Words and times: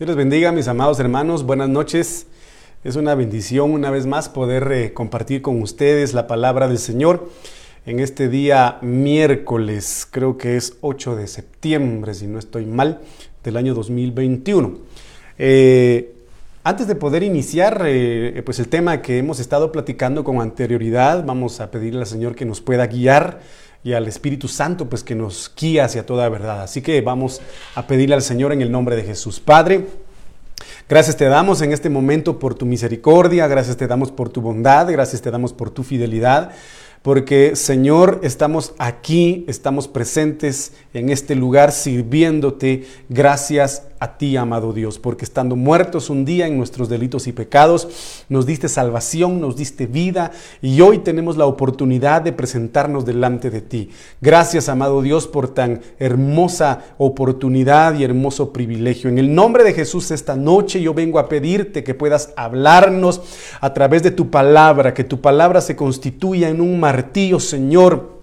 Dios 0.00 0.16
bendiga, 0.16 0.50
mis 0.50 0.66
amados 0.66 0.98
hermanos. 0.98 1.44
Buenas 1.44 1.68
noches. 1.68 2.26
Es 2.84 2.96
una 2.96 3.14
bendición 3.14 3.70
una 3.70 3.90
vez 3.90 4.06
más 4.06 4.30
poder 4.30 4.72
eh, 4.72 4.94
compartir 4.94 5.42
con 5.42 5.60
ustedes 5.60 6.14
la 6.14 6.26
palabra 6.26 6.68
del 6.68 6.78
Señor 6.78 7.28
en 7.84 8.00
este 8.00 8.30
día 8.30 8.78
miércoles, 8.80 10.08
creo 10.10 10.38
que 10.38 10.56
es 10.56 10.78
8 10.80 11.16
de 11.16 11.26
septiembre, 11.26 12.14
si 12.14 12.26
no 12.26 12.38
estoy 12.38 12.64
mal, 12.64 13.02
del 13.44 13.58
año 13.58 13.74
2021. 13.74 14.78
Eh, 15.36 16.14
antes 16.64 16.86
de 16.86 16.94
poder 16.94 17.22
iniciar 17.22 17.82
eh, 17.84 18.42
pues 18.42 18.58
el 18.58 18.68
tema 18.68 19.02
que 19.02 19.18
hemos 19.18 19.38
estado 19.38 19.70
platicando 19.70 20.24
con 20.24 20.40
anterioridad, 20.40 21.26
vamos 21.26 21.60
a 21.60 21.70
pedirle 21.70 22.00
al 22.00 22.06
Señor 22.06 22.34
que 22.34 22.46
nos 22.46 22.62
pueda 22.62 22.86
guiar 22.86 23.40
y 23.82 23.92
al 23.94 24.06
Espíritu 24.06 24.48
Santo, 24.48 24.88
pues 24.88 25.02
que 25.02 25.14
nos 25.14 25.50
guíe 25.58 25.80
hacia 25.80 26.04
toda 26.04 26.28
verdad. 26.28 26.62
Así 26.62 26.82
que 26.82 27.00
vamos 27.00 27.40
a 27.74 27.86
pedirle 27.86 28.14
al 28.14 28.22
Señor 28.22 28.52
en 28.52 28.60
el 28.60 28.70
nombre 28.70 28.96
de 28.96 29.04
Jesús. 29.04 29.40
Padre, 29.40 29.86
gracias 30.88 31.16
te 31.16 31.24
damos 31.26 31.62
en 31.62 31.72
este 31.72 31.88
momento 31.88 32.38
por 32.38 32.54
tu 32.54 32.66
misericordia, 32.66 33.46
gracias 33.46 33.76
te 33.76 33.86
damos 33.86 34.12
por 34.12 34.28
tu 34.28 34.40
bondad, 34.42 34.90
gracias 34.90 35.22
te 35.22 35.30
damos 35.30 35.52
por 35.52 35.70
tu 35.70 35.82
fidelidad. 35.82 36.52
Porque 37.02 37.56
Señor, 37.56 38.20
estamos 38.22 38.74
aquí, 38.78 39.46
estamos 39.48 39.88
presentes 39.88 40.72
en 40.92 41.08
este 41.08 41.34
lugar 41.34 41.72
sirviéndote. 41.72 42.86
Gracias 43.08 43.84
a 44.00 44.16
ti, 44.16 44.38
amado 44.38 44.72
Dios, 44.72 44.98
porque 44.98 45.26
estando 45.26 45.56
muertos 45.56 46.08
un 46.08 46.24
día 46.24 46.46
en 46.46 46.56
nuestros 46.56 46.88
delitos 46.88 47.26
y 47.26 47.32
pecados, 47.32 48.24
nos 48.30 48.46
diste 48.46 48.68
salvación, 48.70 49.42
nos 49.42 49.56
diste 49.56 49.86
vida 49.86 50.32
y 50.62 50.80
hoy 50.80 51.00
tenemos 51.00 51.36
la 51.36 51.44
oportunidad 51.44 52.22
de 52.22 52.32
presentarnos 52.32 53.04
delante 53.04 53.50
de 53.50 53.60
ti. 53.60 53.90
Gracias, 54.22 54.70
amado 54.70 55.02
Dios, 55.02 55.26
por 55.26 55.52
tan 55.52 55.82
hermosa 55.98 56.82
oportunidad 56.96 57.94
y 57.94 58.04
hermoso 58.04 58.54
privilegio. 58.54 59.10
En 59.10 59.18
el 59.18 59.34
nombre 59.34 59.64
de 59.64 59.74
Jesús 59.74 60.10
esta 60.10 60.34
noche 60.34 60.80
yo 60.80 60.94
vengo 60.94 61.18
a 61.18 61.28
pedirte 61.28 61.84
que 61.84 61.94
puedas 61.94 62.32
hablarnos 62.36 63.20
a 63.60 63.74
través 63.74 64.02
de 64.02 64.12
tu 64.12 64.30
palabra, 64.30 64.94
que 64.94 65.04
tu 65.04 65.20
palabra 65.20 65.60
se 65.60 65.76
constituya 65.76 66.48
en 66.48 66.62
un 66.62 66.80
martillo, 66.90 67.38
Señor 67.38 68.19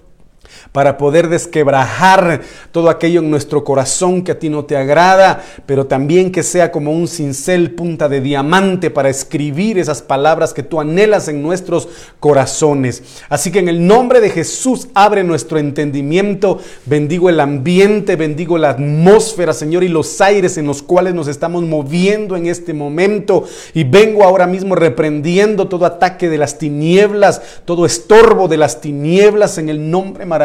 para 0.71 0.97
poder 0.97 1.29
desquebrajar 1.29 2.41
todo 2.71 2.89
aquello 2.89 3.21
en 3.21 3.29
nuestro 3.29 3.63
corazón 3.63 4.23
que 4.23 4.31
a 4.31 4.39
ti 4.39 4.49
no 4.49 4.65
te 4.65 4.77
agrada, 4.77 5.43
pero 5.65 5.87
también 5.87 6.31
que 6.31 6.43
sea 6.43 6.71
como 6.71 6.91
un 6.91 7.07
cincel 7.07 7.71
punta 7.71 8.09
de 8.09 8.21
diamante 8.21 8.89
para 8.89 9.09
escribir 9.09 9.79
esas 9.79 10.01
palabras 10.01 10.53
que 10.53 10.63
tú 10.63 10.79
anhelas 10.79 11.27
en 11.27 11.41
nuestros 11.41 11.87
corazones. 12.19 13.03
Así 13.29 13.51
que 13.51 13.59
en 13.59 13.69
el 13.69 13.85
nombre 13.85 14.21
de 14.21 14.29
Jesús 14.29 14.87
abre 14.93 15.23
nuestro 15.23 15.59
entendimiento, 15.59 16.59
bendigo 16.85 17.29
el 17.29 17.39
ambiente, 17.39 18.15
bendigo 18.15 18.57
la 18.57 18.71
atmósfera, 18.71 19.53
Señor, 19.53 19.83
y 19.83 19.89
los 19.89 20.21
aires 20.21 20.57
en 20.57 20.67
los 20.67 20.81
cuales 20.81 21.13
nos 21.13 21.27
estamos 21.27 21.63
moviendo 21.63 22.35
en 22.35 22.47
este 22.47 22.73
momento. 22.73 23.45
Y 23.73 23.83
vengo 23.83 24.23
ahora 24.23 24.47
mismo 24.47 24.75
reprendiendo 24.75 25.67
todo 25.67 25.85
ataque 25.85 26.29
de 26.29 26.37
las 26.37 26.57
tinieblas, 26.57 27.41
todo 27.65 27.85
estorbo 27.85 28.47
de 28.47 28.57
las 28.57 28.81
tinieblas 28.81 29.57
en 29.57 29.69
el 29.69 29.89
nombre 29.89 30.25
maravilloso 30.25 30.36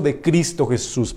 de 0.00 0.20
Cristo 0.20 0.66
Jesús. 0.66 1.16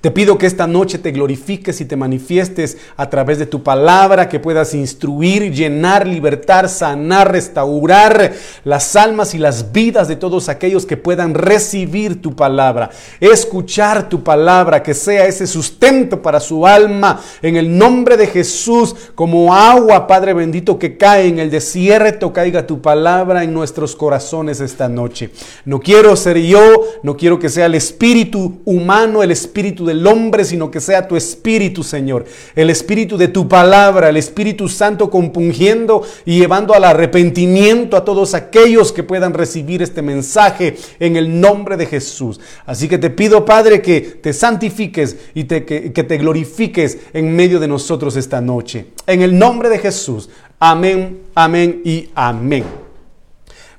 Te 0.00 0.10
pido 0.10 0.38
que 0.38 0.46
esta 0.46 0.66
noche 0.66 0.98
te 0.98 1.12
glorifiques 1.12 1.80
y 1.80 1.84
te 1.84 1.96
manifiestes 1.96 2.76
a 2.96 3.08
través 3.10 3.38
de 3.38 3.46
tu 3.46 3.62
palabra, 3.62 4.28
que 4.28 4.40
puedas 4.40 4.74
instruir, 4.74 5.52
llenar, 5.52 6.06
libertar, 6.06 6.68
sanar, 6.68 7.32
restaurar 7.32 8.32
las 8.64 8.96
almas 8.96 9.34
y 9.34 9.38
las 9.38 9.72
vidas 9.72 10.08
de 10.08 10.16
todos 10.16 10.48
aquellos 10.48 10.86
que 10.86 10.96
puedan 10.96 11.34
recibir 11.34 12.20
tu 12.20 12.34
palabra, 12.34 12.90
escuchar 13.20 14.08
tu 14.08 14.22
palabra, 14.22 14.82
que 14.82 14.94
sea 14.94 15.26
ese 15.26 15.46
sustento 15.46 16.20
para 16.22 16.40
su 16.40 16.66
alma 16.66 17.20
en 17.42 17.56
el 17.56 17.76
nombre 17.76 18.16
de 18.16 18.26
Jesús, 18.26 18.94
como 19.14 19.54
agua, 19.54 20.06
Padre 20.06 20.34
bendito, 20.34 20.78
que 20.78 20.96
cae 20.96 21.26
en 21.26 21.38
el 21.38 21.50
desierto, 21.50 22.32
caiga 22.32 22.66
tu 22.66 22.80
palabra 22.80 23.44
en 23.44 23.52
nuestros 23.52 23.96
corazones 23.96 24.60
esta 24.60 24.88
noche. 24.88 25.30
No 25.64 25.80
quiero 25.80 26.14
ser 26.16 26.38
yo, 26.38 26.60
no 27.02 27.16
quiero 27.16 27.38
que 27.38 27.48
sea 27.48 27.66
el 27.66 27.74
espíritu 27.74 28.60
humano, 28.64 29.22
el 29.22 29.30
espíritu 29.30 29.63
del 29.72 30.06
hombre, 30.06 30.44
sino 30.44 30.70
que 30.70 30.80
sea 30.80 31.08
tu 31.08 31.16
espíritu, 31.16 31.82
Señor. 31.82 32.26
El 32.54 32.70
espíritu 32.70 33.16
de 33.16 33.28
tu 33.28 33.48
palabra, 33.48 34.10
el 34.10 34.16
Espíritu 34.16 34.68
Santo 34.68 35.08
compungiendo 35.08 36.02
y 36.24 36.38
llevando 36.38 36.74
al 36.74 36.84
arrepentimiento 36.84 37.96
a 37.96 38.04
todos 38.04 38.34
aquellos 38.34 38.92
que 38.92 39.02
puedan 39.02 39.32
recibir 39.32 39.82
este 39.82 40.02
mensaje 40.02 40.76
en 41.00 41.16
el 41.16 41.40
nombre 41.40 41.76
de 41.76 41.86
Jesús. 41.86 42.40
Así 42.66 42.88
que 42.88 42.98
te 42.98 43.10
pido, 43.10 43.44
Padre, 43.44 43.80
que 43.80 44.00
te 44.00 44.32
santifiques 44.32 45.16
y 45.34 45.44
te, 45.44 45.64
que, 45.64 45.92
que 45.92 46.04
te 46.04 46.18
glorifiques 46.18 46.98
en 47.12 47.34
medio 47.34 47.58
de 47.58 47.68
nosotros 47.68 48.16
esta 48.16 48.40
noche. 48.40 48.86
En 49.06 49.22
el 49.22 49.38
nombre 49.38 49.68
de 49.68 49.78
Jesús. 49.78 50.28
Amén, 50.58 51.20
amén 51.34 51.80
y 51.84 52.10
amén. 52.14 52.83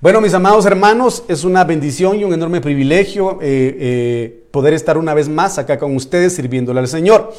Bueno, 0.05 0.21
mis 0.21 0.35
amados 0.35 0.67
hermanos, 0.67 1.23
es 1.27 1.43
una 1.43 1.63
bendición 1.63 2.19
y 2.19 2.23
un 2.23 2.31
enorme 2.31 2.61
privilegio 2.61 3.39
eh, 3.41 3.75
eh, 3.79 4.43
poder 4.51 4.75
estar 4.75 4.99
una 4.99 5.15
vez 5.15 5.27
más 5.27 5.57
acá 5.57 5.79
con 5.79 5.95
ustedes 5.95 6.35
sirviéndole 6.35 6.79
al 6.79 6.87
Señor. 6.87 7.33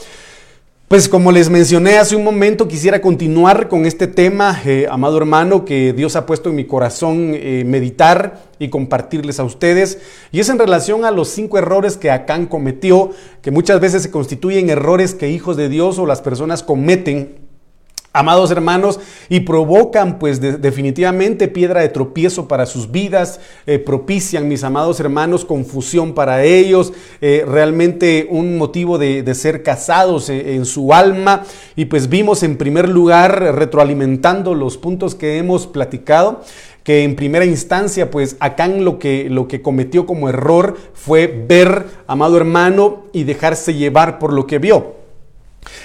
Pues 0.88 1.09
como 1.09 1.31
les 1.31 1.49
mencioné 1.49 1.97
hace 1.97 2.16
un 2.16 2.25
momento, 2.25 2.66
quisiera 2.66 3.00
continuar 3.00 3.69
con 3.69 3.87
este 3.87 4.09
tema, 4.09 4.60
eh, 4.66 4.88
amado 4.91 5.16
hermano, 5.16 5.65
que 5.65 5.93
Dios 5.93 6.16
ha 6.16 6.27
puesto 6.27 6.50
en 6.50 6.56
mi 6.56 6.65
corazón 6.65 7.31
meditar 7.31 8.43
y 8.59 8.69
compartirles 8.69 9.38
a 9.38 9.44
ustedes. 9.44 10.00
Y 10.33 10.41
es 10.41 10.48
en 10.48 10.59
relación 10.59 11.04
a 11.04 11.12
los 11.12 11.28
cinco 11.28 11.59
errores 11.59 11.97
que 11.97 12.10
Acán 12.10 12.47
cometió, 12.47 13.10
que 13.43 13.53
muchas 13.53 13.78
veces 13.78 14.03
se 14.03 14.10
constituyen 14.10 14.71
errores 14.71 15.15
que 15.15 15.31
hijos 15.31 15.56
de 15.56 15.69
Dios 15.69 16.00
o 16.00 16.06
las 16.06 16.21
personas 16.21 16.65
cometen 16.65 17.46
amados 18.16 18.50
hermanos, 18.50 18.99
y 19.28 19.41
provocan 19.41 20.19
pues 20.19 20.41
definitivamente 20.41 21.49
piedra 21.49 21.81
de 21.81 21.88
tropiezo 21.88 22.49
para 22.49 22.66
sus 22.66 22.91
vidas, 22.91 23.41
eh, 23.66 23.78
propician, 23.78 24.49
mis 24.49 24.65
amados 24.65 25.00
hermanos, 25.00 25.44
confusión 25.44 26.15
para 26.15 26.44
ellos, 26.44 26.93
eh, 27.21 27.44
realmente 27.47 28.27
un 28.31 28.59
motivo 28.59 28.99
de, 28.99 29.34
ser 29.34 29.62
casados 29.62 30.31
en, 30.31 30.49
en, 30.49 30.65
su 30.65 30.94
alma. 30.94 31.44
Y 31.77 31.87
pues 31.87 32.09
vimos 32.09 32.43
en 32.43 32.56
primer 32.56 32.88
lugar, 32.88 33.54
retroalimentando 33.54 34.54
los 34.54 34.78
puntos 34.78 35.15
que 35.15 35.37
hemos 35.38 35.66
platicado, 35.66 36.41
que 36.87 37.03
en 37.03 37.16
primera 37.16 37.44
instancia, 37.44 38.12
pues 38.12 38.37
Acán 38.38 38.84
lo 38.84 39.00
que, 39.00 39.28
lo 39.28 39.48
que 39.48 39.60
cometió 39.60 40.06
como 40.06 40.28
error 40.28 40.77
fue 40.94 41.27
ver, 41.27 41.84
amado 42.06 42.37
hermano, 42.37 43.06
y 43.12 43.25
dejarse 43.25 43.75
llevar 43.75 44.21
por 44.21 44.33
lo 44.33 44.47
que 44.47 44.60
vio. 44.60 44.96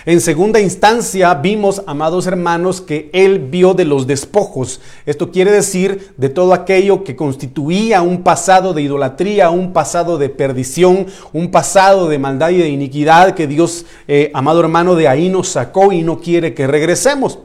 En 0.06 0.22
segunda 0.22 0.60
instancia 0.60 1.34
vimos, 1.36 1.84
amados 1.86 2.28
hermanos, 2.28 2.82
que 2.82 3.10
él 3.14 3.40
vio 3.40 3.74
de 3.74 3.86
los 3.86 4.08
despojos. 4.08 4.82
Esto 5.06 5.32
quiere 5.32 5.52
decir 5.52 6.14
de 6.18 6.30
todo 6.30 6.54
aquello 6.54 7.04
que 7.04 7.16
constituía 7.16 8.02
un 8.02 8.24
pasado 8.24 8.74
de 8.74 8.82
idolatría, 8.82 9.50
un 9.50 9.74
pasado 9.74 10.18
de 10.18 10.30
perdición, 10.30 11.08
un 11.34 11.52
pasado 11.52 12.08
de 12.08 12.20
maldad 12.20 12.50
y 12.50 12.58
de 12.58 12.70
iniquidad 12.70 13.36
que 13.36 13.48
Dios, 13.48 13.86
eh, 14.08 14.32
amado 14.34 14.60
hermano, 14.60 14.96
de 14.96 15.08
ahí 15.08 15.30
nos 15.30 15.50
sacó 15.50 15.92
y 15.92 16.02
no 16.02 16.20
quiere 16.20 16.54
que 16.54 16.68
regresemos. 16.68 17.40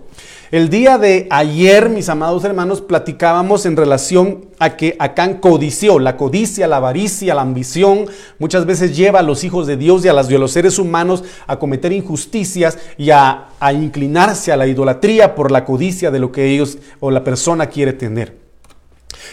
El 0.53 0.69
día 0.69 0.97
de 0.97 1.27
ayer, 1.31 1.89
mis 1.89 2.09
amados 2.09 2.45
hermanos, 2.45 2.81
platicábamos 2.81 3.67
en 3.67 3.77
relación 3.77 4.45
a 4.61 4.77
que 4.77 4.95
Acán 5.01 5.41
codició. 5.41 5.99
La 5.99 6.17
codicia, 6.17 6.69
la 6.69 6.77
avaricia, 6.77 7.34
la 7.34 7.43
ambición 7.43 8.07
muchas 8.39 8.65
veces 8.65 8.97
lleva 8.97 9.19
a 9.19 9.23
los 9.25 9.43
hijos 9.43 9.67
de 9.67 9.77
Dios 9.77 10.05
y 10.05 10.09
a, 10.09 10.12
los 10.12 10.53
seres 10.53 10.79
humanos 10.79 11.25
a 11.49 11.59
cometer 11.59 11.93
injusticias 11.93 12.79
y 12.97 13.11
a 13.11 13.49
inclinarse 13.73 14.53
a 14.53 14.57
la 14.57 14.69
idolatría 14.69 15.34
por 15.34 15.51
la 15.51 15.65
codicia 15.65 16.12
de 16.12 16.21
lo 16.21 16.31
que 16.31 16.47
ellos 16.47 16.78
o 17.01 17.11
la 17.11 17.25
persona 17.25 17.67
quiere 17.67 17.93
tener. 17.93 18.46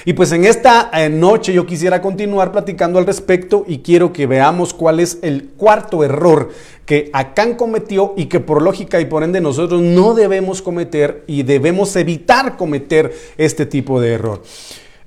Y 0.06 0.14
pues 0.14 0.32
en 0.32 0.46
esta 0.46 0.90
eh, 0.94 1.10
noche 1.10 1.54
yo 1.54 1.66
quisiera 1.66 2.02
continuar 2.02 2.52
platicando 2.52 3.00
al 3.00 3.06
respecto 3.06 3.64
y 3.68 3.80
quiero 3.80 4.12
que 4.12 4.28
veamos 4.28 4.74
cuál 4.74 5.00
es 5.00 5.20
el 5.22 5.50
cuarto 5.58 6.04
error 6.04 6.50
que 6.86 7.10
Acán 7.14 7.56
cometió 7.56 8.14
y 8.18 8.26
que 8.26 8.40
por 8.40 8.62
lógica 8.62 9.00
y 9.00 9.06
por 9.06 9.24
ende 9.24 9.40
nosotros 9.40 9.82
no 9.82 10.14
debemos 10.14 10.62
cometer 10.62 11.24
y 11.28 11.44
debemos 11.44 11.96
evitar 11.96 12.58
cometer 12.58 13.14
este 13.38 13.66
tipo 13.66 14.02
de 14.02 14.14
error. 14.14 14.44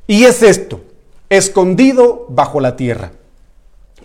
Y 0.07 0.25
es 0.25 0.43
esto, 0.43 0.81
escondido 1.29 2.27
bajo 2.29 2.61
la 2.61 2.77
tierra. 2.77 3.13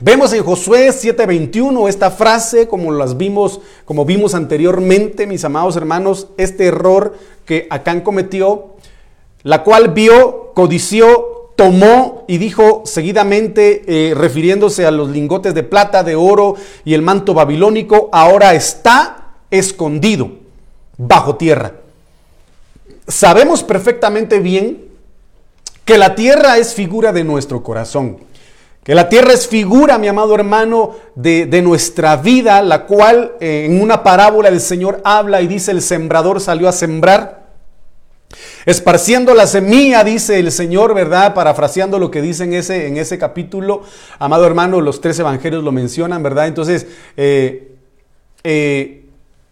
Vemos 0.04 0.34
en 0.34 0.44
Josué 0.44 0.90
7:21 0.92 1.88
esta 1.88 2.10
frase 2.10 2.68
como 2.68 2.92
las 2.92 3.18
vimos, 3.18 3.62
como 3.86 4.04
vimos 4.04 4.34
anteriormente, 4.34 5.28
mis 5.28 5.46
amados 5.46 5.76
hermanos, 5.76 6.30
este 6.38 6.66
error 6.66 7.14
que 7.46 7.68
Acán 7.70 8.02
cometió, 8.02 8.78
la 9.44 9.64
cual 9.64 9.90
vio, 9.90 10.52
codició 10.54 11.32
tomó 11.62 12.26
y 12.28 12.40
dijo 12.40 12.82
seguidamente, 12.86 13.84
eh, 13.86 14.16
refiriéndose 14.16 14.86
a 14.86 14.90
los 14.90 15.10
lingotes 15.10 15.54
de 15.54 15.62
plata, 15.62 16.04
de 16.04 16.16
oro 16.16 16.56
y 16.86 16.96
el 16.96 17.04
manto 17.04 17.36
babilónico, 17.36 18.10
ahora 18.12 18.56
está 18.56 19.36
escondido 19.52 20.32
bajo 20.98 21.36
tierra. 21.36 21.74
Sabemos 23.08 23.62
perfectamente 23.62 24.40
bien 24.40 24.86
que 25.86 26.00
la 26.00 26.16
tierra 26.16 26.58
es 26.58 26.74
figura 26.74 27.12
de 27.12 27.24
nuestro 27.24 27.62
corazón, 27.62 28.18
Que 28.84 28.96
la 28.96 29.10
tierra 29.10 29.32
es 29.34 29.48
figura, 29.48 30.00
mi 30.00 30.08
amado 30.08 30.34
hermano, 30.34 30.96
de, 31.14 31.62
nuestra 31.62 32.16
vida, 32.16 32.64
la 32.64 32.88
cual 32.88 33.34
eh, 33.40 33.68
en 33.70 33.80
una 33.80 34.02
parábola 34.02 34.50
el 34.50 34.60
Señor 34.60 35.02
habla 35.04 35.42
y 35.42 35.48
dice, 35.48 35.70
el 35.70 35.84
sembrador 35.84 36.42
salió 36.42 36.68
a 36.68 36.72
sembrar. 36.72 37.41
Esparciendo 38.66 39.34
la 39.34 39.48
semilla, 39.48 40.04
dice 40.04 40.40
el 40.40 40.52
Señor, 40.52 40.94
¿verdad? 40.94 41.34
Parafraseando 41.34 42.00
lo 42.00 42.12
que 42.12 42.22
dice 42.22 42.44
en 42.44 42.54
ese, 42.54 42.88
en 42.88 42.98
ese 42.98 43.18
capítulo. 43.18 43.84
Amado 44.20 44.46
hermano, 44.46 44.82
los 44.82 45.02
tres 45.02 45.18
evangelios 45.20 45.64
lo 45.64 45.72
mencionan, 45.72 46.22
¿verdad? 46.24 46.48
Entonces, 46.48 46.88
eh, 47.18 47.76
eh, 48.44 49.02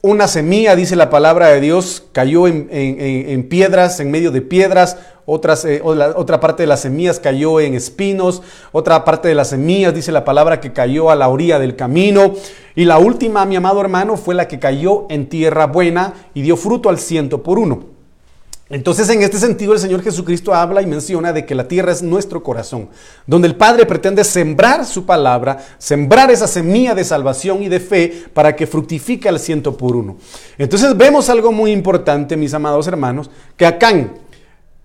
una 0.02 0.30
semilla, 0.30 0.78
dice 0.78 0.96
la 0.96 1.10
palabra 1.10 1.48
de 1.48 1.60
Dios, 1.60 2.06
cayó 2.14 2.48
en, 2.48 3.50
piedras, 3.50 4.00
en 4.00 4.12
medio 4.12 4.31
de 4.31 4.42
piedras. 4.42 4.98
Otras, 5.26 5.66
eh, 5.66 5.81
otra 5.84 6.40
parte 6.40 6.64
de 6.64 6.68
las 6.68 6.81
semillas 6.81 7.20
cayó 7.20 7.60
en 7.60 7.74
espinos. 7.74 8.42
Otra 8.72 9.04
parte 9.04 9.28
de 9.28 9.36
las 9.36 9.50
semillas, 9.50 9.94
dice 9.94 10.14
la 10.14 10.24
palabra, 10.24 10.62
que 10.62 10.72
cayó 10.72 11.10
a 11.10 11.16
la 11.16 11.28
orilla 11.28 11.60
del 11.60 11.76
camino. 11.76 12.34
Y 12.76 12.86
la 12.86 12.98
última, 12.98 13.46
mi 13.46 13.58
amado 13.58 13.81
hermano, 13.81 14.16
fue 14.16 14.36
la 14.36 14.48
que 14.48 14.58
cayó 14.58 15.06
en 15.10 15.28
tierra 15.28 15.68
buena 15.68 16.14
y 16.34 16.44
dio 16.44 16.56
fruto 16.56 16.88
al 16.88 16.98
ciento 16.98 17.44
por 17.44 17.60
uno. 17.60 17.99
Entonces, 18.69 19.10
en 19.10 19.24
este 19.24 19.39
sentido, 19.39 19.74
el 19.74 19.80
Señor 19.80 20.04
Jesucristo 20.04 20.54
habla 20.54 20.83
y 20.83 20.86
menciona 20.86 21.33
de 21.33 21.44
que 21.44 21.56
la 21.56 21.68
tierra 21.68 21.92
es 21.92 22.04
nuestro 22.04 22.44
corazón, 22.44 22.89
donde 23.25 23.48
el 23.48 23.56
Padre 23.56 23.88
pretende 23.88 24.24
sembrar 24.24 24.86
su 24.86 25.07
palabra, 25.07 25.57
sembrar 25.80 26.30
esa 26.30 26.48
semilla 26.48 26.94
de 26.94 27.04
salvación 27.04 27.63
y 27.63 27.69
de 27.69 27.80
fe 27.80 28.25
para 28.31 28.56
que 28.56 28.68
fructifique 28.68 29.27
al 29.27 29.39
ciento 29.39 29.75
por 29.75 29.95
uno. 29.95 30.18
Entonces, 30.60 30.95
vemos 30.95 31.30
algo 31.30 31.51
muy 31.51 31.71
importante, 31.71 32.38
mis 32.38 32.54
amados 32.54 32.86
hermanos, 32.86 33.31
que 33.57 33.66
Acán, 33.66 34.13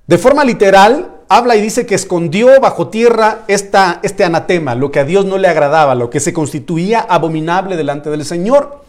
de 0.06 0.16
forma 0.16 0.44
literal, 0.44 1.20
habla 1.28 1.54
y 1.56 1.60
dice 1.60 1.84
que 1.84 1.94
escondió 1.94 2.58
bajo 2.60 2.88
tierra 2.88 3.44
esta, 3.48 4.00
este 4.02 4.24
anatema, 4.24 4.74
lo 4.74 4.90
que 4.90 5.00
a 5.00 5.04
Dios 5.04 5.26
no 5.26 5.36
le 5.36 5.48
agradaba, 5.48 5.94
lo 5.94 6.08
que 6.08 6.20
se 6.20 6.32
constituía 6.32 7.00
abominable 7.00 7.76
delante 7.76 8.08
del 8.08 8.24
Señor. 8.24 8.82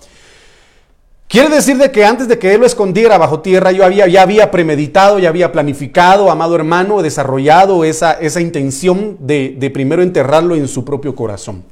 Quiere 1.28 1.50
decir 1.50 1.78
de 1.78 1.92
que 1.92 2.06
antes 2.06 2.28
de 2.28 2.38
que 2.38 2.54
él 2.54 2.62
lo 2.62 2.68
escondiera 2.68 3.18
bajo 3.18 3.40
tierra, 3.40 3.72
yo 3.72 3.84
había, 3.84 4.08
ya 4.08 4.22
había 4.22 4.52
premeditado, 4.52 5.18
ya 5.18 5.30
había 5.30 5.52
planificado, 5.52 6.30
amado 6.30 6.56
hermano, 6.56 7.02
desarrollado 7.02 7.84
esa, 7.84 8.14
esa 8.14 8.42
intención 8.42 9.18
de, 9.20 9.72
primero 9.74 10.04
enterrarlo 10.04 10.56
en 10.56 10.68
su 10.68 10.86
propio 10.86 11.16
corazón. 11.16 11.64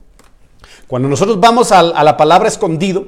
Cuando 0.88 1.08
nosotros 1.08 1.40
vamos 1.40 1.72
a, 1.72 1.84
la 1.84 2.18
palabra 2.18 2.48
escondido, 2.48 3.06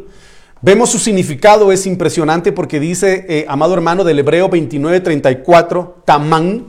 vemos 0.62 0.92
su 0.92 1.00
significado, 1.00 1.72
es 1.72 1.88
impresionante 1.88 2.52
porque 2.52 2.80
dice, 2.80 3.26
eh, 3.28 3.46
amado 3.50 3.74
hermano, 3.74 4.04
del 4.04 4.20
Hebreo 4.20 4.48
29:34, 4.50 5.96
tamán, 6.06 6.68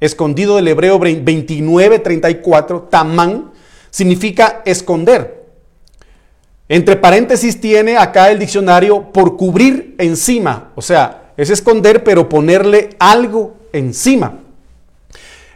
escondido 0.00 0.56
del 0.56 0.68
Hebreo 0.68 0.98
29:34, 0.98 2.88
tamán, 2.90 3.52
significa 3.90 4.62
esconder. 4.64 5.45
Entre 6.68 6.96
paréntesis 6.96 7.60
tiene 7.60 7.96
acá 7.96 8.30
el 8.30 8.38
diccionario 8.38 9.12
por 9.12 9.36
cubrir 9.36 9.94
encima, 9.98 10.72
o 10.74 10.82
sea, 10.82 11.32
es 11.36 11.50
esconder 11.50 12.02
pero 12.02 12.28
ponerle 12.28 12.90
algo 12.98 13.54
encima. 13.72 14.40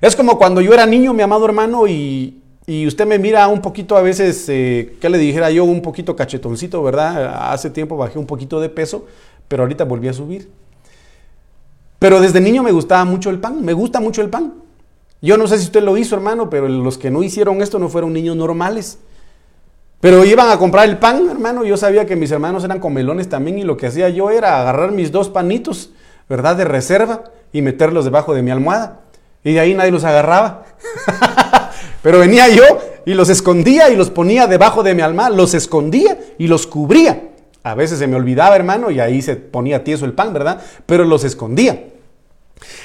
Es 0.01 0.15
como 0.15 0.39
cuando 0.39 0.61
yo 0.61 0.73
era 0.73 0.87
niño, 0.87 1.13
mi 1.13 1.23
amado 1.23 1.45
hermano, 1.45 1.87
y, 1.87 2.37
usted 2.87 3.05
me 3.05 3.19
mira 3.19 3.49
un 3.49 3.61
poquito 3.61 3.97
a 3.97 4.03
veces, 4.03 4.45
eh, 4.49 4.97
¿qué 5.01 5.11
le 5.11 5.19
dijera 5.19 5.51
yo? 5.51 5.65
Un 5.65 5.83
poquito 5.83 6.15
cachetoncito, 6.15 6.81
¿verdad? 6.85 7.53
Hace 7.53 7.69
tiempo 7.69 7.97
bajé 7.97 8.17
un 8.17 8.27
poquito 8.27 8.61
de 8.61 8.69
peso, 8.69 9.07
pero 9.49 9.65
ahorita 9.65 9.83
volví 9.85 10.07
a 10.07 10.13
subir. 10.13 10.49
Pero 11.99 12.21
desde 12.21 12.41
niño 12.41 12.63
me 12.63 12.71
gustaba 12.71 13.05
mucho 13.05 13.29
el 13.29 13.41
pan, 13.41 13.65
me 13.65 13.73
gusta 13.73 13.99
mucho 13.99 14.23
el 14.23 14.31
pan. 14.31 14.55
Yo 15.21 15.37
no 15.37 15.49
sé 15.49 15.59
si 15.59 15.65
usted 15.65 15.83
lo 15.83 15.97
hizo, 15.97 16.15
hermano, 16.15 16.49
pero 16.49 16.69
los 16.69 16.97
que 16.97 17.11
no 17.11 17.25
hicieron 17.25 17.61
esto 17.61 17.81
no 17.81 17.89
fueron 17.89 18.13
niños 18.13 18.37
normales. 18.37 18.99
Pero 20.01 20.25
iban 20.25 20.49
a 20.51 20.59
comprar 20.59 20.89
el 20.89 20.99
pan, 20.99 21.29
hermano. 21.31 21.65
Yo 21.65 21.77
sabía 21.77 22.07
que 22.07 22.17
mis 22.17 22.31
hermanos 22.31 22.65
eran 22.65 22.81
comelones 22.81 23.29
también 23.29 23.59
y 23.59 23.65
lo 23.65 23.77
que 23.77 23.87
hacía 23.87 24.09
yo 24.09 24.31
era 24.31 24.61
agarrar 24.61 24.93
mis 24.93 25.13
dos 25.13 25.29
panitos, 25.29 25.91
¿verdad? 26.29 26.57
De 26.57 26.65
reserva 26.65 27.25
y 27.53 27.61
meterlos 27.61 28.07
debajo 28.07 28.35
de 28.35 28.43
mi 28.43 28.51
almohada. 28.51 29.01
Y 29.45 29.53
de 29.53 29.61
ahí 29.61 29.75
nadie 29.75 29.91
los 29.91 30.05
agarraba. 30.05 30.65
Pero 32.03 32.19
venía 32.19 32.49
yo 32.49 32.65
y 33.05 33.13
los 33.13 33.29
escondía 33.29 33.91
y 33.91 33.97
los 33.97 34.11
ponía 34.11 34.47
debajo 34.47 34.83
de 34.83 34.95
mi 34.95 35.03
almohada, 35.03 35.37
los 35.37 35.53
escondía 35.53 36.19
y 36.39 36.47
los 36.47 36.67
cubría. 36.67 37.29
A 37.63 37.75
veces 37.75 37.99
se 37.99 38.07
me 38.07 38.17
olvidaba, 38.17 38.57
hermano, 38.57 38.91
y 38.91 39.01
ahí 39.01 39.21
se 39.21 39.37
ponía 39.37 39.85
tieso 39.85 40.07
el 40.07 40.15
pan, 40.15 40.33
¿verdad? 40.33 40.63
Pero 40.87 41.05
los 41.05 41.25
escondía. 41.25 41.85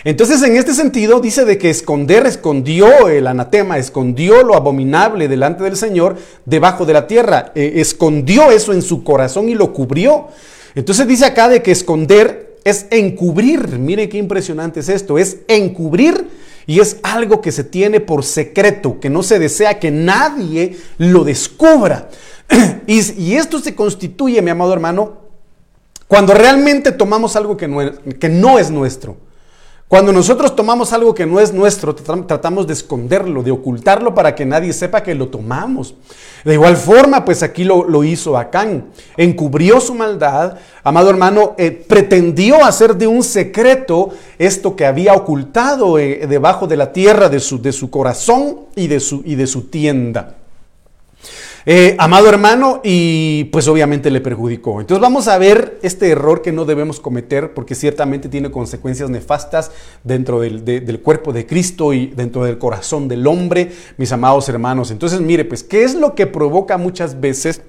Entonces, 0.04 0.42
en 0.44 0.56
este 0.56 0.74
sentido, 0.74 1.20
dice 1.20 1.46
de 1.46 1.58
que 1.58 1.70
esconder, 1.70 2.26
escondió 2.26 3.08
el 3.08 3.28
anatema, 3.28 3.78
escondió 3.78 4.44
lo 4.44 4.56
abominable 4.56 5.28
delante 5.28 5.64
del 5.64 5.76
Señor 5.76 6.18
debajo 6.46 6.86
de 6.86 6.94
la 6.94 7.08
tierra, 7.08 7.52
eh, 7.56 7.74
escondió 7.78 8.52
eso 8.52 8.74
en 8.74 8.82
su 8.82 9.04
corazón 9.04 9.50
y 9.50 9.56
lo 9.56 9.74
cubrió. 9.74 10.28
Entonces 10.76 11.08
dice 11.08 11.26
acá 11.26 11.50
de 11.50 11.62
que 11.62 11.72
esconder 11.72 12.58
es 12.64 12.88
encubrir. 12.92 13.80
Mire 13.80 14.10
qué 14.10 14.18
impresionante 14.18 14.82
es 14.82 14.90
esto, 14.90 15.18
es 15.18 15.38
encubrir 15.48 16.28
y 16.68 16.80
es 16.80 16.98
algo 17.04 17.42
que 17.42 17.52
se 17.52 17.64
tiene 17.64 18.00
por 18.00 18.24
secreto, 18.24 19.00
que 19.00 19.10
no 19.10 19.24
se 19.24 19.40
desea 19.40 19.80
que 19.80 19.92
nadie 19.92 20.78
lo 20.98 21.24
descubra. 21.24 22.10
y, 22.88 23.34
esto 23.36 23.60
se 23.60 23.76
constituye, 23.76 24.42
mi 24.42 24.52
amado 24.52 24.74
hermano, 24.74 25.26
cuando 26.08 26.34
realmente 26.34 26.92
tomamos 26.92 27.36
algo 27.36 27.58
que 27.58 27.68
no 28.30 28.60
es 28.60 28.70
nuestro. 28.70 29.25
Cuando 29.96 30.12
nosotros 30.12 30.54
tomamos 30.54 30.92
algo 30.92 31.16
que 31.16 31.26
no 31.26 31.40
es 31.40 31.54
nuestro, 31.54 31.96
tratamos 31.96 32.68
de 32.68 32.74
esconderlo, 32.74 33.42
de 33.42 33.52
ocultarlo 33.52 34.14
para 34.14 34.36
que 34.36 34.46
nadie 34.46 34.74
sepa 34.74 35.02
que 35.02 35.16
lo 35.16 35.30
tomamos. 35.30 35.96
De 36.44 36.54
igual 36.54 36.76
forma, 36.76 37.24
pues 37.24 37.42
aquí 37.42 37.64
lo, 37.64 38.04
hizo 38.04 38.38
Acán. 38.38 38.88
Encubrió 39.16 39.80
su 39.80 39.96
maldad, 39.96 40.58
amado 40.84 41.10
hermano, 41.10 41.56
eh, 41.58 41.72
pretendió 41.72 42.66
hacer 42.66 42.98
de 42.98 43.08
un 43.08 43.24
secreto 43.24 44.10
esto 44.38 44.76
que 44.76 44.86
había 44.86 45.14
ocultado 45.14 45.98
eh, 45.98 46.28
debajo 46.28 46.68
de 46.68 46.76
la 46.76 46.92
tierra 46.92 47.30
de 47.30 47.40
su, 47.40 47.62
de 47.62 47.72
su 47.72 47.90
corazón 47.90 48.66
y 48.76 48.88
de 48.88 49.00
su, 49.00 49.22
y 49.24 49.36
de 49.36 49.48
su 49.48 49.70
tienda. 49.70 50.36
Eh, 51.68 51.96
amado 51.98 52.30
hermano, 52.30 52.80
y 52.84 53.46
pues 53.46 53.68
obviamente 53.68 54.12
le 54.12 54.22
perjudicó. 54.22 54.82
Entonces 54.82 55.02
vamos 55.02 55.28
a 55.28 55.40
ver 55.40 55.80
este 55.82 56.10
error 56.10 56.44
que 56.44 56.52
no 56.52 56.64
debemos 56.64 57.00
cometer 57.00 57.56
porque 57.56 57.74
ciertamente 57.74 58.30
tiene 58.30 58.52
consecuencias 58.52 59.10
nefastas 59.10 59.72
dentro 60.04 60.42
del, 60.42 60.64
del, 60.64 61.00
cuerpo 61.00 61.34
de 61.34 61.48
Cristo 61.48 61.92
y 61.94 62.08
dentro 62.08 62.44
del 62.44 62.60
corazón 62.60 63.08
del 63.08 63.26
hombre, 63.26 63.72
mis 63.98 64.12
amados 64.12 64.48
hermanos. 64.48 64.92
Entonces 64.92 65.22
mire, 65.22 65.44
pues, 65.44 65.64
¿qué 65.64 65.84
es 65.84 65.96
lo 65.96 66.14
que 66.14 66.28
provoca 66.28 66.78
muchas 66.78 67.20
veces? 67.20 67.64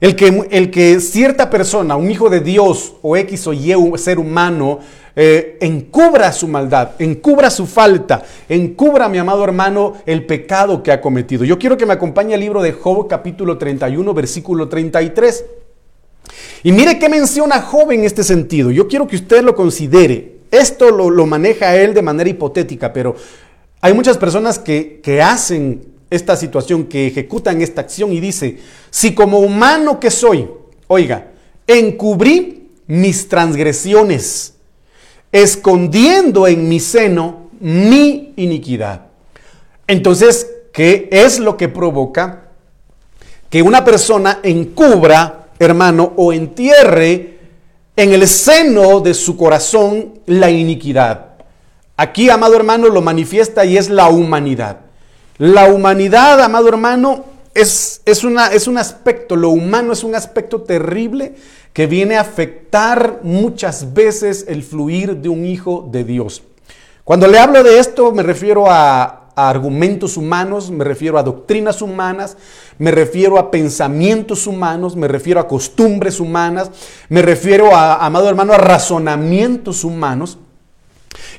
El 0.00 0.14
que, 0.14 0.46
el 0.50 0.70
que 0.70 1.00
cierta 1.00 1.48
persona, 1.48 1.96
un 1.96 2.10
hijo 2.10 2.28
de 2.28 2.40
Dios 2.40 2.96
o 3.00 3.16
X 3.16 3.46
o 3.46 3.54
Y 3.54 3.72
ser 3.96 4.18
humano, 4.18 4.80
eh, 5.18 5.56
encubra 5.62 6.30
su 6.30 6.46
maldad, 6.46 6.90
encubra 6.98 7.48
su 7.48 7.66
falta, 7.66 8.22
encubra, 8.50 9.08
mi 9.08 9.16
amado 9.16 9.42
hermano, 9.44 9.94
el 10.04 10.26
pecado 10.26 10.82
que 10.82 10.92
ha 10.92 11.00
cometido. 11.00 11.42
Yo 11.42 11.58
quiero 11.58 11.78
que 11.78 11.86
me 11.86 11.94
acompañe 11.94 12.34
el 12.34 12.40
libro 12.40 12.60
de 12.60 12.72
Job 12.72 13.08
capítulo 13.08 13.56
31, 13.56 14.12
versículo 14.12 14.68
33. 14.68 15.44
Y 16.64 16.72
mire 16.72 16.98
qué 16.98 17.08
menciona 17.08 17.62
Job 17.62 17.92
en 17.92 18.04
este 18.04 18.22
sentido. 18.24 18.70
Yo 18.70 18.88
quiero 18.88 19.06
que 19.06 19.16
usted 19.16 19.42
lo 19.42 19.54
considere. 19.54 20.36
Esto 20.50 20.90
lo, 20.90 21.26
maneja 21.26 21.74
él 21.76 21.94
de 21.94 22.02
manera 22.02 22.28
hipotética, 22.28 22.92
pero 22.92 23.16
hay 23.80 23.94
muchas 23.94 24.18
personas 24.18 24.58
que, 24.58 25.00
que 25.02 25.22
hacen 25.22 25.94
esta 26.10 26.36
situación, 26.36 26.84
que 26.84 27.06
ejecutan 27.06 27.62
esta 27.62 27.80
acción 27.80 28.12
y 28.12 28.20
dice, 28.20 28.58
si 28.90 29.14
como 29.14 29.38
humano 29.38 29.98
que 29.98 30.10
soy, 30.10 30.46
oiga, 30.88 31.32
encubrí 31.66 32.68
mis 32.86 33.28
transgresiones, 33.28 34.55
escondiendo 35.32 36.46
en 36.46 36.68
mi 36.68 36.80
seno 36.80 37.50
mi 37.60 38.32
iniquidad. 38.36 39.06
Entonces, 39.86 40.50
¿qué 40.72 41.08
es 41.10 41.38
lo 41.38 41.56
que 41.56 41.68
provoca 41.68 42.44
que 43.48 43.62
una 43.62 43.84
persona 43.84 44.40
encubra, 44.42 45.48
hermano, 45.58 46.12
o 46.16 46.32
entierre 46.32 47.38
en 47.96 48.12
el 48.12 48.26
seno 48.26 49.00
de 49.00 49.14
su 49.14 49.36
corazón 49.36 50.20
la 50.26 50.50
iniquidad? 50.50 51.26
Aquí, 51.96 52.28
amado 52.28 52.56
hermano, 52.56 52.88
lo 52.88 53.00
manifiesta 53.00 53.64
y 53.64 53.78
es 53.78 53.88
la 53.88 54.08
humanidad. 54.08 54.80
La 55.38 55.66
humanidad, 55.66 56.40
amado 56.40 56.68
hermano, 56.68 57.24
es, 57.54 58.02
es, 58.04 58.22
una, 58.22 58.48
es 58.48 58.66
un 58.66 58.76
aspecto, 58.76 59.34
lo 59.34 59.48
humano 59.48 59.92
es 59.92 60.04
un 60.04 60.14
aspecto 60.14 60.60
terrible 60.62 61.36
que 61.76 61.86
viene 61.86 62.16
a 62.16 62.22
afectar 62.22 63.20
muchas 63.22 63.92
veces 63.92 64.46
el 64.48 64.62
fluir 64.62 65.18
de 65.18 65.28
un 65.28 65.44
hijo 65.44 65.86
de 65.92 66.04
Dios. 66.04 66.42
Cuando 67.04 67.26
le 67.26 67.38
hablo 67.38 67.62
de 67.62 67.78
esto 67.78 68.12
me 68.12 68.22
refiero 68.22 68.64
a, 68.66 69.28
argumentos 69.36 70.16
humanos, 70.16 70.70
me 70.70 70.84
refiero 70.84 71.18
a 71.18 71.22
doctrinas 71.22 71.82
humanas, 71.82 72.38
me 72.78 72.92
refiero 72.92 73.36
a 73.36 73.50
pensamientos 73.50 74.46
humanos, 74.46 74.96
me 74.96 75.06
refiero 75.06 75.38
a 75.38 75.46
costumbres 75.46 76.18
humanas, 76.18 76.70
me 77.10 77.20
refiero 77.20 77.76
a, 77.76 77.96
amado 77.96 78.30
hermano, 78.30 78.54
a 78.54 78.56
razonamientos 78.56 79.84
humanos. 79.84 80.38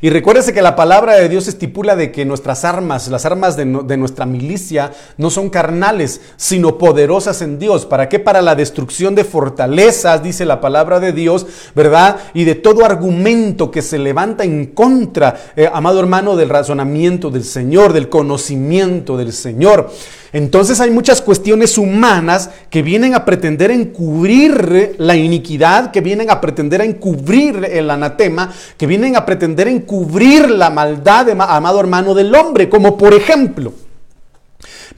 Y 0.01 0.10
recuérdese 0.10 0.53
que 0.53 0.62
la 0.62 0.75
palabra 0.75 1.15
de 1.15 1.29
Dios 1.29 1.48
estipula 1.48 1.96
de 1.96 2.12
que 2.12 2.25
nuestras 2.25 2.65
armas, 2.65 3.07
las 3.07 3.25
armas 3.25 3.57
de, 3.57 3.65
nuestra 3.65 4.25
milicia, 4.25 4.91
no 5.17 5.29
son 5.29 5.50
carnales, 5.50 6.22
sino 6.36 6.77
poderosas 6.77 7.41
en 7.41 7.57
Dios. 7.57 7.86
¿Para 7.86 8.07
qué? 8.10 8.19
Para 8.19 8.41
la 8.41 8.55
destrucción 8.55 9.15
de 9.15 9.24
fortalezas, 9.24 10.22
dice 10.22 10.46
la 10.46 10.62
palabra 10.62 11.00
de 11.00 11.13
Dios, 11.13 11.48
¿verdad? 11.75 12.17
Y 12.34 12.43
de 12.43 12.55
todo 12.55 12.86
argumento 12.86 13.72
que 13.72 13.81
se 13.81 13.98
levanta 13.98 14.43
en 14.43 14.67
contra, 14.67 15.36
eh, 15.55 15.69
amado 15.72 16.00
hermano, 16.00 16.36
del 16.36 16.50
razonamiento 16.50 17.29
del 17.29 17.43
Señor, 17.43 17.93
del 17.93 18.10
conocimiento 18.10 19.17
del 19.17 19.34
Señor. 19.34 19.89
Entonces 20.34 20.79
hay 20.79 20.91
muchas 20.91 21.22
cuestiones 21.22 21.77
humanas 21.77 22.50
que 22.69 22.81
vienen 22.81 23.15
a 23.15 23.25
pretender 23.25 23.72
encubrir 23.72 24.96
la 24.98 25.15
iniquidad, 25.15 25.91
que 25.91 26.01
vienen 26.01 26.29
a 26.29 26.41
pretender 26.41 26.81
encubrir 26.81 27.63
el 27.72 27.89
anatema, 27.89 28.53
que 28.77 28.88
vienen 28.88 29.15
a 29.15 29.25
pretender 29.25 29.67
encubrir 29.67 30.50
la 30.50 30.69
maldad, 30.69 31.29
amado 31.29 31.79
hermano, 31.79 32.13
del 32.13 32.34
hombre, 32.36 32.69
como 32.69 32.98
por 32.98 33.13
ejemplo, 33.13 33.74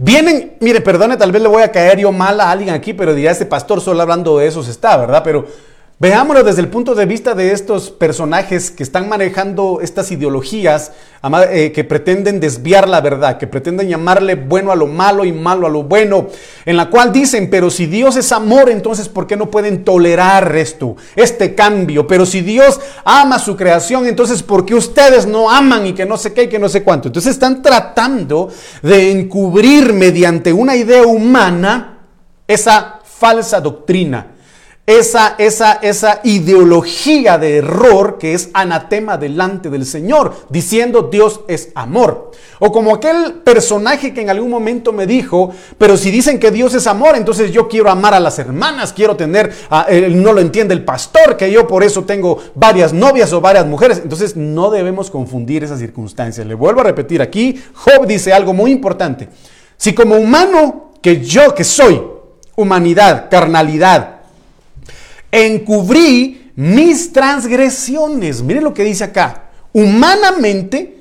Vienen, 0.02 0.54
mire, 0.62 0.80
perdone, 0.80 1.18
tal 1.18 1.34
vez 1.34 1.42
le 1.42 1.50
voy 1.50 1.62
a 1.62 1.74
caer 1.74 2.00
yo 2.00 2.14
mal 2.14 2.40
a 2.40 2.50
alguien 2.50 2.74
aquí, 2.74 2.94
pero 2.94 3.14
diría, 3.14 3.32
este 3.32 3.46
pastor 3.46 3.82
solo 3.82 4.02
hablando 4.02 4.38
de 4.38 4.48
eso 4.48 4.64
se 4.64 4.72
está, 4.72 4.96
¿verdad? 4.96 5.22
Pero 5.26 5.46
Veámoslo 6.02 6.46
desde 6.46 6.62
el 6.62 6.70
punto 6.70 6.96
de 6.96 7.06
vista 7.06 7.36
de 7.36 7.52
estos 7.52 7.90
personajes 7.90 8.72
que 8.72 8.84
están 8.84 9.10
manejando 9.10 9.80
estas 9.82 10.10
ideologías 10.14 10.94
eh, 11.52 11.74
que 11.76 11.84
pretenden 11.84 12.40
desviar 12.40 12.88
la 12.88 13.02
verdad, 13.02 13.38
que 13.38 13.48
pretenden 13.48 13.90
llamarle 13.90 14.36
bueno 14.36 14.72
a 14.72 14.78
lo 14.78 14.88
malo 14.88 15.26
y 15.26 15.34
malo 15.34 15.68
a 15.68 15.70
lo 15.70 15.84
bueno, 15.84 16.28
en 16.66 16.78
la 16.78 16.90
cual 16.90 17.12
dicen, 17.12 17.50
pero 17.50 17.70
si 17.70 17.86
Dios 17.86 18.16
es 18.16 18.32
amor, 18.32 18.70
entonces 18.70 19.10
¿por 19.10 19.28
qué 19.28 19.36
no 19.36 19.52
pueden 19.52 19.84
tolerar 19.84 20.56
esto, 20.56 20.96
este 21.18 21.54
cambio? 21.54 22.08
Pero 22.08 22.26
si 22.26 22.40
Dios 22.40 22.80
ama 23.04 23.38
su 23.38 23.58
creación, 23.58 24.08
entonces 24.08 24.42
¿por 24.42 24.66
qué 24.66 24.76
ustedes 24.76 25.26
no 25.26 25.52
aman 25.52 25.86
y 25.86 25.92
que 25.92 26.06
no 26.06 26.16
sé 26.16 26.32
qué 26.32 26.44
y 26.44 26.48
que 26.48 26.60
no 26.60 26.70
sé 26.70 26.82
cuánto? 26.82 27.10
Entonces 27.10 27.34
están 27.34 27.62
tratando 27.62 28.48
de 28.82 29.12
encubrir 29.12 29.92
mediante 29.92 30.54
una 30.54 30.78
idea 30.78 31.06
humana 31.06 32.06
esa 32.48 33.02
falsa 33.04 33.60
doctrina 33.60 34.39
esa, 34.90 35.36
esa, 35.38 35.74
esa 35.74 36.20
ideología 36.24 37.38
de 37.38 37.58
error 37.58 38.18
que 38.18 38.34
es 38.34 38.50
anatema 38.54 39.20
delante 39.20 39.70
del 39.70 39.86
Señor, 39.86 40.34
diciendo 40.50 41.10
Dios 41.12 41.42
es 41.48 41.70
amor. 41.76 42.32
O 42.58 42.72
como 42.72 42.96
aquel 42.96 43.36
personaje 43.44 44.16
que 44.16 44.22
en 44.22 44.32
algún 44.32 44.50
momento 44.50 44.92
me 44.92 45.06
dijo, 45.06 45.52
pero 45.78 45.96
si 45.96 46.10
dicen 46.10 46.40
que 46.40 46.50
Dios 46.50 46.74
es 46.74 46.88
amor, 46.88 47.16
entonces 47.16 47.52
yo 47.52 47.68
quiero 47.68 47.92
amar 47.92 48.16
a 48.16 48.20
las 48.20 48.40
hermanas, 48.40 48.92
quiero 48.92 49.16
tener, 49.16 49.54
no 50.10 50.34
lo 50.34 50.42
entiende 50.42 50.74
el 50.74 50.84
pastor, 50.84 51.38
que 51.38 51.52
yo 51.52 51.68
por 51.68 51.84
eso 51.84 52.06
tengo 52.06 52.40
varias 52.56 52.92
novias 52.92 53.32
o 53.32 53.40
varias 53.40 53.68
mujeres. 53.68 54.00
Entonces 54.02 54.36
no 54.36 54.72
debemos 54.72 55.12
confundir 55.12 55.64
esas 55.64 55.78
circunstancias. 55.78 56.48
Le 56.48 56.56
vuelvo 56.56 56.82
a 56.82 56.86
repetir 56.86 57.22
aquí, 57.22 57.62
Job 57.76 58.08
dice 58.08 58.34
algo 58.34 58.56
muy 58.56 58.72
importante. 58.72 59.30
Si 59.78 59.94
como 59.94 60.16
humano 60.16 60.94
que 61.00 61.24
yo 61.24 61.54
que 61.54 61.64
soy, 61.64 62.02
humanidad, 62.56 63.28
carnalidad, 63.30 64.19
encubrí 65.32 66.52
mis 66.56 67.14
transgresiones. 67.14 68.42
Miren 68.42 68.64
lo 68.64 68.74
que 68.74 68.84
dice 68.84 69.06
acá. 69.06 69.50
Humanamente, 69.72 71.00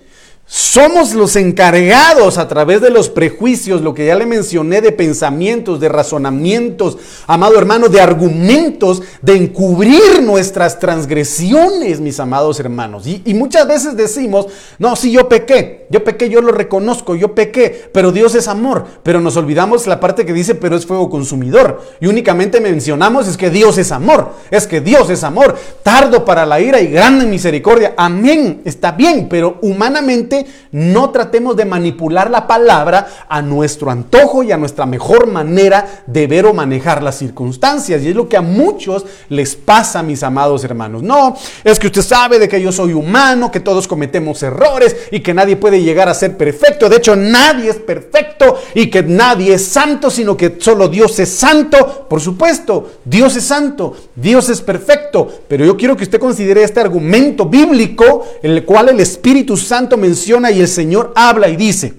somos 0.51 1.13
los 1.13 1.37
encargados 1.37 2.39
a 2.39 2.49
través 2.49 2.81
de 2.81 2.89
los 2.89 3.11
prejuicios, 3.11 3.83
lo 3.83 3.93
que 3.93 4.07
ya 4.07 4.15
le 4.15 4.25
mencioné, 4.25 4.81
de 4.81 4.93
pensamientos, 4.93 5.79
de 5.79 5.91
razonamientos, 5.91 6.97
amado 7.27 7.59
hermano, 7.59 7.89
de 7.89 8.01
argumentos, 8.01 9.03
de 9.21 9.37
encubrir 9.37 10.23
nuestras 10.23 10.79
transgresiones, 10.79 12.01
mis 12.01 12.19
amados 12.19 12.59
hermanos. 12.61 13.07
Y, 13.07 13.35
muchas 13.35 13.69
veces 13.69 13.95
decimos, 13.95 14.47
no, 14.79 14.97
si 14.97 15.13
yo 15.13 15.29
pequé, 15.29 15.78
yo 15.91 16.05
pequé, 16.05 16.29
yo 16.29 16.43
lo 16.43 16.53
reconozco, 16.53 17.15
yo 17.15 17.35
pequé, 17.35 17.91
pero 17.93 18.13
Dios 18.13 18.35
es 18.35 18.47
amor. 18.47 18.85
Pero 19.03 19.21
nos 19.21 19.37
olvidamos 19.37 19.87
la 19.87 20.01
parte 20.01 20.27
que 20.27 20.35
dice, 20.35 20.55
pero 20.55 20.77
es 20.77 20.85
fuego 20.85 21.09
consumidor. 21.09 21.81
Y 22.01 22.07
únicamente 22.07 22.61
mencionamos 22.61 23.27
es 23.27 23.37
que 23.37 23.51
Dios 23.51 23.79
es 23.79 23.91
amor, 23.91 24.33
es 24.51 24.67
que 24.67 24.81
Dios 24.81 25.09
es 25.09 25.25
amor, 25.25 25.57
tardo 25.83 26.25
para 26.25 26.45
la 26.45 26.61
ira 26.61 26.81
y 26.81 26.89
grande 26.89 27.25
misericordia. 27.25 27.95
Amén, 27.97 28.61
está 28.65 28.93
bien, 28.93 29.29
pero 29.31 29.59
humanamente 29.63 30.47
no 30.73 31.11
tratemos 31.11 31.57
de 31.57 31.65
manipular 31.65 32.31
la 32.31 32.47
palabra 32.47 33.07
a 33.29 33.41
nuestro 33.41 33.91
antojo 33.91 34.43
y 34.43 34.53
a 34.53 34.59
nuestra 34.59 34.85
mejor 34.85 35.27
manera 35.27 36.03
de 36.07 36.27
ver 36.27 36.45
o 36.47 36.53
manejar 36.53 37.03
las 37.03 37.17
circunstancias. 37.17 38.03
Y 38.03 38.09
es 38.09 38.17
lo 38.17 38.29
que 38.29 38.37
a 38.37 38.43
muchos 38.43 39.07
les 39.31 39.57
pasa, 39.57 40.03
mis 40.03 40.23
amados 40.23 40.65
hermanos. 40.65 41.03
No, 41.03 41.35
es 41.65 41.79
que 41.79 41.87
usted 41.87 42.03
sabe 42.03 42.39
de 42.39 42.49
que 42.49 42.61
yo 42.61 42.73
soy 42.73 42.93
humano, 42.93 43.51
que 43.51 43.61
todos 43.61 43.89
cometemos 43.89 44.43
errores 44.43 44.95
y 45.11 45.21
que 45.21 45.33
nadie 45.33 45.57
puede 45.57 45.78
llegar 45.83 46.09
a 46.09 46.15
ser 46.15 46.37
perfecto. 46.37 46.89
De 46.89 46.97
hecho, 46.97 47.17
nadie 47.17 47.71
es 47.71 47.77
perfecto 47.77 48.59
y 48.75 48.91
que 48.91 49.03
nadie 49.03 49.55
es 49.55 49.65
santo, 49.65 50.11
sino 50.11 50.37
que 50.37 50.57
solo 50.59 50.89
Dios 50.89 51.19
es 51.19 51.29
santo. 51.29 52.07
Por 52.09 52.21
supuesto, 52.21 52.93
Dios 53.05 53.37
es 53.37 53.45
santo, 53.45 53.97
Dios 54.15 54.49
es 54.49 54.61
perfecto. 54.61 55.29
Pero 55.49 55.65
yo 55.65 55.77
quiero 55.77 55.97
que 55.97 56.05
usted 56.05 56.21
considere 56.21 56.63
este 56.63 56.81
argumento 56.81 57.47
bíblico, 57.47 58.27
en 58.43 58.53
el 58.53 58.65
cual 58.65 58.89
el 58.91 59.01
Espíritu 59.01 59.57
Santo 59.57 59.97
menciona 59.97 60.51
y 60.51 60.61
el 60.61 60.69
Señor 60.69 61.13
habla 61.15 61.49
y 61.49 61.57
dice, 61.57 61.95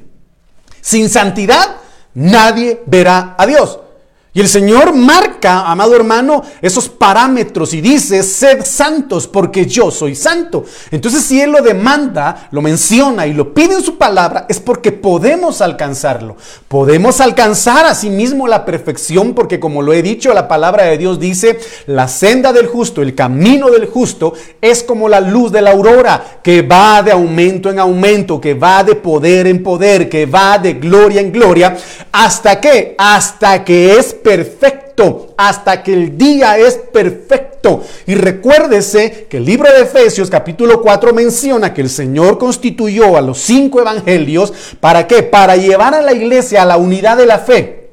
sin 0.81 1.09
santidad 1.09 1.77
nadie 2.13 2.81
verá 2.85 3.35
a 3.37 3.45
Dios. 3.45 3.79
Y 4.31 4.41
el 4.41 4.47
Señor 4.47 4.93
marca, 4.93 5.71
amado 5.71 5.95
hermano, 5.95 6.43
esos 6.61 6.87
parámetros 6.87 7.73
y 7.73 7.81
dice, 7.81 8.21
sed 8.21 8.63
santos 8.63 9.25
porque 9.25 9.65
yo 9.65 9.89
soy 9.89 10.13
santo. 10.13 10.65
Entonces 10.91 11.23
si 11.23 11.41
Él 11.41 11.51
lo 11.51 11.63
demanda, 11.63 12.47
lo 12.51 12.61
menciona 12.61 13.25
y 13.25 13.33
lo 13.33 13.55
pide 13.55 13.73
en 13.73 13.81
su 13.83 13.97
palabra, 13.97 14.45
es 14.47 14.59
porque 14.59 14.91
podemos 14.91 15.61
alcanzarlo. 15.61 16.37
Podemos 16.67 17.21
alcanzar 17.21 17.87
a 17.87 17.95
sí 17.95 18.11
mismo 18.11 18.47
la 18.47 18.65
perfección 18.65 19.33
porque 19.33 19.59
como 19.59 19.81
lo 19.81 19.93
he 19.93 20.03
dicho, 20.03 20.31
la 20.31 20.47
palabra 20.47 20.83
de 20.83 20.99
Dios 20.99 21.19
dice, 21.19 21.59
la 21.87 22.07
senda 22.07 22.53
del 22.53 22.67
justo, 22.67 23.01
el 23.01 23.15
camino 23.15 23.71
del 23.71 23.87
justo 23.87 24.33
es 24.61 24.83
como 24.83 25.09
la 25.09 25.21
luz 25.21 25.51
de 25.51 25.63
la 25.63 25.71
aurora, 25.71 26.39
que 26.43 26.61
va 26.61 27.01
de 27.01 27.13
aumento 27.13 27.71
en 27.71 27.79
aumento, 27.79 28.39
que 28.39 28.53
va 28.53 28.83
de 28.83 28.93
poder 28.93 29.47
en 29.47 29.63
poder, 29.63 30.07
que 30.07 30.27
va 30.27 30.59
de 30.59 30.73
gloria 30.73 31.19
en 31.19 31.31
gloria, 31.31 31.75
hasta 32.11 32.61
que, 32.61 32.93
hasta 32.95 33.63
que 33.65 33.97
es 33.97 34.18
perfecto 34.23 35.33
hasta 35.37 35.83
que 35.83 35.93
el 35.93 36.17
día 36.17 36.57
es 36.57 36.75
perfecto. 36.75 37.83
Y 38.05 38.15
recuérdese 38.15 39.27
que 39.29 39.37
el 39.37 39.45
libro 39.45 39.71
de 39.71 39.81
Efesios 39.81 40.29
capítulo 40.29 40.81
4 40.81 41.13
menciona 41.13 41.73
que 41.73 41.81
el 41.81 41.89
Señor 41.89 42.37
constituyó 42.37 43.17
a 43.17 43.21
los 43.21 43.39
cinco 43.39 43.81
evangelios. 43.81 44.53
¿Para 44.79 45.07
qué? 45.07 45.23
Para 45.23 45.55
llevar 45.55 45.93
a 45.93 46.01
la 46.01 46.13
iglesia 46.13 46.61
a 46.61 46.65
la 46.65 46.77
unidad 46.77 47.17
de 47.17 47.25
la 47.25 47.39
fe. 47.39 47.89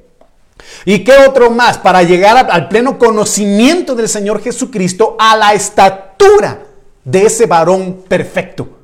¿Y 0.85 1.04
qué 1.04 1.12
otro 1.28 1.50
más? 1.50 1.78
Para 1.78 2.02
llegar 2.02 2.49
al 2.50 2.68
pleno 2.68 2.99
conocimiento 2.99 3.95
del 3.95 4.09
Señor 4.09 4.42
Jesucristo, 4.42 5.16
a 5.18 5.37
la 5.37 5.52
estatura 5.52 6.64
de 7.04 7.26
ese 7.26 7.47
varón 7.47 8.04
perfecto 8.09 8.76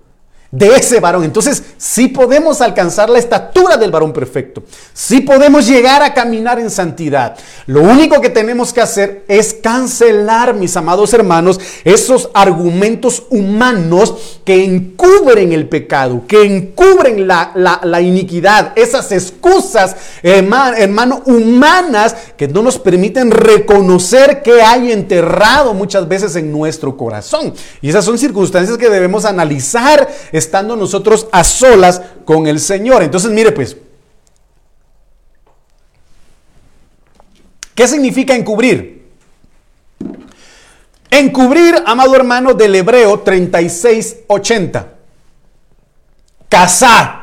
de 0.53 0.77
ese 0.77 1.01
varón. 1.01 1.25
Entonces, 1.25 1.63
sí 1.79 2.09
podemos 2.09 2.61
alcanzar 2.61 3.09
la 3.09 3.19
estatura 3.19 3.79
del 3.79 3.91
varón 3.91 4.13
perfecto. 4.13 4.63
Sí 4.93 5.23
podemos 5.23 5.67
llegar 5.67 6.03
a 6.03 6.13
caminar 6.13 6.61
en 6.61 6.71
santidad. 6.71 7.37
Lo 7.67 7.81
único 7.81 8.21
que 8.21 8.29
tenemos 8.29 8.73
que 8.73 8.83
hacer 8.83 9.25
es 9.29 9.55
cancelar, 9.55 10.53
mis 10.53 10.77
amados 10.77 11.15
hermanos, 11.15 11.59
esos 11.85 12.29
argumentos 12.35 13.25
humanos 13.31 14.41
que 14.45 14.63
encubren 14.63 15.53
el 15.53 15.71
pecado, 15.71 16.25
que 16.29 16.43
encubren 16.43 17.27
la, 17.27 18.01
iniquidad, 18.03 18.73
esas 18.77 19.11
excusas, 19.11 19.97
hermano, 20.23 20.77
hermano, 20.77 21.23
humanas 21.25 22.15
que 22.37 22.47
no 22.47 22.63
nos 22.63 22.79
permiten 22.79 23.31
reconocer 23.31 24.43
que 24.43 24.61
hay 24.61 24.93
enterrado 24.93 25.73
muchas 25.73 26.07
veces 26.07 26.37
en 26.37 26.53
nuestro 26.53 26.95
corazón. 26.95 27.55
Y 27.81 27.89
esas 27.89 28.05
son 28.05 28.19
circunstancias 28.19 28.77
que 28.77 28.91
debemos 28.91 29.25
analizar 29.25 30.11
estando 30.43 30.77
nosotros 30.77 31.27
a 31.33 31.45
solas 31.45 32.03
con 32.25 32.47
el 32.47 32.61
Señor. 32.61 33.03
Entonces, 33.03 33.31
mire 33.31 33.53
pues, 33.53 33.77
¿qué 37.75 37.89
significa 37.89 38.35
encubrir? 38.35 39.03
Encubrir, 41.11 41.83
amado 41.87 42.15
hermano, 42.17 42.55
del 42.55 42.75
hebreo 42.75 43.21
3680. 43.21 44.95
Cazar. 46.49 47.23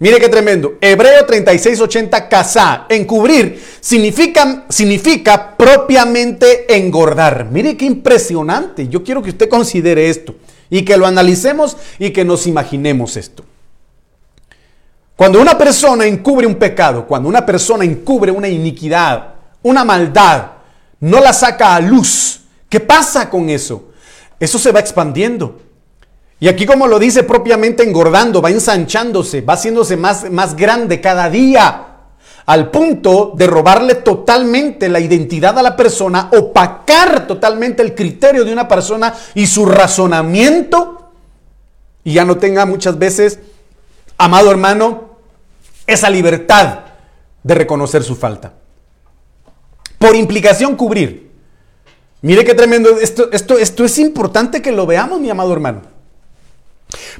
Mire 0.00 0.18
qué 0.18 0.28
tremendo. 0.28 0.76
Hebreo 0.80 1.24
3680, 1.24 2.28
cazar. 2.28 2.86
Encubrir 2.88 3.62
significa, 3.80 4.66
significa 4.68 5.56
propiamente 5.56 6.76
engordar. 6.76 7.46
Mire 7.50 7.76
qué 7.76 7.84
impresionante. 7.86 8.88
Yo 8.88 9.04
quiero 9.04 9.22
que 9.22 9.30
usted 9.30 9.48
considere 9.48 10.08
esto. 10.08 10.34
Y 10.70 10.84
que 10.84 10.96
lo 10.96 11.06
analicemos 11.06 11.76
y 11.98 12.10
que 12.10 12.24
nos 12.24 12.46
imaginemos 12.46 13.16
esto. 13.16 13.44
Cuando 15.16 15.40
una 15.40 15.56
persona 15.56 16.06
encubre 16.06 16.46
un 16.46 16.56
pecado, 16.56 17.06
cuando 17.06 17.28
una 17.28 17.46
persona 17.46 17.84
encubre 17.84 18.32
una 18.32 18.48
iniquidad, 18.48 19.34
una 19.62 19.84
maldad, 19.84 20.46
no 21.00 21.20
la 21.20 21.32
saca 21.32 21.76
a 21.76 21.80
luz, 21.80 22.40
¿qué 22.68 22.80
pasa 22.80 23.30
con 23.30 23.48
eso? 23.48 23.90
Eso 24.40 24.58
se 24.58 24.72
va 24.72 24.80
expandiendo. 24.80 25.60
Y 26.40 26.48
aquí 26.48 26.66
como 26.66 26.88
lo 26.88 26.98
dice 26.98 27.22
propiamente 27.22 27.84
engordando, 27.84 28.42
va 28.42 28.50
ensanchándose, 28.50 29.40
va 29.40 29.54
haciéndose 29.54 29.96
más, 29.96 30.30
más 30.30 30.56
grande 30.56 31.00
cada 31.00 31.30
día, 31.30 31.93
al 32.46 32.70
punto 32.70 33.32
de 33.34 33.46
robarle 33.46 33.96
totalmente 33.96 34.88
la 34.88 35.00
identidad 35.00 35.58
a 35.58 35.62
la 35.62 35.76
persona, 35.76 36.30
opacar 36.36 37.26
totalmente 37.26 37.82
el 37.82 37.94
criterio 37.94 38.44
de 38.44 38.52
una 38.52 38.68
persona 38.68 39.14
y 39.34 39.46
su 39.46 39.64
razonamiento, 39.64 41.10
y 42.04 42.12
ya 42.12 42.24
no 42.24 42.36
tenga 42.36 42.66
muchas 42.66 42.98
veces, 42.98 43.38
amado 44.18 44.50
hermano, 44.50 45.16
esa 45.86 46.10
libertad 46.10 46.80
de 47.42 47.54
reconocer 47.54 48.02
su 48.02 48.14
falta. 48.14 48.52
Por 49.98 50.14
implicación, 50.14 50.76
cubrir. 50.76 51.30
Mire 52.20 52.44
qué 52.44 52.54
tremendo. 52.54 52.98
Esto, 52.98 53.30
esto, 53.32 53.58
esto 53.58 53.84
es 53.84 53.98
importante 53.98 54.60
que 54.60 54.72
lo 54.72 54.86
veamos, 54.86 55.20
mi 55.20 55.30
amado 55.30 55.52
hermano. 55.52 55.82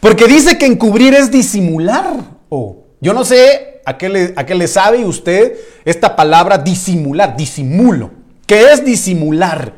Porque 0.00 0.26
dice 0.26 0.58
que 0.58 0.66
encubrir 0.66 1.14
es 1.14 1.30
disimular. 1.30 2.16
Oh, 2.50 2.84
yo 3.00 3.12
no 3.14 3.24
sé 3.24 3.73
a 3.84 3.96
qué, 3.98 4.08
le, 4.08 4.68
sabe 4.68 5.04
usted 5.04 5.54
esta 5.84 6.16
palabra 6.16 6.58
disimular, 6.58 7.36
disimulo. 7.36 8.10
¿Qué 8.46 8.72
es 8.72 8.84
disimular? 8.84 9.74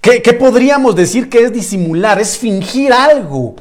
¿Qué, 0.00 0.22
¿Qué 0.22 0.32
podríamos 0.32 0.94
decir 0.94 1.28
que 1.28 1.42
es 1.42 1.52
disimular? 1.52 2.20
Es 2.20 2.36
fingir 2.36 2.92
algo. 2.92 3.56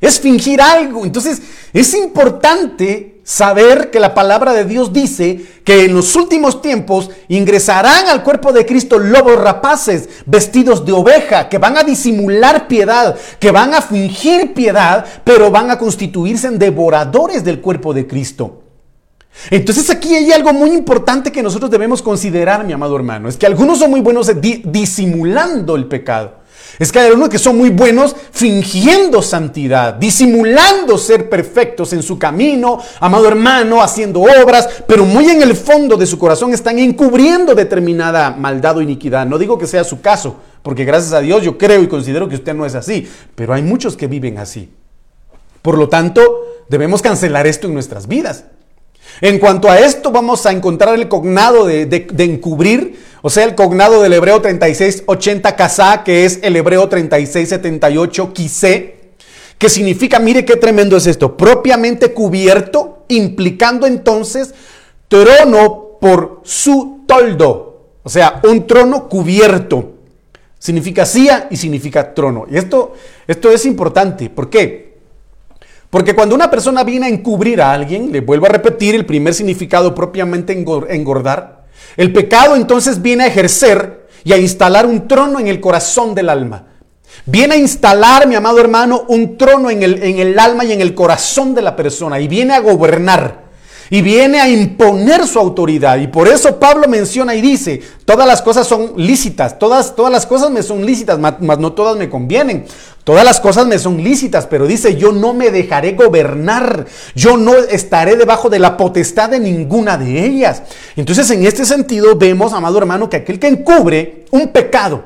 Es 0.00 0.20
fingir 0.20 0.60
algo. 0.62 1.04
Entonces, 1.04 1.42
es 1.72 1.94
importante 1.94 3.20
saber 3.30 3.90
que 3.90 4.00
la 4.00 4.12
palabra 4.12 4.52
de 4.52 4.64
Dios 4.64 4.92
dice 4.92 5.40
que 5.64 5.84
en 5.84 5.94
los 5.94 6.16
últimos 6.16 6.60
tiempos 6.62 7.10
ingresarán 7.28 8.08
al 8.08 8.24
cuerpo 8.24 8.52
de 8.52 8.66
Cristo 8.66 8.98
lobos 8.98 9.36
rapaces 9.36 10.08
vestidos 10.26 10.84
de 10.84 10.92
oveja, 10.92 11.48
que 11.48 11.58
van 11.58 11.76
a 11.76 11.84
disimular 11.84 12.66
piedad, 12.66 13.16
que 13.38 13.52
van 13.52 13.72
a 13.72 13.82
fingir 13.82 14.52
piedad, 14.52 15.06
pero 15.22 15.50
van 15.50 15.70
a 15.70 15.78
constituirse 15.78 16.48
en 16.48 16.58
devoradores 16.58 17.44
del 17.44 17.60
cuerpo 17.60 17.94
de 17.94 18.06
Cristo. 18.08 18.59
Entonces 19.50 19.88
aquí 19.90 20.14
hay 20.14 20.32
algo 20.32 20.52
muy 20.52 20.70
importante 20.70 21.32
que 21.32 21.42
nosotros 21.42 21.70
debemos 21.70 22.02
considerar, 22.02 22.64
mi 22.64 22.72
amado 22.72 22.96
hermano, 22.96 23.28
es 23.28 23.36
que 23.36 23.46
algunos 23.46 23.78
son 23.78 23.90
muy 23.90 24.00
buenos 24.00 24.30
disimulando 24.64 25.76
el 25.76 25.86
pecado. 25.86 26.40
Es 26.78 26.92
que 26.92 26.98
hay 26.98 27.08
algunos 27.08 27.28
que 27.28 27.38
son 27.38 27.58
muy 27.58 27.70
buenos 27.70 28.16
fingiendo 28.30 29.22
santidad, 29.22 29.94
disimulando 29.94 30.96
ser 30.96 31.28
perfectos 31.28 31.92
en 31.92 32.02
su 32.02 32.18
camino, 32.18 32.78
amado 33.00 33.28
hermano, 33.28 33.82
haciendo 33.82 34.20
obras, 34.20 34.68
pero 34.86 35.04
muy 35.04 35.28
en 35.28 35.42
el 35.42 35.54
fondo 35.54 35.96
de 35.96 36.06
su 36.06 36.18
corazón 36.18 36.54
están 36.54 36.78
encubriendo 36.78 37.54
determinada 37.54 38.30
maldad 38.30 38.78
o 38.78 38.82
iniquidad. 38.82 39.26
No 39.26 39.36
digo 39.36 39.58
que 39.58 39.66
sea 39.66 39.84
su 39.84 40.00
caso, 40.00 40.36
porque 40.62 40.84
gracias 40.84 41.12
a 41.12 41.20
Dios 41.20 41.42
yo 41.42 41.58
creo 41.58 41.82
y 41.82 41.88
considero 41.88 42.28
que 42.28 42.36
usted 42.36 42.54
no 42.54 42.64
es 42.64 42.74
así, 42.74 43.06
pero 43.34 43.52
hay 43.52 43.62
muchos 43.62 43.96
que 43.96 44.06
viven 44.06 44.38
así. 44.38 44.70
Por 45.60 45.76
lo 45.76 45.88
tanto, 45.88 46.22
debemos 46.68 47.02
cancelar 47.02 47.46
esto 47.46 47.66
en 47.66 47.74
nuestras 47.74 48.06
vidas. 48.06 48.44
En 49.20 49.38
cuanto 49.38 49.70
a 49.70 49.78
esto, 49.78 50.10
vamos 50.10 50.46
a 50.46 50.52
encontrar 50.52 50.94
el 50.94 51.08
cognado 51.08 51.66
de, 51.66 52.06
encubrir, 52.18 53.04
o 53.22 53.28
sea, 53.28 53.44
el 53.44 53.54
cognado 53.54 54.02
del 54.02 54.14
hebreo 54.14 54.40
3680 54.40 55.56
kasá, 55.56 56.02
que 56.04 56.24
es 56.24 56.40
el 56.42 56.56
hebreo 56.56 56.88
3678 56.88 58.32
quise, 58.32 58.96
que 59.58 59.68
significa, 59.68 60.18
mire 60.18 60.44
qué 60.44 60.56
tremendo 60.56 60.96
es 60.96 61.06
esto, 61.06 61.36
propiamente 61.36 62.14
cubierto, 62.14 63.04
implicando 63.08 63.86
entonces 63.86 64.54
trono 65.08 65.98
por 66.00 66.40
su 66.44 67.04
toldo, 67.06 67.90
o 68.02 68.08
sea, 68.08 68.40
un 68.44 68.66
trono 68.66 69.08
cubierto. 69.08 69.96
Significa 70.58 71.06
silla 71.06 71.48
y 71.50 71.56
significa 71.56 72.12
trono. 72.12 72.46
Y 72.50 72.58
esto, 72.58 72.94
esto 73.26 73.50
es 73.50 73.64
importante. 73.64 74.28
¿Por 74.28 74.50
qué? 74.50 74.89
Porque 75.90 76.14
cuando 76.14 76.36
una 76.36 76.50
persona 76.50 76.84
viene 76.84 77.06
a 77.06 77.08
encubrir 77.10 77.60
a 77.60 77.72
alguien, 77.72 78.12
le 78.12 78.20
vuelvo 78.20 78.46
a 78.46 78.50
repetir 78.50 78.94
el 78.94 79.04
primer 79.04 79.34
significado 79.34 79.94
propiamente 79.94 80.52
engordar, 80.52 81.66
el 81.96 82.12
pecado 82.12 82.54
entonces 82.54 83.02
viene 83.02 83.24
a 83.24 83.26
ejercer 83.26 84.06
y 84.22 84.32
a 84.32 84.38
instalar 84.38 84.86
un 84.86 85.08
trono 85.08 85.40
en 85.40 85.48
el 85.48 85.60
corazón 85.60 86.14
del 86.14 86.28
alma. 86.28 86.66
Viene 87.26 87.54
a 87.54 87.58
instalar, 87.58 88.28
mi 88.28 88.36
amado 88.36 88.60
hermano, 88.60 89.04
un 89.08 89.36
trono 89.36 89.68
en 89.68 89.82
el, 89.82 90.02
en 90.02 90.20
el 90.20 90.38
alma 90.38 90.64
y 90.64 90.72
en 90.72 90.80
el 90.80 90.94
corazón 90.94 91.54
de 91.54 91.62
la 91.62 91.74
persona 91.74 92.20
y 92.20 92.28
viene 92.28 92.54
a 92.54 92.60
gobernar 92.60 93.49
y 93.90 94.02
viene 94.02 94.40
a 94.40 94.48
imponer 94.48 95.26
su 95.26 95.38
autoridad. 95.38 95.98
Y 95.98 96.06
por 96.06 96.28
eso 96.28 96.58
Pablo 96.58 96.86
menciona 96.88 97.34
y 97.34 97.40
dice, 97.40 97.82
todas 98.04 98.26
las 98.26 98.40
cosas 98.40 98.66
son 98.66 98.92
lícitas, 98.96 99.58
todas, 99.58 99.96
todas 99.96 100.12
las 100.12 100.26
cosas 100.26 100.50
me 100.50 100.62
son 100.62 100.86
lícitas, 100.86 101.18
mas 101.18 101.58
no 101.58 101.72
todas 101.72 101.96
me 101.96 102.08
convienen. 102.08 102.64
Todas 103.02 103.24
las 103.24 103.40
cosas 103.40 103.66
me 103.66 103.78
son 103.78 104.04
lícitas, 104.04 104.46
pero 104.46 104.66
dice, 104.66 104.94
yo 104.94 105.10
no 105.10 105.32
me 105.32 105.50
dejaré 105.50 105.92
gobernar, 105.92 106.86
yo 107.14 107.36
no 107.36 107.56
estaré 107.56 108.14
debajo 108.14 108.50
de 108.50 108.58
la 108.58 108.76
potestad 108.76 109.30
de 109.30 109.40
ninguna 109.40 109.96
de 109.96 110.24
ellas. 110.26 110.62
Entonces, 110.96 111.28
en 111.30 111.44
este 111.44 111.64
sentido, 111.64 112.16
vemos, 112.16 112.52
amado 112.52 112.78
hermano, 112.78 113.08
que 113.08 113.16
aquel 113.16 113.40
que 113.40 113.48
encubre 113.48 114.26
un 114.30 114.48
pecado, 114.48 115.02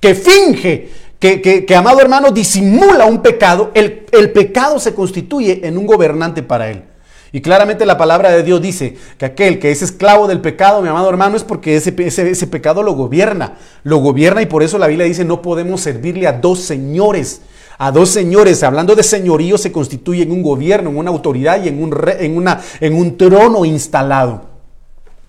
que 0.00 0.14
finge, 0.14 0.90
que, 1.18 1.42
que, 1.42 1.76
amado 1.76 2.00
hermano, 2.00 2.30
disimula 2.30 3.04
un 3.04 3.20
pecado, 3.20 3.72
el, 3.74 4.06
el 4.12 4.30
pecado 4.30 4.78
se 4.78 4.94
constituye 4.94 5.66
en 5.66 5.76
un 5.76 5.86
gobernante 5.86 6.44
para 6.44 6.70
él. 6.70 6.84
Y 7.32 7.40
claramente 7.40 7.84
la 7.84 7.98
palabra 7.98 8.30
de 8.30 8.42
Dios 8.42 8.62
dice 8.62 8.96
que 9.18 9.26
aquel 9.26 9.58
que 9.58 9.70
es 9.70 9.82
esclavo 9.82 10.26
del 10.26 10.40
pecado, 10.40 10.80
mi 10.80 10.88
amado 10.88 11.10
hermano, 11.10 11.36
es 11.36 11.44
porque 11.44 11.76
ese, 11.76 11.94
ese, 11.98 12.46
pecado 12.46 12.82
lo 12.82 12.92
gobierna. 12.92 13.58
Lo 13.82 13.98
gobierna 13.98 14.40
y 14.40 14.46
por 14.46 14.62
eso 14.62 14.78
la 14.78 14.86
Biblia 14.86 15.06
dice 15.06 15.24
no 15.24 15.42
podemos 15.42 15.82
servirle 15.82 16.26
a 16.26 16.32
dos 16.32 16.60
señores. 16.60 17.42
A 17.76 17.92
dos 17.92 18.08
señores, 18.08 18.62
hablando 18.64 18.96
de 18.96 19.02
señorío, 19.04 19.56
se 19.56 19.70
constituye 19.70 20.22
en 20.22 20.32
un 20.32 20.42
gobierno, 20.42 20.90
en 20.90 20.96
una 20.96 21.10
autoridad 21.10 21.62
y 21.62 21.68
en 21.68 21.80
un, 21.80 21.96
en 22.18 22.36
una, 22.36 22.60
en 22.80 22.94
un 22.94 23.16
trono 23.16 23.64
instalado. 23.64 24.46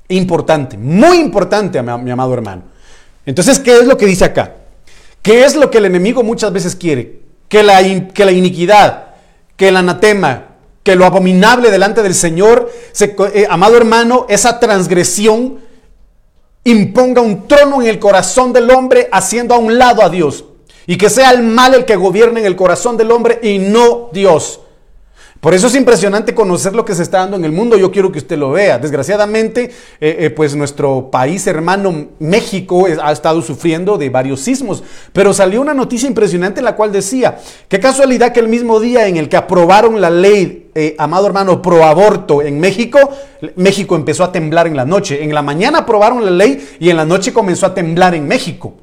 Importante, 0.07 0.75
muy 0.75 1.17
importante, 1.17 1.79
mi 1.81 2.09
amado 2.09 2.33
hermano. 2.33 2.63
Entonces, 3.25 3.59
¿qué 3.59 3.77
es 3.77 3.85
lo 3.85 3.97
que 3.97 4.07
dice 4.07 4.25
acá? 4.25 4.55
¿Qué 5.21 5.43
es 5.43 5.55
lo 5.55 5.69
que 5.69 5.77
el 5.77 5.85
enemigo 5.85 6.23
muchas 6.23 6.51
veces 6.51 6.75
quiere? 6.75 7.19
Que 7.47 7.61
la, 7.61 7.83
que 8.13 8.25
la 8.25 8.31
iniquidad, 8.31 9.09
que 9.55 9.67
el 9.67 9.77
anatema, 9.77 10.48
que 10.83 10.95
lo 10.95 11.05
abominable 11.05 11.71
delante 11.71 12.01
del 12.01 12.15
Señor, 12.15 12.71
eh, 13.33 13.47
amado 13.49 13.77
hermano, 13.77 14.25
esa 14.29 14.59
transgresión 14.59 15.59
imponga 16.63 17.21
un 17.21 17.47
trono 17.47 17.81
en 17.81 17.87
el 17.87 17.99
corazón 17.99 18.53
del 18.53 18.69
hombre 18.71 19.09
haciendo 19.11 19.55
a 19.55 19.57
un 19.57 19.77
lado 19.77 20.01
a 20.01 20.09
Dios. 20.09 20.45
Y 20.87 20.97
que 20.97 21.09
sea 21.09 21.31
el 21.31 21.43
mal 21.43 21.73
el 21.75 21.85
que 21.85 21.95
gobierne 21.95 22.39
en 22.39 22.45
el 22.45 22.55
corazón 22.55 22.97
del 22.97 23.11
hombre 23.11 23.39
y 23.43 23.59
no 23.59 24.09
Dios. 24.11 24.61
Por 25.41 25.53
eso 25.53 25.67
es 25.67 25.75
impresionante 25.75 26.35
conocer 26.35 26.75
lo 26.75 26.83
que 26.83 26.93
se 26.93 27.01
está 27.01 27.19
dando 27.19 27.37
en 27.37 27.45
el 27.45 27.53
mundo. 27.53 27.77
Yo 27.77 27.91
quiero 27.91 28.11
que 28.11 28.19
usted 28.19 28.37
lo 28.37 28.51
vea. 28.51 28.77
Desgraciadamente, 28.77 29.71
eh, 30.01 30.17
eh, 30.19 30.29
pues 30.31 30.53
nuestro 30.53 31.09
país 31.09 31.47
hermano 31.47 32.09
México 32.19 32.87
ha 33.01 33.11
estado 33.13 33.41
sufriendo 33.41 33.97
de 33.97 34.09
varios 34.09 34.41
sismos. 34.41 34.83
Pero 35.13 35.31
salió 35.33 35.61
una 35.61 35.73
noticia 35.73 36.09
impresionante 36.09 36.59
en 36.59 36.65
la 36.65 36.75
cual 36.75 36.91
decía, 36.91 37.39
qué 37.69 37.79
casualidad 37.79 38.33
que 38.33 38.41
el 38.41 38.49
mismo 38.49 38.81
día 38.81 39.07
en 39.07 39.15
el 39.15 39.29
que 39.29 39.37
aprobaron 39.37 40.01
la 40.01 40.09
ley, 40.09 40.71
eh, 40.75 40.95
amado 40.97 41.27
hermano, 41.27 41.61
pro 41.61 41.85
aborto 41.85 42.41
en 42.41 42.59
México, 42.59 42.99
México 43.55 43.95
empezó 43.95 44.25
a 44.25 44.33
temblar 44.33 44.67
en 44.67 44.75
la 44.75 44.83
noche. 44.83 45.23
En 45.23 45.33
la 45.33 45.41
mañana 45.41 45.79
aprobaron 45.79 46.25
la 46.25 46.31
ley 46.31 46.67
y 46.81 46.89
en 46.89 46.97
la 46.97 47.05
noche 47.05 47.31
comenzó 47.31 47.65
a 47.65 47.73
temblar 47.73 48.13
en 48.13 48.27
México. 48.27 48.73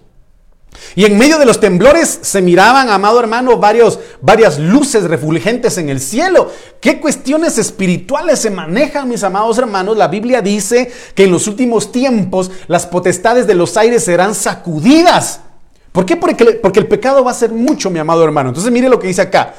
Y 0.94 1.04
en 1.04 1.18
medio 1.18 1.38
de 1.38 1.46
los 1.46 1.60
temblores 1.60 2.18
se 2.22 2.40
miraban, 2.40 2.88
amado 2.88 3.20
hermano, 3.20 3.58
varias 3.58 4.58
luces 4.58 5.04
refulgentes 5.04 5.78
en 5.78 5.88
el 5.88 6.00
cielo. 6.00 6.50
¿Qué 6.80 7.00
cuestiones 7.00 7.58
espirituales 7.58 8.38
se 8.38 8.50
manejan, 8.50 9.08
mis 9.08 9.22
amados 9.22 9.58
hermanos? 9.58 9.96
La 9.96 10.08
Biblia 10.08 10.40
dice 10.40 10.90
que 11.14 11.24
en 11.24 11.32
los 11.32 11.46
últimos 11.46 11.92
tiempos 11.92 12.50
las 12.66 12.86
potestades 12.86 13.46
de 13.46 13.54
los 13.54 13.76
aires 13.76 14.04
serán 14.04 14.34
sacudidas. 14.34 15.40
¿Por 15.92 16.06
qué? 16.06 16.16
Porque, 16.16 16.44
porque 16.62 16.80
el 16.80 16.86
pecado 16.86 17.24
va 17.24 17.30
a 17.30 17.34
ser 17.34 17.50
mucho, 17.50 17.90
mi 17.90 17.98
amado 17.98 18.24
hermano. 18.24 18.50
Entonces 18.50 18.72
mire 18.72 18.88
lo 18.88 18.98
que 18.98 19.08
dice 19.08 19.22
acá. 19.22 19.54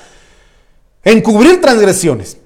Encubrir 1.03 1.61
transgresiones. 1.61 2.37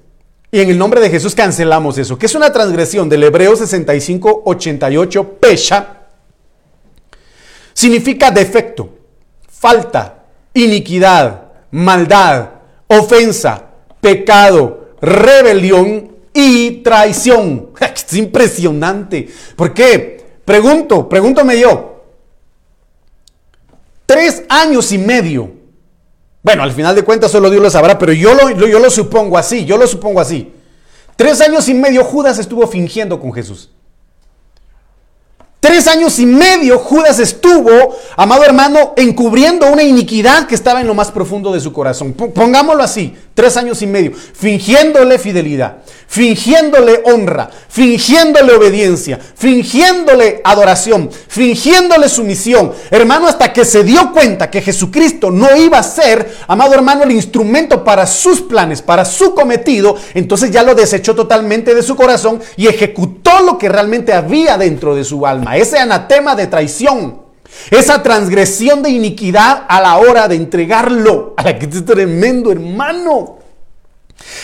Y 0.50 0.60
en 0.60 0.68
el 0.68 0.76
nombre 0.76 1.00
de 1.00 1.08
Jesús 1.08 1.34
cancelamos 1.34 1.96
eso. 1.96 2.18
¿Qué 2.18 2.26
es 2.26 2.34
una 2.34 2.52
transgresión? 2.52 3.08
Del 3.08 3.24
Hebreo 3.24 3.56
65, 3.56 4.42
88, 4.44 5.38
pecha 5.40 6.01
Significa 7.82 8.30
defecto, 8.30 8.90
falta, 9.48 10.26
iniquidad, 10.54 11.48
maldad, 11.72 12.50
ofensa, 12.86 13.70
pecado, 14.00 14.90
rebelión 15.00 16.12
y 16.32 16.82
traición. 16.84 17.70
Es 17.80 18.12
impresionante. 18.12 19.28
¿Por 19.56 19.74
qué? 19.74 20.24
Pregunto, 20.44 21.08
pregúntame 21.08 21.58
yo. 21.58 22.04
Tres 24.06 24.44
años 24.48 24.92
y 24.92 24.98
medio. 24.98 25.50
Bueno, 26.40 26.62
al 26.62 26.70
final 26.70 26.94
de 26.94 27.02
cuentas 27.02 27.32
solo 27.32 27.50
Dios 27.50 27.64
lo 27.64 27.68
sabrá, 27.70 27.98
pero 27.98 28.12
yo 28.12 28.32
lo, 28.32 28.48
yo 28.52 28.78
lo 28.78 28.90
supongo 28.90 29.36
así, 29.36 29.64
yo 29.64 29.76
lo 29.76 29.88
supongo 29.88 30.20
así. 30.20 30.52
Tres 31.16 31.40
años 31.40 31.68
y 31.68 31.74
medio 31.74 32.04
Judas 32.04 32.38
estuvo 32.38 32.64
fingiendo 32.68 33.18
con 33.18 33.32
Jesús. 33.32 33.72
Tres 35.62 35.86
años 35.86 36.18
y 36.18 36.26
medio 36.26 36.80
Judas 36.80 37.20
estuvo, 37.20 37.70
amado 38.16 38.42
hermano, 38.42 38.94
encubriendo 38.96 39.70
una 39.70 39.84
iniquidad 39.84 40.48
que 40.48 40.56
estaba 40.56 40.80
en 40.80 40.88
lo 40.88 40.94
más 40.94 41.12
profundo 41.12 41.52
de 41.52 41.60
su 41.60 41.72
corazón. 41.72 42.14
Pongámoslo 42.14 42.82
así, 42.82 43.14
tres 43.34 43.56
años 43.56 43.80
y 43.82 43.86
medio, 43.86 44.12
fingiéndole 44.12 45.18
fidelidad, 45.18 45.78
fingiéndole 46.06 47.02
honra, 47.06 47.50
fingiéndole 47.68 48.52
obediencia, 48.52 49.18
fingiéndole 49.34 50.40
adoración, 50.44 51.10
fingiéndole 51.28 52.08
sumisión. 52.08 52.72
Hermano, 52.90 53.28
hasta 53.28 53.52
que 53.52 53.64
se 53.64 53.84
dio 53.84 54.12
cuenta 54.12 54.50
que 54.50 54.60
Jesucristo 54.60 55.30
no 55.30 55.56
iba 55.56 55.78
a 55.78 55.82
ser, 55.82 56.36
amado 56.48 56.74
hermano, 56.74 57.04
el 57.04 57.12
instrumento 57.12 57.82
para 57.82 58.06
sus 58.06 58.42
planes, 58.42 58.82
para 58.82 59.04
su 59.04 59.34
cometido, 59.34 59.96
entonces 60.14 60.50
ya 60.50 60.62
lo 60.62 60.74
desechó 60.74 61.14
totalmente 61.14 61.74
de 61.74 61.82
su 61.82 61.96
corazón 61.96 62.40
y 62.56 62.66
ejecutó 62.66 63.40
lo 63.40 63.56
que 63.56 63.68
realmente 63.68 64.12
había 64.12 64.58
dentro 64.58 64.94
de 64.94 65.04
su 65.04 65.26
alma 65.26 65.56
ese 65.62 65.78
anatema 65.78 66.34
de 66.34 66.46
traición, 66.46 67.21
esa 67.70 68.02
transgresión 68.02 68.82
de 68.82 68.90
iniquidad 68.90 69.64
a 69.68 69.80
la 69.80 69.98
hora 69.98 70.28
de 70.28 70.36
entregarlo. 70.36 71.34
A 71.36 71.42
la 71.44 71.58
que 71.58 71.66
es 71.66 71.84
tremendo, 71.84 72.52
hermano. 72.52 73.38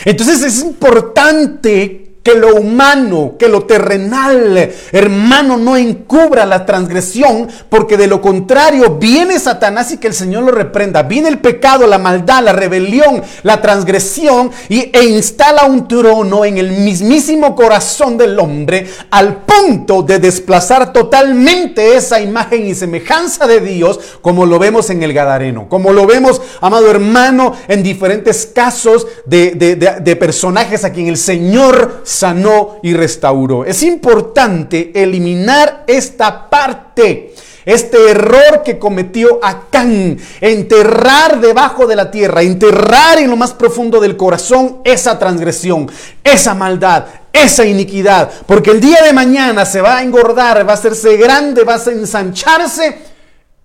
Entonces 0.05 0.43
es 0.43 0.61
importante 0.61 2.08
que 2.23 2.35
lo 2.35 2.57
humano, 2.57 3.37
que 3.39 3.49
lo 3.49 3.63
terrenal, 3.65 4.71
hermano, 4.93 5.57
no 5.57 5.77
encubra 5.77 6.45
la 6.45 6.67
transgresión, 6.67 7.49
porque 7.71 7.97
de 7.97 8.07
lo 8.07 8.21
contrario 8.21 8.97
viene 9.01 9.39
Satanás 9.39 9.93
y 9.93 9.99
que 9.99 10.09
el 10.09 10.15
Señor 10.15 10.43
lo 10.43 10.51
reprenda. 10.51 11.05
Viene 11.05 11.29
el 11.29 11.39
pecado, 11.39 11.87
la 11.87 11.99
maldad, 11.99 12.43
la 12.43 12.53
rebelión, 12.53 13.23
la 13.43 13.63
transgresión 13.63 14.51
y, 14.69 14.91
e 14.93 15.05
instala 15.05 15.65
un 15.65 15.89
trono 15.89 16.45
en 16.45 16.59
el 16.59 16.73
mismísimo 16.73 17.55
corazón 17.55 18.19
del 18.19 18.39
hombre 18.39 18.87
al 19.11 19.45
punto 19.45 20.03
de 20.03 20.19
desplazar 20.19 20.93
totalmente 20.93 21.97
esa 21.97 22.21
imagen 22.21 22.67
y 22.67 22.75
semejanza 22.75 23.47
de 23.47 23.61
Dios, 23.61 24.01
como 24.21 24.45
lo 24.45 24.59
vemos 24.59 24.91
en 24.91 25.03
el 25.03 25.13
Gadareno, 25.13 25.69
como 25.69 25.93
lo 25.93 26.07
vemos, 26.07 26.43
amado 26.61 26.91
hermano, 26.91 27.55
en 27.69 27.83
diferentes 27.83 28.47
casos 28.47 29.07
de, 29.25 29.53
de 29.53 30.17
personajes 30.17 30.85
a 30.85 30.93
quien 30.93 31.09
el 31.09 31.17
Señor 31.17 32.03
sanó 32.09 32.77
y 32.83 32.95
restauró. 32.95 33.65
Es 33.65 33.83
importante 33.83 34.91
eliminar 34.95 35.85
esta 35.87 36.49
parte 36.49 37.35
este 37.69 38.13
error 38.13 38.63
que 38.65 38.79
cometió 38.79 39.41
Acán, 39.43 40.17
enterrar 40.41 41.39
debajo 41.39 41.87
de 41.87 41.97
la 41.97 42.11
tierra, 42.11 42.41
enterrar 42.41 43.19
en 43.19 43.29
lo 43.29 43.37
más 43.37 43.53
profundo 43.53 44.01
del 44.01 44.17
corazón 44.17 44.79
esa 44.85 45.19
transgresión, 45.19 45.87
esa 46.25 46.55
maldad, 46.55 47.05
esa 47.31 47.67
iniquidad, 47.67 48.31
porque 48.47 48.71
el 48.71 48.81
día 48.81 49.03
de 49.03 49.13
mañana 49.13 49.67
se 49.67 49.83
va 49.83 49.99
a 49.99 50.03
engordar, 50.03 50.67
va 50.67 50.71
a 50.71 50.77
hacerse 50.77 51.19
grande, 51.19 51.63
va 51.65 51.75
a 51.75 51.91
ensancharse 51.91 53.03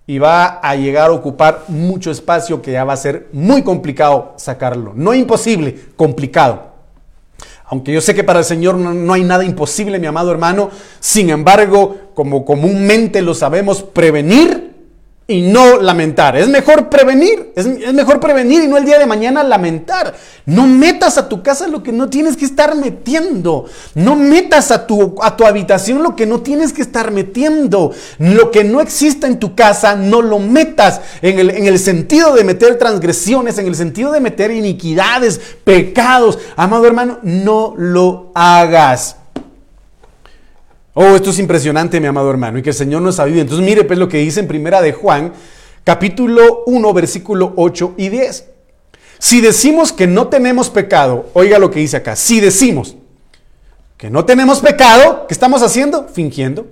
y 0.06 0.18
va 0.18 0.58
a 0.58 0.76
llegar 0.76 1.08
a 1.08 1.14
ocupar 1.14 1.64
mucho 1.68 2.10
espacio 2.10 2.60
que 2.60 2.72
ya 2.72 2.84
va 2.84 2.92
a 2.92 2.98
ser 2.98 3.28
muy 3.32 3.62
complicado 3.62 4.34
sacarlo. 4.36 4.92
No 4.94 5.14
imposible, 5.14 5.78
complicado. 5.96 6.73
Aunque 7.66 7.92
yo 7.92 8.00
sé 8.00 8.14
que 8.14 8.24
para 8.24 8.40
el 8.40 8.44
Señor 8.44 8.76
no, 8.76 9.12
hay 9.12 9.24
nada 9.24 9.44
imposible, 9.44 9.98
mi 9.98 10.06
amado 10.06 10.30
hermano, 10.30 10.70
sin 11.00 11.30
embargo, 11.30 11.96
como 12.14 12.44
comúnmente 12.44 13.22
lo 13.22 13.34
sabemos, 13.34 13.82
prevenir 13.82 14.73
y 15.26 15.40
no 15.40 15.80
lamentar. 15.80 16.36
Es 16.36 16.48
mejor 16.48 16.90
prevenir, 16.90 17.52
es, 17.56 17.66
mejor 17.94 18.20
prevenir 18.20 18.62
y 18.62 18.66
no 18.66 18.76
el 18.76 18.84
día 18.84 18.98
de 18.98 19.06
mañana 19.06 19.42
lamentar. 19.42 20.14
No 20.44 20.66
metas 20.66 21.16
a 21.16 21.28
tu 21.28 21.42
casa 21.42 21.66
lo 21.66 21.82
que 21.82 21.92
no 21.92 22.10
tienes 22.10 22.36
que 22.36 22.44
estar 22.44 22.74
metiendo. 22.74 23.64
No 23.94 24.16
metas 24.16 24.70
a 24.70 24.86
tu, 24.86 25.16
a 25.22 25.36
tu 25.36 25.46
habitación 25.46 26.02
lo 26.02 26.14
que 26.14 26.26
no 26.26 26.42
tienes 26.42 26.74
que 26.74 26.82
estar 26.82 27.10
metiendo. 27.10 27.92
Lo 28.18 28.50
que 28.50 28.64
no 28.64 28.82
exista 28.82 29.26
en 29.26 29.38
tu 29.38 29.54
casa, 29.54 29.96
no 29.96 30.20
lo 30.20 30.38
metas 30.38 31.00
en 31.22 31.38
el, 31.38 31.50
en 31.50 31.66
el 31.66 31.78
sentido 31.78 32.34
de 32.34 32.44
meter 32.44 32.76
transgresiones, 32.78 33.56
en 33.56 33.66
el 33.66 33.76
sentido 33.76 34.12
de 34.12 34.20
meter 34.20 34.50
iniquidades, 34.50 35.40
pecados. 35.64 36.38
Amado 36.56 36.86
hermano, 36.86 37.18
no 37.22 37.74
lo 37.78 38.30
hagas. 38.34 39.16
Oh, 40.96 41.16
esto 41.16 41.30
es 41.30 41.40
impresionante, 41.40 42.00
mi 42.00 42.06
amado 42.06 42.30
hermano, 42.30 42.56
y 42.56 42.62
que 42.62 42.70
el 42.70 42.76
Señor 42.76 43.02
nos 43.02 43.18
ayude. 43.18 43.40
Entonces, 43.40 43.66
mire 43.66 43.82
pues 43.82 43.98
lo 43.98 44.08
que 44.08 44.18
dice 44.18 44.38
en 44.38 44.46
Primera 44.46 44.80
de 44.80 44.92
Juan, 44.92 45.32
capítulo 45.82 46.62
1, 46.66 46.92
versículo 46.94 47.52
8 47.56 47.94
y 47.96 48.10
10. 48.10 48.46
Si 49.18 49.40
decimos 49.40 49.92
que 49.92 50.06
no 50.06 50.28
tenemos 50.28 50.70
pecado, 50.70 51.26
oiga 51.32 51.58
lo 51.58 51.70
que 51.70 51.80
dice 51.80 51.96
acá, 51.96 52.14
si 52.14 52.40
decimos 52.40 52.94
que 53.96 54.08
no 54.08 54.24
tenemos 54.24 54.60
pecado, 54.60 55.26
¿qué 55.26 55.34
estamos 55.34 55.62
haciendo? 55.62 56.06
Fingiendo. 56.06 56.66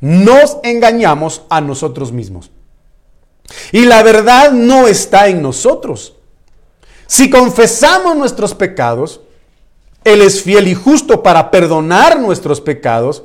Nos 0.00 0.58
engañamos 0.64 1.42
a 1.48 1.60
nosotros 1.60 2.10
mismos. 2.10 2.50
Y 3.70 3.84
la 3.84 4.02
verdad 4.02 4.50
no 4.50 4.88
está 4.88 5.28
en 5.28 5.40
nosotros. 5.40 6.14
Si 7.06 7.30
confesamos 7.30 8.16
nuestros 8.16 8.54
pecados, 8.54 9.20
Él 10.02 10.20
es 10.20 10.42
fiel 10.42 10.66
y 10.66 10.74
justo 10.74 11.22
para 11.22 11.52
perdonar 11.52 12.18
nuestros 12.18 12.60
pecados 12.60 13.22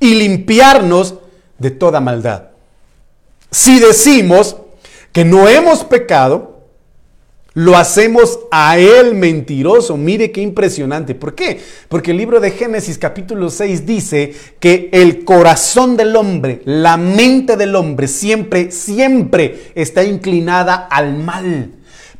y 0.00 0.14
limpiarnos 0.14 1.14
de 1.58 1.70
toda 1.70 2.00
maldad. 2.00 2.44
Si 3.50 3.80
decimos 3.80 4.56
que 5.12 5.24
no 5.24 5.48
hemos 5.48 5.84
pecado, 5.84 6.58
lo 7.54 7.76
hacemos 7.76 8.38
a 8.52 8.78
él 8.78 9.16
mentiroso. 9.16 9.96
Mire 9.96 10.30
qué 10.30 10.40
impresionante. 10.40 11.16
¿Por 11.16 11.34
qué? 11.34 11.60
Porque 11.88 12.12
el 12.12 12.16
libro 12.16 12.38
de 12.38 12.52
Génesis 12.52 12.98
capítulo 12.98 13.50
6 13.50 13.84
dice 13.84 14.32
que 14.60 14.90
el 14.92 15.24
corazón 15.24 15.96
del 15.96 16.14
hombre, 16.14 16.62
la 16.66 16.96
mente 16.96 17.56
del 17.56 17.74
hombre 17.74 18.06
siempre, 18.06 18.70
siempre 18.70 19.72
está 19.74 20.04
inclinada 20.04 20.74
al 20.74 21.16
mal. 21.16 21.72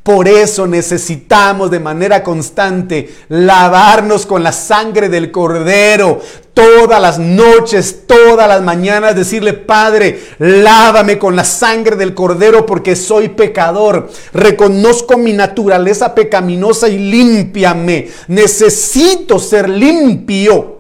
Por 0.09 0.27
eso 0.27 0.67
necesitamos 0.67 1.71
de 1.71 1.81
manera 1.81 2.23
constante 2.23 3.15
lavarnos 3.29 4.25
con 4.25 4.43
la 4.43 4.53
sangre 4.53 5.11
del 5.11 5.31
cordero. 5.31 6.23
Todas 6.55 6.99
las 6.99 7.19
noches, 7.19 8.05
todas 8.07 8.49
las 8.49 8.63
mañanas 8.63 9.15
decirle, 9.15 9.53
Padre, 9.53 10.19
lávame 10.39 11.19
con 11.19 11.37
la 11.37 11.45
sangre 11.45 11.95
del 11.95 12.15
cordero 12.15 12.65
porque 12.65 12.97
soy 12.97 13.29
pecador. 13.29 14.09
Reconozco 14.33 15.19
mi 15.19 15.35
naturaleza 15.35 16.15
pecaminosa 16.15 16.89
y 16.89 16.97
límpiame. 16.97 18.09
Necesito 18.29 19.39
ser 19.39 19.69
limpio. 19.69 20.79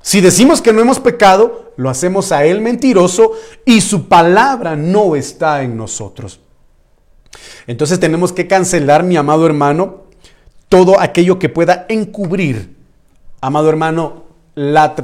Si 0.00 0.22
decimos 0.22 0.62
que 0.62 0.72
no 0.72 0.80
hemos 0.80 0.98
pecado, 0.98 1.72
lo 1.76 1.90
hacemos 1.90 2.32
a 2.32 2.46
Él 2.46 2.62
mentiroso 2.62 3.32
y 3.66 3.82
su 3.82 4.08
palabra 4.08 4.76
no 4.76 5.14
está 5.14 5.62
en 5.62 5.76
nosotros. 5.76 6.40
Entonces 7.66 8.00
tenemos 8.00 8.32
que 8.32 8.46
cancelar, 8.46 9.02
mi 9.02 9.16
amado 9.16 9.46
hermano, 9.46 10.04
todo 10.68 11.00
aquello 11.00 11.38
que 11.38 11.48
pueda 11.48 11.86
encubrir, 11.88 12.74
amado 13.40 13.68
hermano, 13.68 14.24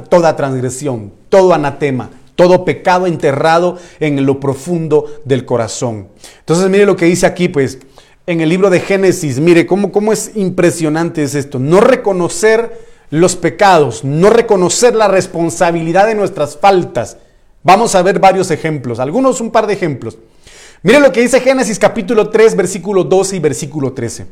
toda 0.09 0.35
transgresión, 0.35 1.11
todo 1.29 1.53
anatema, 1.53 2.09
todo 2.35 2.65
pecado 2.65 3.07
enterrado 3.07 3.77
en 3.99 4.25
lo 4.25 4.39
profundo 4.39 5.05
del 5.25 5.45
corazón. 5.45 6.07
Entonces 6.39 6.69
mire 6.69 6.85
lo 6.85 6.95
que 6.95 7.05
dice 7.05 7.25
aquí, 7.25 7.47
pues, 7.47 7.79
en 8.25 8.41
el 8.41 8.49
libro 8.49 8.69
de 8.69 8.79
Génesis, 8.79 9.39
mire 9.39 9.65
cómo, 9.65 9.91
cómo 9.91 10.13
es 10.13 10.31
impresionante 10.35 11.23
es 11.23 11.35
esto. 11.35 11.59
No 11.59 11.81
reconocer 11.81 12.93
los 13.09 13.35
pecados, 13.35 14.03
no 14.03 14.29
reconocer 14.29 14.95
la 14.95 15.07
responsabilidad 15.07 16.07
de 16.07 16.15
nuestras 16.15 16.57
faltas. 16.57 17.17
Vamos 17.61 17.95
a 17.95 18.01
ver 18.01 18.19
varios 18.19 18.49
ejemplos, 18.49 18.99
algunos 18.99 19.39
un 19.39 19.51
par 19.51 19.67
de 19.67 19.73
ejemplos. 19.73 20.17
Mire 20.83 20.99
lo 20.99 21.13
que 21.13 21.21
dice 21.21 21.39
Génesis 21.39 21.79
capítulo 21.79 22.29
3, 22.29 22.57
versículo 22.57 23.05
12 23.05 23.37
y 23.37 23.39
versículo 23.39 23.93
13. 23.93 24.27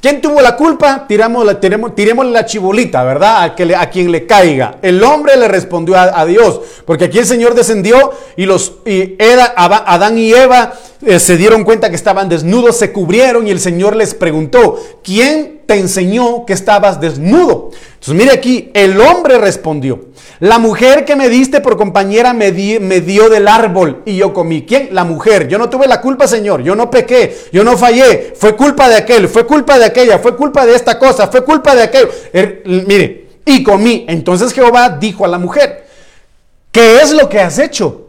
¿Quién 0.00 0.20
tuvo 0.20 0.40
la 0.40 0.56
culpa? 0.56 1.06
Tiramos 1.06 1.46
la, 1.46 1.58
tiremos, 1.58 2.26
la 2.26 2.44
chibolita, 2.44 3.02
¿verdad? 3.04 3.36
A, 3.38 3.80
a, 3.80 3.90
quien 3.90 4.12
le 4.12 4.26
caiga. 4.26 4.76
El 4.82 5.02
hombre 5.02 5.36
le 5.36 5.48
respondió 5.48 5.96
a, 5.96 6.24
Dios, 6.26 6.60
porque 6.84 7.04
aquí 7.04 7.18
el 7.18 7.26
Señor 7.26 7.54
descendió 7.54 8.12
y 8.36 8.44
los 8.44 8.74
y 8.84 9.16
Adán 9.56 10.18
y 10.18 10.32
Eva 10.32 10.74
eh, 11.06 11.20
se 11.20 11.36
dieron 11.36 11.64
cuenta 11.64 11.90
que 11.90 11.96
estaban 11.96 12.28
desnudos, 12.28 12.76
se 12.76 12.92
cubrieron 12.92 13.46
y 13.46 13.50
el 13.50 13.60
Señor 13.60 13.96
les 13.96 14.14
preguntó, 14.14 14.80
¿quién 15.02 15.62
te 15.66 15.74
enseñó 15.74 16.44
que 16.46 16.52
estabas 16.52 17.00
desnudo? 17.00 17.70
Entonces 17.94 18.14
mire 18.14 18.32
aquí, 18.32 18.70
el 18.74 19.00
hombre 19.00 19.38
respondió, 19.38 20.06
la 20.40 20.58
mujer 20.58 21.04
que 21.04 21.16
me 21.16 21.28
diste 21.28 21.60
por 21.60 21.76
compañera 21.76 22.32
me, 22.32 22.50
me, 22.80 23.00
dio 23.00 23.28
del 23.28 23.46
árbol 23.46 24.02
y 24.04 24.16
yo 24.16 24.34
comí. 24.34 24.66
¿Quién? 24.66 24.88
La 24.92 25.04
mujer. 25.04 25.48
Yo 25.48 25.58
no 25.58 25.70
tuve 25.70 25.86
la 25.86 26.00
culpa, 26.00 26.26
Señor. 26.26 26.62
Yo 26.62 26.74
no 26.74 26.90
pequé. 26.90 27.36
Yo 27.52 27.62
no 27.62 27.78
fallé. 27.78 28.34
Fue 28.36 28.56
culpa 28.56 28.88
de 28.88 28.96
aquel. 28.96 29.28
Fue 29.28 29.46
culpa 29.46 29.78
de 29.78 29.84
aquella. 29.84 30.18
Fue 30.18 30.36
culpa 30.36 30.66
de 30.66 30.74
esta 30.74 30.98
cosa. 30.98 31.28
Fue 31.28 31.44
culpa 31.44 31.74
de 31.74 31.84
aquello. 31.84 32.08
Er, 32.32 32.62
mire, 32.64 33.28
y 33.46 33.62
comí. 33.62 34.04
Entonces 34.08 34.52
Jehová 34.52 34.90
dijo 35.00 35.24
a 35.24 35.28
la 35.28 35.38
mujer, 35.38 35.86
¿qué 36.72 37.00
es 37.00 37.12
lo 37.12 37.28
que 37.28 37.40
has 37.40 37.58
hecho? 37.58 38.03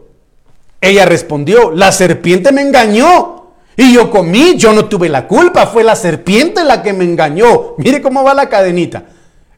Ella 0.80 1.04
respondió, 1.04 1.70
la 1.70 1.92
serpiente 1.92 2.52
me 2.52 2.62
engañó. 2.62 3.36
Y 3.76 3.92
yo 3.92 4.10
comí, 4.10 4.56
yo 4.56 4.72
no 4.72 4.86
tuve 4.86 5.08
la 5.08 5.28
culpa, 5.28 5.66
fue 5.66 5.84
la 5.84 5.96
serpiente 5.96 6.64
la 6.64 6.82
que 6.82 6.92
me 6.92 7.04
engañó. 7.04 7.74
Mire 7.76 8.00
cómo 8.00 8.24
va 8.24 8.32
la 8.32 8.48
cadenita. 8.48 9.04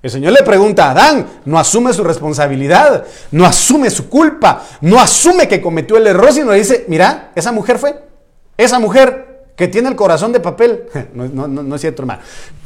El 0.01 0.11
Señor 0.11 0.33
le 0.33 0.43
pregunta 0.43 0.87
a 0.87 0.91
Adán, 0.93 1.27
no 1.45 1.59
asume 1.59 1.93
su 1.93 2.05
responsabilidad, 2.05 3.05
no 3.33 3.45
asume 3.45 3.91
su 3.91 4.09
culpa, 4.09 4.65
no 4.81 5.01
asume 5.01 5.49
que 5.49 5.61
cometió 5.61 5.97
el 5.97 6.07
error, 6.07 6.33
sino 6.33 6.53
le 6.53 6.59
dice, 6.59 6.85
mira, 6.87 7.33
esa 7.35 7.51
mujer 7.51 7.79
fue, 7.79 8.01
esa 8.57 8.79
mujer 8.79 9.51
que 9.57 9.67
tiene 9.67 9.89
el 9.89 9.97
corazón 9.97 10.33
de 10.33 10.39
papel, 10.39 10.85
no, 11.15 11.49
no 11.49 11.75
es 11.75 11.81
cierto 11.81 12.03
hermano, 12.03 12.21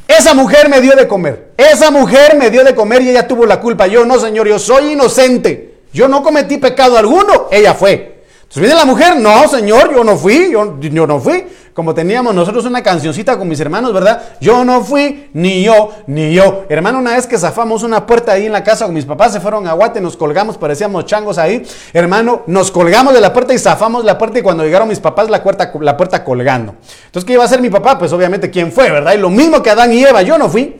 esa 0.07 0.35
mujer 0.35 0.69
me 0.69 0.79
dio 0.79 0.95
de 0.95 1.07
comer, 1.07 1.53
esa 1.57 1.89
mujer 1.89 2.37
me 2.37 2.51
dio 2.51 2.63
de 2.63 2.75
comer 2.75 3.01
y 3.01 3.09
ella 3.09 3.27
tuvo 3.27 3.47
la 3.47 3.59
culpa, 3.59 3.87
yo 3.87 4.05
no 4.05 4.19
Señor, 4.19 4.47
yo 4.47 4.59
soy 4.59 4.91
inocente, 4.91 5.79
yo 5.91 6.07
no 6.07 6.21
cometí 6.21 6.57
pecado 6.57 6.99
alguno, 6.99 7.47
ella 7.51 7.73
fue. 7.73 8.12
Entonces 8.53 8.69
viene 8.69 8.75
la 8.75 8.85
mujer, 8.85 9.19
no, 9.19 9.47
señor, 9.47 9.95
yo 9.95 10.03
no 10.03 10.15
fui, 10.15 10.51
yo, 10.51 10.79
yo 10.79 11.07
no 11.07 11.19
fui. 11.19 11.43
Como 11.73 11.95
teníamos 11.95 12.35
nosotros 12.35 12.65
una 12.65 12.83
cancioncita 12.83 13.35
con 13.35 13.47
mis 13.47 13.59
hermanos, 13.59 13.91
¿verdad? 13.91 14.21
Yo 14.39 14.63
no 14.63 14.83
fui, 14.83 15.31
ni 15.33 15.63
yo, 15.63 15.89
ni 16.05 16.35
yo. 16.35 16.65
Hermano, 16.69 16.99
una 16.99 17.15
vez 17.15 17.25
que 17.25 17.39
zafamos 17.39 17.81
una 17.81 18.05
puerta 18.05 18.33
ahí 18.33 18.45
en 18.45 18.51
la 18.51 18.63
casa 18.63 18.85
con 18.85 18.93
mis 18.93 19.05
papás, 19.05 19.33
se 19.33 19.39
fueron 19.39 19.67
a 19.67 19.73
Guate, 19.73 19.99
nos 20.01 20.15
colgamos, 20.15 20.59
parecíamos 20.59 21.07
changos 21.07 21.39
ahí. 21.39 21.65
Hermano, 21.93 22.43
nos 22.45 22.69
colgamos 22.69 23.15
de 23.15 23.21
la 23.21 23.33
puerta 23.33 23.55
y 23.55 23.57
zafamos 23.57 24.05
la 24.05 24.19
puerta 24.19 24.37
y 24.37 24.43
cuando 24.43 24.63
llegaron 24.63 24.87
mis 24.87 24.99
papás, 24.99 25.31
la 25.31 25.41
puerta, 25.41 25.71
la 25.81 25.97
puerta 25.97 26.23
colgando. 26.23 26.75
Entonces, 27.07 27.25
¿qué 27.25 27.33
iba 27.33 27.41
a 27.41 27.47
hacer 27.47 27.59
mi 27.59 27.71
papá? 27.71 27.97
Pues 27.97 28.13
obviamente, 28.13 28.51
¿quién 28.51 28.71
fue, 28.71 28.91
verdad? 28.91 29.15
Y 29.15 29.17
lo 29.17 29.31
mismo 29.31 29.63
que 29.63 29.71
Adán 29.71 29.91
y 29.91 30.03
Eva, 30.03 30.21
yo 30.21 30.37
no 30.37 30.47
fui. 30.47 30.79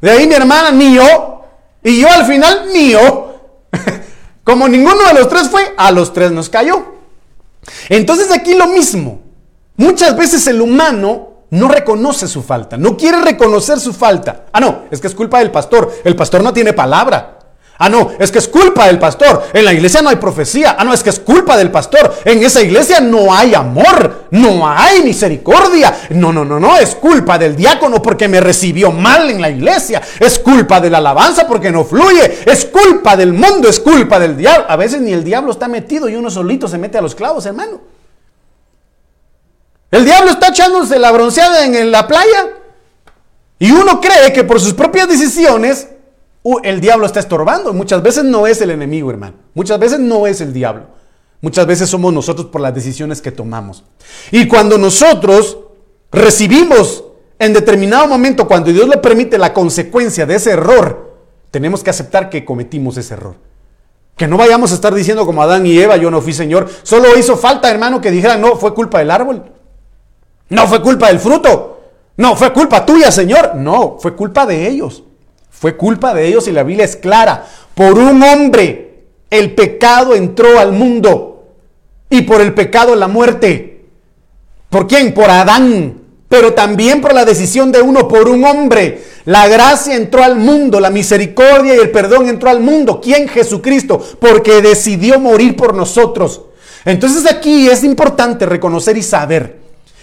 De 0.00 0.08
ahí 0.08 0.28
mi 0.28 0.36
hermana, 0.36 0.70
ni 0.70 0.94
yo. 0.94 1.46
Y 1.82 2.00
yo 2.00 2.08
al 2.08 2.24
final, 2.26 2.68
ni 2.72 2.92
yo. 2.92 3.31
Como 4.44 4.68
ninguno 4.68 5.04
de 5.06 5.14
los 5.14 5.28
tres 5.28 5.48
fue, 5.48 5.74
a 5.76 5.90
los 5.90 6.12
tres 6.12 6.32
nos 6.32 6.48
cayó. 6.48 6.84
Entonces 7.88 8.30
aquí 8.32 8.54
lo 8.54 8.66
mismo. 8.66 9.20
Muchas 9.76 10.16
veces 10.16 10.46
el 10.46 10.60
humano 10.60 11.32
no 11.50 11.68
reconoce 11.68 12.28
su 12.28 12.42
falta, 12.42 12.76
no 12.76 12.96
quiere 12.96 13.20
reconocer 13.20 13.78
su 13.78 13.92
falta. 13.92 14.46
Ah, 14.52 14.60
no, 14.60 14.84
es 14.90 15.00
que 15.00 15.06
es 15.06 15.14
culpa 15.14 15.38
del 15.38 15.50
pastor. 15.50 15.92
El 16.04 16.16
pastor 16.16 16.42
no 16.42 16.52
tiene 16.52 16.72
palabra. 16.72 17.31
Ah, 17.84 17.88
no, 17.88 18.12
es 18.16 18.30
que 18.30 18.38
es 18.38 18.46
culpa 18.46 18.86
del 18.86 19.00
pastor. 19.00 19.42
En 19.52 19.64
la 19.64 19.72
iglesia 19.72 20.02
no 20.02 20.08
hay 20.08 20.14
profecía. 20.14 20.76
Ah, 20.78 20.84
no, 20.84 20.94
es 20.94 21.02
que 21.02 21.10
es 21.10 21.18
culpa 21.18 21.56
del 21.56 21.72
pastor. 21.72 22.14
En 22.24 22.40
esa 22.44 22.62
iglesia 22.62 23.00
no 23.00 23.34
hay 23.34 23.56
amor, 23.56 24.26
no 24.30 24.68
hay 24.68 25.02
misericordia. 25.02 25.92
No, 26.10 26.32
no, 26.32 26.44
no, 26.44 26.60
no, 26.60 26.78
es 26.78 26.94
culpa 26.94 27.38
del 27.38 27.56
diácono 27.56 28.00
porque 28.00 28.28
me 28.28 28.40
recibió 28.40 28.92
mal 28.92 29.28
en 29.30 29.40
la 29.40 29.50
iglesia. 29.50 30.00
Es 30.20 30.38
culpa 30.38 30.80
de 30.80 30.90
la 30.90 30.98
alabanza 30.98 31.44
porque 31.48 31.72
no 31.72 31.84
fluye. 31.84 32.44
Es 32.46 32.66
culpa 32.66 33.16
del 33.16 33.32
mundo, 33.32 33.68
es 33.68 33.80
culpa 33.80 34.20
del 34.20 34.36
diablo. 34.36 34.64
A 34.68 34.76
veces 34.76 35.00
ni 35.00 35.12
el 35.12 35.24
diablo 35.24 35.50
está 35.50 35.66
metido 35.66 36.08
y 36.08 36.14
uno 36.14 36.30
solito 36.30 36.68
se 36.68 36.78
mete 36.78 36.98
a 36.98 37.02
los 37.02 37.16
clavos, 37.16 37.46
hermano. 37.46 37.80
El 39.90 40.04
diablo 40.04 40.30
está 40.30 40.50
echándose 40.50 41.00
la 41.00 41.10
bronceada 41.10 41.64
en 41.64 41.90
la 41.90 42.06
playa 42.06 42.48
y 43.58 43.72
uno 43.72 44.00
cree 44.00 44.32
que 44.32 44.44
por 44.44 44.60
sus 44.60 44.72
propias 44.72 45.08
decisiones 45.08 45.88
el 46.62 46.80
diablo 46.80 47.06
está 47.06 47.20
estorbando. 47.20 47.72
Muchas 47.72 48.02
veces 48.02 48.24
no 48.24 48.46
es 48.46 48.60
el 48.60 48.70
enemigo, 48.70 49.10
hermano. 49.10 49.34
Muchas 49.54 49.78
veces 49.78 50.00
no 50.00 50.26
es 50.26 50.40
el 50.40 50.52
diablo. 50.52 50.86
Muchas 51.40 51.66
veces 51.66 51.88
somos 51.88 52.12
nosotros 52.12 52.46
por 52.46 52.60
las 52.60 52.74
decisiones 52.74 53.20
que 53.20 53.32
tomamos. 53.32 53.84
Y 54.30 54.46
cuando 54.46 54.78
nosotros 54.78 55.58
recibimos 56.10 57.04
en 57.38 57.52
determinado 57.52 58.06
momento, 58.06 58.46
cuando 58.46 58.72
Dios 58.72 58.88
le 58.88 58.98
permite 58.98 59.38
la 59.38 59.52
consecuencia 59.52 60.26
de 60.26 60.36
ese 60.36 60.52
error, 60.52 61.16
tenemos 61.50 61.82
que 61.82 61.90
aceptar 61.90 62.30
que 62.30 62.44
cometimos 62.44 62.96
ese 62.96 63.14
error. 63.14 63.34
Que 64.16 64.28
no 64.28 64.36
vayamos 64.36 64.70
a 64.70 64.74
estar 64.74 64.94
diciendo 64.94 65.26
como 65.26 65.42
Adán 65.42 65.66
y 65.66 65.78
Eva, 65.78 65.96
yo 65.96 66.10
no 66.10 66.20
fui 66.20 66.32
Señor. 66.32 66.68
Solo 66.82 67.16
hizo 67.18 67.36
falta, 67.36 67.70
hermano, 67.70 68.00
que 68.00 68.10
dijeran, 68.10 68.40
no, 68.40 68.56
fue 68.56 68.74
culpa 68.74 69.00
del 69.00 69.10
árbol. 69.10 69.42
No 70.48 70.66
fue 70.68 70.80
culpa 70.80 71.08
del 71.08 71.18
fruto. 71.18 71.80
No, 72.16 72.36
fue 72.36 72.52
culpa 72.52 72.86
tuya, 72.86 73.10
Señor. 73.10 73.56
No, 73.56 73.96
fue 73.98 74.14
culpa 74.14 74.46
de 74.46 74.68
ellos. 74.68 75.02
Fue 75.62 75.76
culpa 75.76 76.12
de 76.12 76.26
ellos 76.26 76.48
y 76.48 76.50
la 76.50 76.64
Biblia 76.64 76.84
es 76.84 76.96
clara. 76.96 77.46
Por 77.76 77.96
un 77.96 78.20
hombre 78.20 79.04
el 79.30 79.54
pecado 79.54 80.12
entró 80.12 80.58
al 80.58 80.72
mundo 80.72 81.44
y 82.10 82.22
por 82.22 82.40
el 82.40 82.52
pecado 82.52 82.96
la 82.96 83.06
muerte. 83.06 83.84
¿Por 84.68 84.88
quién? 84.88 85.14
Por 85.14 85.30
Adán. 85.30 86.00
Pero 86.28 86.52
también 86.52 87.00
por 87.00 87.14
la 87.14 87.24
decisión 87.24 87.70
de 87.70 87.80
uno, 87.80 88.08
por 88.08 88.28
un 88.28 88.42
hombre. 88.42 89.04
La 89.24 89.46
gracia 89.46 89.94
entró 89.94 90.24
al 90.24 90.34
mundo, 90.34 90.80
la 90.80 90.90
misericordia 90.90 91.76
y 91.76 91.78
el 91.78 91.92
perdón 91.92 92.28
entró 92.28 92.50
al 92.50 92.58
mundo. 92.58 93.00
¿Quién? 93.00 93.28
Jesucristo. 93.28 94.04
Porque 94.18 94.62
decidió 94.62 95.20
morir 95.20 95.54
por 95.54 95.74
nosotros. 95.74 96.40
Entonces 96.84 97.24
aquí 97.30 97.68
es 97.68 97.84
importante 97.84 98.46
reconocer 98.46 98.96
y 98.96 99.02
saber 99.04 99.60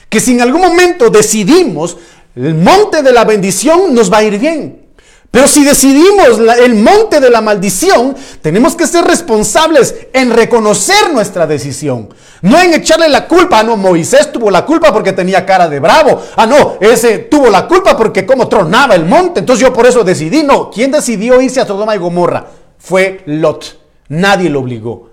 que 0.08 0.22
si 0.22 0.32
en 0.32 0.42
algún 0.42 0.62
momento 0.62 1.10
decidimos 1.10 1.98
el 2.34 2.56
monte 2.56 3.04
de 3.04 3.12
la 3.12 3.26
bendición 3.26 3.94
nos 3.94 4.10
va 4.10 4.20
a 4.20 4.24
ir 4.24 4.40
bien. 4.40 4.88
Pero 5.32 5.48
si 5.48 5.64
decidimos 5.64 6.40
el 6.60 6.74
monte 6.74 7.20
de 7.20 7.30
la 7.30 7.40
maldición, 7.40 8.16
tenemos 8.42 8.76
que 8.76 8.88
ser 8.88 9.06
responsables 9.06 10.08
en 10.12 10.32
reconocer 10.32 11.14
nuestra 11.14 11.46
decisión. 11.46 12.10
No 12.42 12.60
en 12.60 12.74
echarle 12.74 13.08
la 13.10 13.28
culpa. 13.28 13.60
Ah, 13.60 13.64
no, 13.64 13.78
Moisés 13.78 14.32
tuvo 14.32 14.50
la 14.50 14.66
culpa 14.66 14.92
porque 14.92 15.14
tenía 15.14 15.46
cara 15.46 15.70
de 15.70 15.80
bravo. 15.80 16.20
Ah, 16.36 16.48
no, 16.48 16.78
ese 16.82 17.20
tuvo 17.20 17.50
la 17.50 17.68
culpa 17.68 17.96
porque 17.96 18.26
como 18.26 18.48
tronaba 18.48 18.96
el 18.96 19.06
monte. 19.06 19.42
Entonces 19.42 19.68
yo 19.68 19.72
por 19.72 19.86
eso 19.86 20.04
decidí. 20.04 20.42
No, 20.42 20.72
¿quién 20.72 20.90
decidió 20.92 21.40
irse 21.40 21.62
a 21.62 21.68
Sodoma 21.68 21.96
y 21.96 22.00
Gomorra? 22.00 22.48
Fue 22.80 23.22
Lot. 23.28 23.78
Nadie 24.08 24.50
lo 24.50 24.62
obligó. 24.62 25.10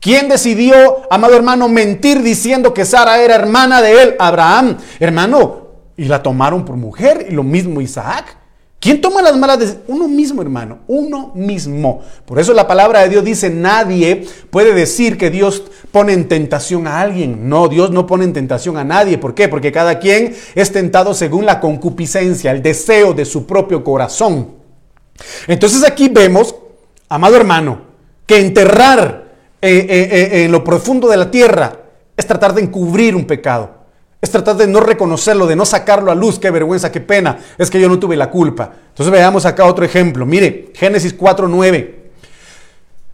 ¿Quién 0.00 0.30
decidió, 0.30 1.02
amado 1.10 1.34
hermano, 1.34 1.68
mentir 1.68 2.22
diciendo 2.22 2.72
que 2.72 2.86
Sara 2.86 3.20
era 3.20 3.34
hermana 3.34 3.82
de 3.82 4.02
él? 4.02 4.16
Abraham. 4.18 4.78
Hermano, 4.98 5.68
y 5.96 6.04
la 6.04 6.22
tomaron 6.22 6.64
por 6.64 6.76
mujer. 6.76 7.26
Y 7.28 7.34
lo 7.34 7.42
mismo 7.42 7.82
Isaac. 7.82 8.37
¿Quién 8.80 9.00
toma 9.00 9.22
las 9.22 9.36
malas 9.36 9.58
decisiones? 9.58 9.88
Uno 9.88 10.06
mismo, 10.06 10.40
hermano, 10.40 10.78
uno 10.86 11.32
mismo. 11.34 12.00
Por 12.24 12.38
eso 12.38 12.54
la 12.54 12.68
palabra 12.68 13.00
de 13.00 13.08
Dios 13.08 13.24
dice, 13.24 13.50
nadie 13.50 14.24
puede 14.50 14.72
decir 14.72 15.18
que 15.18 15.30
Dios 15.30 15.64
pone 15.90 16.12
en 16.12 16.28
tentación 16.28 16.86
a 16.86 17.00
alguien. 17.00 17.48
No, 17.48 17.66
Dios 17.66 17.90
no 17.90 18.06
pone 18.06 18.24
en 18.24 18.32
tentación 18.32 18.76
a 18.76 18.84
nadie. 18.84 19.18
¿Por 19.18 19.34
qué? 19.34 19.48
Porque 19.48 19.72
cada 19.72 19.98
quien 19.98 20.36
es 20.54 20.70
tentado 20.70 21.12
según 21.12 21.44
la 21.44 21.58
concupiscencia, 21.58 22.52
el 22.52 22.62
deseo 22.62 23.14
de 23.14 23.24
su 23.24 23.46
propio 23.46 23.82
corazón. 23.82 24.54
Entonces 25.48 25.82
aquí 25.84 26.08
vemos, 26.08 26.54
amado 27.08 27.34
hermano, 27.34 27.80
que 28.26 28.38
enterrar 28.38 29.24
eh, 29.60 29.86
eh, 29.88 30.08
eh, 30.12 30.44
en 30.44 30.52
lo 30.52 30.62
profundo 30.62 31.08
de 31.08 31.16
la 31.16 31.32
tierra 31.32 31.80
es 32.16 32.26
tratar 32.26 32.54
de 32.54 32.62
encubrir 32.62 33.16
un 33.16 33.26
pecado. 33.26 33.77
Es 34.20 34.30
tratar 34.30 34.56
de 34.56 34.66
no 34.66 34.80
reconocerlo, 34.80 35.46
de 35.46 35.54
no 35.54 35.64
sacarlo 35.64 36.10
a 36.10 36.14
luz. 36.14 36.38
Qué 36.38 36.50
vergüenza, 36.50 36.90
qué 36.90 37.00
pena. 37.00 37.38
Es 37.56 37.70
que 37.70 37.80
yo 37.80 37.88
no 37.88 37.98
tuve 37.98 38.16
la 38.16 38.30
culpa. 38.30 38.72
Entonces 38.88 39.12
veamos 39.12 39.46
acá 39.46 39.64
otro 39.64 39.84
ejemplo. 39.84 40.26
Mire, 40.26 40.72
Génesis 40.74 41.16
4.9. 41.16 41.94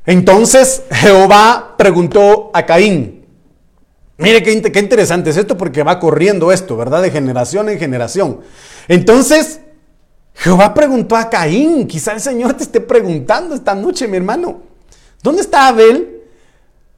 Entonces 0.06 0.82
Jehová 0.90 1.74
preguntó 1.76 2.50
a 2.54 2.64
Caín. 2.64 3.24
Mire 4.16 4.42
qué, 4.42 4.52
interesante 4.52 5.30
es 5.30 5.36
esto 5.36 5.56
porque 5.56 5.82
va 5.82 5.98
corriendo 5.98 6.52
esto, 6.52 6.76
¿verdad? 6.76 7.02
De 7.02 7.10
generación 7.10 7.68
en 7.68 7.78
generación. 7.78 8.40
Entonces 8.86 9.60
Jehová 10.34 10.72
preguntó 10.72 11.16
a 11.16 11.28
Caín. 11.28 11.86
Quizá 11.86 12.12
el 12.12 12.20
Señor 12.20 12.54
te 12.54 12.62
esté 12.62 12.80
preguntando 12.80 13.54
esta 13.54 13.74
noche, 13.74 14.08
mi 14.08 14.16
hermano. 14.16 14.62
¿Dónde 15.22 15.42
está 15.42 15.68
Abel? 15.68 16.22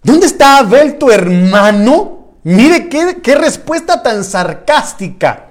¿Dónde 0.02 0.26
está 0.26 0.58
Abel, 0.58 0.98
tu 0.98 1.10
hermano? 1.10 2.15
Mire 2.46 2.88
qué, 2.88 3.34
respuesta 3.34 4.04
tan 4.04 4.22
sarcástica 4.22 5.46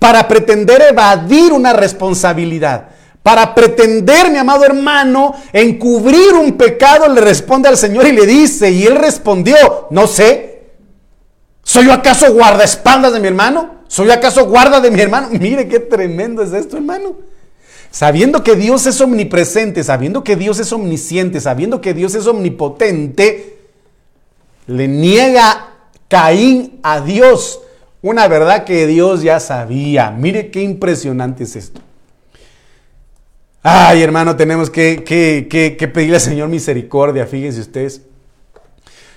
para 0.00 0.26
pretender 0.26 0.82
evadir 0.82 1.52
una 1.52 1.72
responsabilidad. 1.72 2.88
Para 3.22 3.54
pretender, 3.54 4.32
mi 4.32 4.38
amado 4.38 4.64
hermano, 4.64 5.32
encubrir 5.52 6.34
un 6.34 6.54
pecado, 6.54 7.06
le 7.06 7.20
responde 7.20 7.68
al 7.68 7.76
Señor 7.76 8.08
y 8.08 8.12
le 8.12 8.26
dice, 8.26 8.68
y 8.72 8.82
él 8.82 8.96
respondió, 8.96 9.86
no 9.90 10.08
sé, 10.08 10.72
¿soy 11.62 11.86
yo 11.86 11.92
acaso 11.92 12.34
guardaespaldas 12.34 13.12
de 13.12 13.20
mi 13.20 13.28
hermano? 13.28 13.82
¿Soy 13.86 14.10
acaso 14.10 14.44
guarda 14.46 14.80
de 14.80 14.90
mi 14.90 15.00
hermano? 15.00 15.28
Mire 15.30 15.68
qué 15.68 15.78
tremendo 15.78 16.42
es 16.42 16.52
esto, 16.52 16.76
hermano. 16.78 17.14
Sabiendo 17.92 18.42
que 18.42 18.56
Dios 18.56 18.86
es 18.86 19.00
omnipresente, 19.00 19.84
sabiendo 19.84 20.24
que 20.24 20.34
Dios 20.34 20.58
es 20.58 20.72
omnisciente, 20.72 21.40
sabiendo 21.40 21.80
que 21.80 21.94
Dios 21.94 22.16
es 22.16 22.26
omnipotente, 22.26 23.60
le 24.66 24.88
niega 24.88 25.73
Caín 26.14 26.78
a 26.84 27.00
Dios. 27.00 27.60
Una 28.00 28.28
verdad 28.28 28.62
que 28.62 28.86
Dios 28.86 29.22
ya 29.24 29.40
sabía. 29.40 30.12
Mire 30.12 30.52
qué 30.52 30.62
impresionante 30.62 31.42
es 31.42 31.56
esto. 31.56 31.80
Ay, 33.64 34.00
hermano, 34.00 34.36
tenemos 34.36 34.70
que, 34.70 35.02
pedirle 35.92 36.14
al 36.14 36.20
Señor 36.20 36.48
misericordia, 36.50 37.26
fíjense 37.26 37.60
ustedes. 37.60 38.02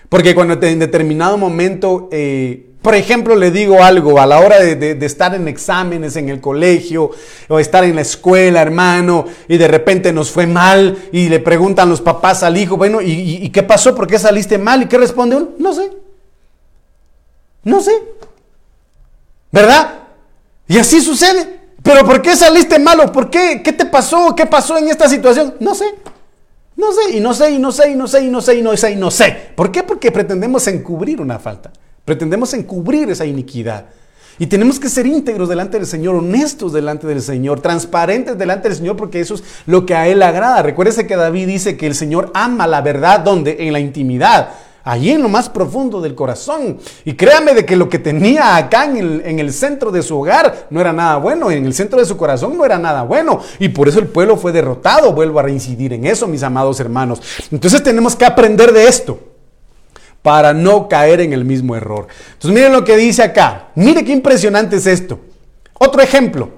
Porque 0.09 0.33
cuando 0.33 0.57
en 0.65 0.79
determinado 0.79 1.37
momento, 1.37 2.09
eh, 2.11 2.65
por 2.81 2.95
ejemplo, 2.95 3.35
le 3.35 3.51
digo 3.51 3.83
algo 3.83 4.19
a 4.19 4.25
la 4.25 4.39
hora 4.39 4.59
de, 4.59 4.97
estar 5.05 5.35
en 5.35 5.47
exámenes 5.47 6.15
en 6.15 6.29
el 6.29 6.41
colegio 6.41 7.11
o 7.47 7.59
estar 7.59 7.83
en 7.83 7.93
la 7.93 8.01
escuela, 8.01 8.63
hermano, 8.63 9.25
y 9.47 9.57
de 9.57 9.67
repente 9.67 10.11
nos 10.11 10.31
fue 10.31 10.47
mal 10.47 10.97
y 11.11 11.29
le 11.29 11.41
preguntan 11.41 11.89
los 11.89 12.01
papás 12.01 12.41
al 12.41 12.57
hijo, 12.57 12.75
bueno, 12.75 13.03
¿y, 13.03 13.37
y 13.39 13.49
qué 13.51 13.61
pasó? 13.61 13.93
¿Por 13.93 14.07
qué 14.07 14.17
saliste 14.17 14.57
mal? 14.57 14.81
¿Y 14.81 14.87
qué 14.87 14.97
responde 14.97 15.35
uno? 15.35 15.49
No 15.59 15.73
sé. 15.73 16.06
No 17.67 17.81
sé. 17.81 17.91
¿Verdad? 19.51 19.95
Y 20.69 20.77
así 20.77 21.01
sucede. 21.01 21.59
pero 21.83 22.05
¿por 22.05 22.21
qué 22.21 22.33
saliste 22.33 22.79
malo? 22.79 23.11
¿Por 23.11 23.29
qué? 23.29 23.61
¿Qué 23.61 23.73
te 23.73 23.85
pasó? 23.85 24.33
¿Qué 24.33 24.45
pasó 24.45 24.77
en 24.77 24.87
esta 24.87 25.09
situación? 25.09 25.55
No 25.59 25.75
sé. 25.75 25.85
No 26.77 26.93
sé, 26.93 27.17
y 27.17 27.19
no 27.19 27.33
sé, 27.33 27.51
y 27.51 27.59
no 27.59 27.73
sé, 27.73 27.91
y 27.91 27.95
no 27.95 28.07
sé, 28.07 28.23
y 28.23 28.29
no 28.29 28.41
sé, 28.41 28.55
y 28.55 28.61
no 28.61 28.77
sé, 28.77 28.91
y 28.91 28.95
no 28.95 29.11
sé. 29.11 29.37
¿Por 29.53 29.69
qué? 29.69 29.83
Porque 29.83 30.13
pretendemos 30.13 30.65
encubrir 30.67 31.19
una 31.19 31.39
falta. 31.39 31.73
Pretendemos 32.05 32.53
encubrir 32.53 33.09
esa 33.09 33.25
iniquidad. 33.25 33.87
Y 34.39 34.47
tenemos 34.47 34.79
que 34.79 34.87
ser 34.87 35.05
íntegros 35.05 35.49
delante 35.49 35.77
del 35.77 35.87
Señor, 35.87 36.15
honestos 36.15 36.71
delante 36.71 37.05
del 37.05 37.21
Señor, 37.21 37.59
transparentes 37.59 38.37
delante 38.37 38.69
del 38.69 38.77
Señor, 38.77 38.95
porque 38.95 39.19
eso 39.19 39.35
es 39.35 39.43
lo 39.65 39.85
que 39.85 39.93
a 39.93 40.07
Él 40.07 40.21
agrada. 40.23 40.61
Recuérdese 40.61 41.05
que 41.05 41.17
David 41.17 41.47
dice 41.47 41.75
que 41.75 41.87
el 41.87 41.95
Señor 41.95 42.31
ama 42.33 42.65
la 42.65 42.79
verdad 42.79 43.19
donde 43.19 43.57
en 43.59 43.73
la 43.73 43.79
intimidad 43.81 44.51
allí 44.87 45.11
en 45.11 45.21
lo 45.21 45.29
más 45.29 45.49
profundo 45.49 46.01
del 46.01 46.15
corazón. 46.15 46.77
Y 47.03 47.13
créame 47.13 47.53
de 47.53 47.65
que 47.65 47.75
lo 47.75 47.89
que 47.89 47.99
tenía 47.99 48.55
acá 48.55 48.85
en 48.85 48.97
el, 48.97 49.21
en 49.25 49.39
el, 49.39 49.51
centro 49.51 49.91
de 49.91 50.01
su 50.01 50.17
hogar 50.17 50.67
no 50.69 50.79
era 50.79 50.93
nada 50.93 51.17
bueno, 51.17 51.51
en 51.51 51.65
el 51.65 51.73
centro 51.73 51.99
de 51.99 52.05
su 52.05 52.15
corazón 52.15 52.57
no 52.57 52.65
era 52.65 52.77
nada 52.77 53.03
bueno. 53.03 53.41
Y 53.59 53.69
por 53.69 53.87
eso 53.87 53.99
el 53.99 54.07
pueblo 54.07 54.37
fue 54.37 54.51
derrotado. 54.51 55.13
Vuelvo 55.13 55.39
a 55.39 55.43
reincidir 55.43 55.93
en 55.93 56.05
eso, 56.05 56.27
mis 56.27 56.43
amados 56.43 56.79
hermanos. 56.79 57.21
Entonces 57.51 57.83
tenemos 57.83 58.15
que 58.15 58.25
aprender 58.25 58.71
de 58.71 58.87
esto 58.87 59.19
para 60.21 60.53
no 60.53 60.87
caer 60.87 61.21
en 61.21 61.33
el 61.33 61.43
mismo 61.43 61.75
error. 61.75 62.07
Entonces 62.33 62.51
miren 62.51 62.73
lo 62.73 62.83
que 62.83 62.95
dice 62.95 63.23
acá. 63.23 63.67
Mire 63.75 64.05
qué 64.05 64.13
impresionante 64.13 64.77
es 64.77 64.87
esto. 64.87 65.19
Otro 65.73 66.01
ejemplo. 66.01 66.49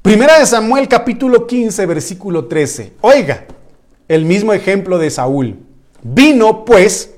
Primera 0.00 0.38
de 0.38 0.46
Samuel 0.46 0.88
capítulo 0.88 1.46
15 1.46 1.86
versículo 1.86 2.46
13. 2.46 2.94
Oiga, 3.00 3.46
el 4.08 4.24
mismo 4.24 4.52
ejemplo 4.52 4.98
de 4.98 5.10
Saúl. 5.10 5.58
Vino 6.04 6.64
pues 6.64 7.10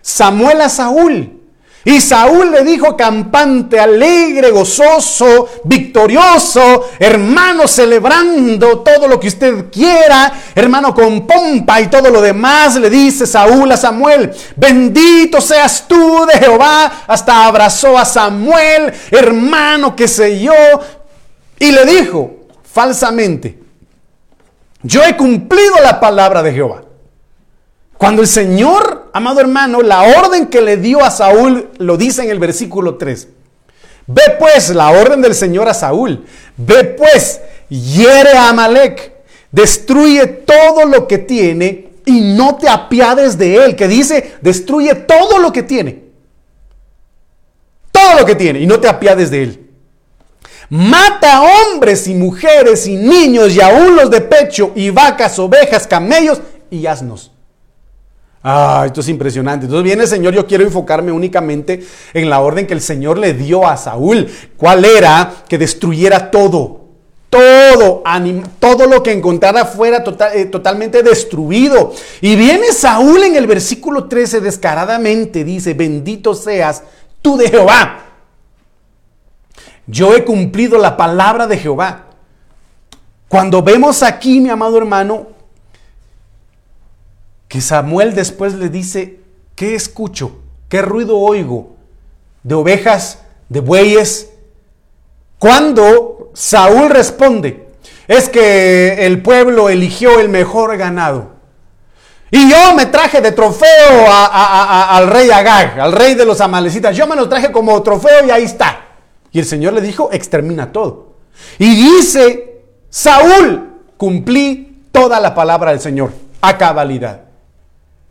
Samuel 0.00 0.62
a 0.62 0.68
Saúl. 0.68 1.38
Y 1.84 2.00
Saúl 2.00 2.52
le 2.52 2.62
dijo 2.62 2.96
campante, 2.96 3.78
alegre, 3.78 4.52
gozoso, 4.52 5.48
victorioso, 5.64 6.90
hermano 6.98 7.66
celebrando 7.66 8.78
todo 8.80 9.08
lo 9.08 9.18
que 9.18 9.26
usted 9.26 9.68
quiera, 9.68 10.32
hermano 10.54 10.94
con 10.94 11.26
pompa 11.26 11.80
y 11.80 11.88
todo 11.88 12.08
lo 12.08 12.22
demás, 12.22 12.76
le 12.76 12.88
dice 12.88 13.26
Saúl 13.26 13.72
a 13.72 13.76
Samuel, 13.76 14.32
bendito 14.54 15.40
seas 15.40 15.86
tú 15.88 16.24
de 16.24 16.38
Jehová, 16.38 17.02
hasta 17.08 17.46
abrazó 17.46 17.98
a 17.98 18.04
Samuel, 18.04 18.92
hermano 19.10 19.96
que 19.96 20.06
sé 20.06 20.38
yo, 20.38 20.54
y 21.58 21.72
le 21.72 21.84
dijo 21.84 22.30
falsamente, 22.62 23.58
yo 24.84 25.02
he 25.02 25.16
cumplido 25.16 25.74
la 25.82 25.98
palabra 25.98 26.44
de 26.44 26.52
Jehová. 26.52 26.82
Cuando 28.02 28.20
el 28.20 28.26
Señor, 28.26 29.10
amado 29.12 29.38
hermano, 29.38 29.80
la 29.80 30.02
orden 30.02 30.48
que 30.48 30.60
le 30.60 30.76
dio 30.76 31.04
a 31.04 31.10
Saúl, 31.12 31.68
lo 31.78 31.96
dice 31.96 32.24
en 32.24 32.30
el 32.30 32.40
versículo 32.40 32.96
3. 32.96 33.28
Ve 34.08 34.22
pues 34.40 34.70
la 34.70 34.90
orden 34.90 35.22
del 35.22 35.36
Señor 35.36 35.68
a 35.68 35.72
Saúl. 35.72 36.24
Ve 36.56 36.82
pues, 36.82 37.40
hiere 37.68 38.32
a 38.32 38.48
Amalek, 38.48 39.12
destruye 39.52 40.26
todo 40.26 40.84
lo 40.84 41.06
que 41.06 41.18
tiene 41.18 41.90
y 42.04 42.22
no 42.34 42.56
te 42.56 42.68
apiades 42.68 43.38
de 43.38 43.64
él. 43.64 43.76
Que 43.76 43.86
dice, 43.86 44.32
destruye 44.40 44.96
todo 44.96 45.38
lo 45.38 45.52
que 45.52 45.62
tiene. 45.62 46.02
Todo 47.92 48.18
lo 48.18 48.26
que 48.26 48.34
tiene 48.34 48.58
y 48.58 48.66
no 48.66 48.80
te 48.80 48.88
apiades 48.88 49.30
de 49.30 49.44
él. 49.44 49.70
Mata 50.70 51.36
a 51.36 51.42
hombres 51.42 52.08
y 52.08 52.14
mujeres 52.14 52.84
y 52.88 52.96
niños 52.96 53.54
y 53.54 53.60
aún 53.60 53.94
los 53.94 54.10
de 54.10 54.22
pecho 54.22 54.72
y 54.74 54.90
vacas, 54.90 55.38
ovejas, 55.38 55.86
camellos 55.86 56.40
y 56.68 56.84
asnos. 56.86 57.31
Ah, 58.44 58.82
esto 58.86 59.00
es 59.00 59.08
impresionante. 59.08 59.66
Entonces 59.66 59.84
viene 59.84 60.02
el 60.02 60.08
Señor, 60.08 60.34
yo 60.34 60.46
quiero 60.46 60.64
enfocarme 60.64 61.12
únicamente 61.12 61.86
en 62.12 62.28
la 62.28 62.40
orden 62.40 62.66
que 62.66 62.74
el 62.74 62.80
Señor 62.80 63.18
le 63.18 63.34
dio 63.34 63.66
a 63.66 63.76
Saúl. 63.76 64.28
¿Cuál 64.56 64.84
era? 64.84 65.32
Que 65.48 65.58
destruyera 65.58 66.30
todo. 66.30 66.80
Todo, 67.30 68.02
todo 68.58 68.86
lo 68.86 69.02
que 69.02 69.10
encontrara 69.12 69.64
fuera 69.64 70.04
eh, 70.34 70.44
totalmente 70.46 71.02
destruido. 71.02 71.94
Y 72.20 72.36
viene 72.36 72.72
Saúl 72.72 73.22
en 73.22 73.36
el 73.36 73.46
versículo 73.46 74.04
13 74.06 74.42
descaradamente, 74.42 75.42
dice, 75.42 75.72
bendito 75.72 76.34
seas 76.34 76.82
tú 77.22 77.38
de 77.38 77.48
Jehová. 77.48 78.00
Yo 79.86 80.14
he 80.14 80.24
cumplido 80.24 80.76
la 80.76 80.94
palabra 80.94 81.46
de 81.46 81.56
Jehová. 81.56 82.04
Cuando 83.28 83.62
vemos 83.62 84.02
aquí, 84.02 84.38
mi 84.38 84.50
amado 84.50 84.76
hermano, 84.76 85.28
que 87.52 87.60
Samuel 87.60 88.14
después 88.14 88.54
le 88.54 88.70
dice, 88.70 89.20
¿qué 89.54 89.74
escucho? 89.74 90.38
¿Qué 90.70 90.80
ruido 90.80 91.18
oigo? 91.18 91.76
¿De 92.42 92.54
ovejas? 92.54 93.18
¿De 93.50 93.60
bueyes? 93.60 94.30
Cuando 95.38 96.30
Saúl 96.32 96.88
responde, 96.88 97.68
es 98.08 98.30
que 98.30 99.04
el 99.04 99.20
pueblo 99.20 99.68
eligió 99.68 100.18
el 100.18 100.30
mejor 100.30 100.78
ganado. 100.78 101.32
Y 102.30 102.48
yo 102.48 102.74
me 102.74 102.86
traje 102.86 103.20
de 103.20 103.32
trofeo 103.32 104.06
al 104.08 105.08
rey 105.08 105.30
Agag, 105.30 105.78
al 105.78 105.92
rey 105.92 106.14
de 106.14 106.24
los 106.24 106.40
amalecitas. 106.40 106.96
Yo 106.96 107.06
me 107.06 107.16
lo 107.16 107.28
traje 107.28 107.52
como 107.52 107.82
trofeo 107.82 108.26
y 108.26 108.30
ahí 108.30 108.44
está. 108.44 108.80
Y 109.30 109.40
el 109.40 109.44
Señor 109.44 109.74
le 109.74 109.82
dijo, 109.82 110.08
extermina 110.10 110.72
todo. 110.72 111.16
Y 111.58 111.98
dice, 111.98 112.62
Saúl, 112.88 113.82
cumplí 113.98 114.86
toda 114.90 115.20
la 115.20 115.34
palabra 115.34 115.72
del 115.72 115.80
Señor 115.80 116.14
a 116.40 116.56
cabalidad. 116.56 117.31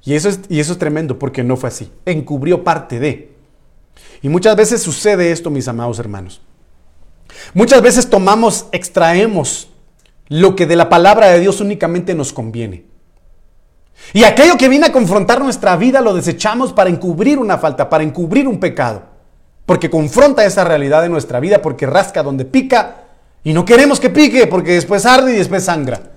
Y 0.03 0.15
eso, 0.15 0.29
es, 0.29 0.39
y 0.49 0.59
eso 0.59 0.73
es 0.73 0.79
tremendo 0.79 1.19
porque 1.19 1.43
no 1.43 1.57
fue 1.57 1.69
así. 1.69 1.91
Encubrió 2.05 2.63
parte 2.63 2.99
de. 2.99 3.31
Y 4.21 4.29
muchas 4.29 4.55
veces 4.55 4.81
sucede 4.81 5.31
esto, 5.31 5.49
mis 5.49 5.67
amados 5.67 5.99
hermanos. 5.99 6.41
Muchas 7.53 7.81
veces 7.81 8.09
tomamos, 8.09 8.67
extraemos 8.71 9.69
lo 10.27 10.55
que 10.55 10.65
de 10.65 10.75
la 10.75 10.89
palabra 10.89 11.27
de 11.27 11.39
Dios 11.39 11.61
únicamente 11.61 12.15
nos 12.15 12.33
conviene. 12.33 12.85
Y 14.13 14.23
aquello 14.23 14.57
que 14.57 14.69
viene 14.69 14.87
a 14.87 14.91
confrontar 14.91 15.41
nuestra 15.41 15.75
vida 15.77 16.01
lo 16.01 16.13
desechamos 16.13 16.73
para 16.73 16.89
encubrir 16.89 17.37
una 17.37 17.57
falta, 17.57 17.89
para 17.89 18.03
encubrir 18.03 18.47
un 18.47 18.59
pecado. 18.59 19.03
Porque 19.65 19.89
confronta 19.89 20.45
esa 20.45 20.63
realidad 20.63 21.01
de 21.01 21.09
nuestra 21.09 21.39
vida, 21.39 21.61
porque 21.61 21.85
rasca 21.85 22.23
donde 22.23 22.45
pica 22.45 23.03
y 23.43 23.53
no 23.53 23.65
queremos 23.65 23.99
que 23.99 24.09
pique, 24.09 24.47
porque 24.47 24.73
después 24.73 25.05
arde 25.05 25.33
y 25.33 25.37
después 25.37 25.63
sangra. 25.63 26.11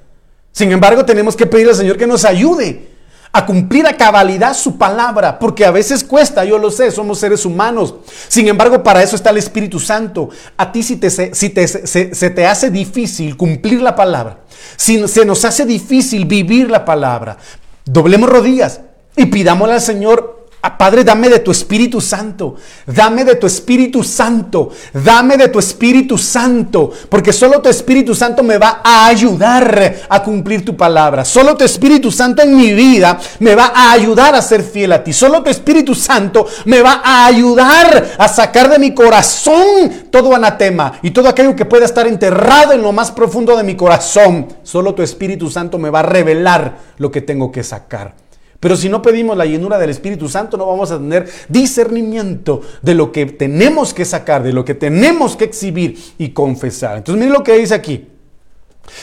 Sin 0.52 0.72
embargo, 0.72 1.04
tenemos 1.04 1.36
que 1.36 1.46
pedir 1.46 1.68
al 1.68 1.74
Señor 1.74 1.96
que 1.96 2.06
nos 2.06 2.24
ayude 2.24 2.93
a 3.36 3.44
cumplir 3.44 3.84
a 3.84 3.96
cabalidad 3.96 4.54
su 4.54 4.78
palabra, 4.78 5.40
porque 5.40 5.64
a 5.64 5.72
veces 5.72 6.04
cuesta, 6.04 6.44
yo 6.44 6.56
lo 6.56 6.70
sé, 6.70 6.92
somos 6.92 7.18
seres 7.18 7.44
humanos. 7.44 7.96
Sin 8.28 8.46
embargo, 8.46 8.80
para 8.84 9.02
eso 9.02 9.16
está 9.16 9.30
el 9.30 9.38
Espíritu 9.38 9.80
Santo. 9.80 10.30
A 10.56 10.70
ti 10.70 10.84
si, 10.84 10.96
te, 10.96 11.10
si 11.10 11.50
te, 11.50 11.66
se, 11.66 12.14
se 12.14 12.30
te 12.30 12.46
hace 12.46 12.70
difícil 12.70 13.36
cumplir 13.36 13.82
la 13.82 13.96
palabra, 13.96 14.38
si 14.76 15.08
se 15.08 15.24
nos 15.24 15.44
hace 15.44 15.66
difícil 15.66 16.26
vivir 16.26 16.70
la 16.70 16.84
palabra, 16.84 17.38
doblemos 17.84 18.30
rodillas 18.30 18.82
y 19.16 19.26
pidámosle 19.26 19.74
al 19.74 19.80
Señor 19.80 20.33
Padre, 20.78 21.04
dame 21.04 21.28
de 21.28 21.40
tu 21.40 21.50
Espíritu 21.50 22.00
Santo, 22.00 22.56
dame 22.86 23.24
de 23.24 23.36
tu 23.36 23.46
Espíritu 23.46 24.02
Santo, 24.02 24.70
dame 24.92 25.36
de 25.36 25.48
tu 25.48 25.58
Espíritu 25.58 26.16
Santo, 26.16 26.90
porque 27.08 27.32
solo 27.32 27.60
tu 27.60 27.68
Espíritu 27.68 28.14
Santo 28.14 28.42
me 28.42 28.58
va 28.58 28.80
a 28.82 29.06
ayudar 29.06 30.06
a 30.08 30.22
cumplir 30.22 30.64
tu 30.64 30.76
palabra. 30.76 31.24
Solo 31.24 31.56
tu 31.56 31.64
Espíritu 31.64 32.10
Santo 32.10 32.42
en 32.42 32.56
mi 32.56 32.72
vida 32.72 33.18
me 33.40 33.54
va 33.54 33.72
a 33.74 33.92
ayudar 33.92 34.34
a 34.34 34.42
ser 34.42 34.62
fiel 34.62 34.92
a 34.92 35.04
ti. 35.04 35.12
Solo 35.12 35.42
tu 35.42 35.50
Espíritu 35.50 35.94
Santo 35.94 36.46
me 36.64 36.80
va 36.80 37.02
a 37.04 37.26
ayudar 37.26 38.12
a 38.18 38.28
sacar 38.28 38.70
de 38.70 38.78
mi 38.78 38.94
corazón 38.94 40.08
todo 40.10 40.34
anatema 40.34 40.94
y 41.02 41.10
todo 41.10 41.28
aquello 41.28 41.54
que 41.54 41.64
pueda 41.64 41.84
estar 41.84 42.06
enterrado 42.06 42.72
en 42.72 42.82
lo 42.82 42.92
más 42.92 43.10
profundo 43.12 43.56
de 43.56 43.62
mi 43.62 43.76
corazón. 43.76 44.48
Solo 44.62 44.94
tu 44.94 45.02
Espíritu 45.02 45.50
Santo 45.50 45.78
me 45.78 45.90
va 45.90 46.00
a 46.00 46.04
revelar 46.04 46.78
lo 46.98 47.10
que 47.10 47.20
tengo 47.20 47.52
que 47.52 47.62
sacar. 47.62 48.23
Pero 48.64 48.78
si 48.78 48.88
no 48.88 49.02
pedimos 49.02 49.36
la 49.36 49.44
llenura 49.44 49.76
del 49.76 49.90
Espíritu 49.90 50.26
Santo, 50.26 50.56
no 50.56 50.64
vamos 50.64 50.90
a 50.90 50.96
tener 50.96 51.28
discernimiento 51.50 52.62
de 52.80 52.94
lo 52.94 53.12
que 53.12 53.26
tenemos 53.26 53.92
que 53.92 54.06
sacar, 54.06 54.42
de 54.42 54.54
lo 54.54 54.64
que 54.64 54.72
tenemos 54.72 55.36
que 55.36 55.44
exhibir 55.44 56.02
y 56.16 56.30
confesar. 56.30 56.96
Entonces, 56.96 57.18
miren 57.18 57.34
lo 57.34 57.44
que 57.44 57.58
dice 57.58 57.74
aquí. 57.74 58.08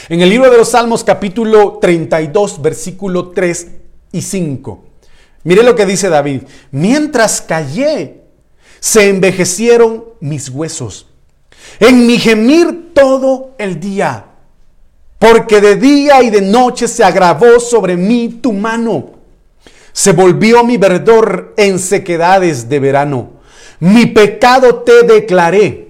En 0.10 0.19
el 0.19 0.30
libro 0.30 0.50
de 0.50 0.58
los 0.58 0.69
Salmos, 0.69 1.04
capítulo 1.04 1.78
32, 1.80 2.60
versículo 2.60 3.30
3 3.30 3.67
y 4.13 4.24
5. 4.24 4.84
Mire 5.43 5.62
lo 5.62 5.76
que 5.76 5.86
dice 5.86 6.10
David. 6.10 6.41
Mientras 6.71 7.39
callé, 7.39 8.21
se 8.80 9.10
envejecieron 9.10 10.06
mis 10.21 10.50
huesos. 10.50 11.06
En 11.80 12.08
mi 12.08 12.17
gemir 12.17 12.93
todo 12.95 13.54
el 13.60 13.80
día. 13.80 14.26
Porque 15.19 15.62
de 15.62 15.75
día 15.75 16.23
y 16.23 16.31
de 16.31 16.42
noche 16.42 16.88
se 16.88 17.04
agravó 17.04 17.60
sobre 17.60 17.96
mí 17.96 18.40
tu 18.42 18.54
mano. 18.54 19.21
Se 19.94 20.13
volvió 20.13 20.63
mi 20.63 20.77
verdor 20.77 21.54
en 21.58 21.79
sequedades 21.79 22.69
de 22.69 22.79
verano. 22.79 23.29
Mi 23.79 24.06
pecado 24.06 24.83
te 24.83 25.04
declaré. 25.04 25.89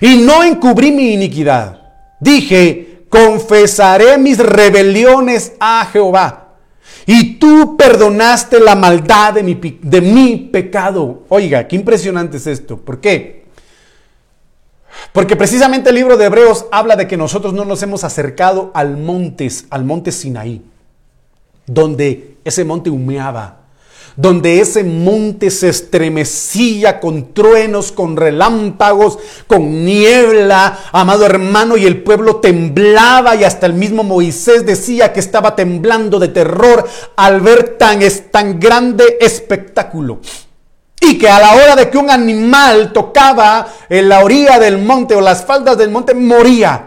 Y 0.00 0.16
no 0.16 0.42
encubrí 0.42 0.90
mi 0.90 1.12
iniquidad. 1.12 1.80
Dije, 2.20 3.04
confesaré 3.08 4.18
mis 4.18 4.38
rebeliones 4.38 5.52
a 5.60 5.88
Jehová. 5.92 6.56
Y 7.06 7.36
tú 7.38 7.76
perdonaste 7.76 8.60
la 8.60 8.74
maldad 8.74 9.34
de 9.34 9.42
mi, 9.42 9.54
de 9.54 10.00
mi 10.00 10.36
pecado. 10.36 11.22
Oiga, 11.28 11.66
qué 11.66 11.76
impresionante 11.76 12.36
es 12.36 12.46
esto. 12.46 12.76
¿Por 12.76 13.00
qué? 13.00 13.38
Porque 15.12 15.36
precisamente 15.36 15.90
el 15.90 15.96
libro 15.96 16.16
de 16.16 16.26
Hebreos 16.26 16.66
habla 16.70 16.96
de 16.96 17.06
que 17.06 17.16
nosotros 17.16 17.52
no 17.54 17.64
nos 17.64 17.82
hemos 17.82 18.04
acercado 18.04 18.70
al 18.74 18.96
monte, 18.96 19.48
al 19.70 19.84
monte 19.84 20.12
Sinaí, 20.12 20.62
donde 21.66 22.36
ese 22.48 22.64
monte 22.64 22.90
humeaba, 22.90 23.58
donde 24.16 24.60
ese 24.60 24.82
monte 24.82 25.48
se 25.48 25.68
estremecía 25.68 26.98
con 26.98 27.32
truenos, 27.32 27.92
con 27.92 28.16
relámpagos, 28.16 29.18
con 29.46 29.84
niebla, 29.84 30.76
amado 30.90 31.24
hermano, 31.24 31.76
y 31.76 31.86
el 31.86 32.02
pueblo 32.02 32.36
temblaba 32.36 33.36
y 33.36 33.44
hasta 33.44 33.66
el 33.66 33.74
mismo 33.74 34.02
Moisés 34.02 34.66
decía 34.66 35.12
que 35.12 35.20
estaba 35.20 35.54
temblando 35.54 36.18
de 36.18 36.28
terror 36.28 36.84
al 37.14 37.40
ver 37.40 37.76
tan, 37.78 38.00
tan 38.32 38.58
grande 38.58 39.18
espectáculo. 39.20 40.18
Y 41.00 41.16
que 41.16 41.28
a 41.28 41.38
la 41.38 41.54
hora 41.54 41.76
de 41.76 41.88
que 41.88 41.96
un 41.98 42.10
animal 42.10 42.92
tocaba 42.92 43.68
en 43.88 44.08
la 44.08 44.24
orilla 44.24 44.58
del 44.58 44.78
monte 44.78 45.14
o 45.14 45.20
las 45.20 45.44
faldas 45.44 45.78
del 45.78 45.90
monte, 45.90 46.12
moría. 46.14 46.86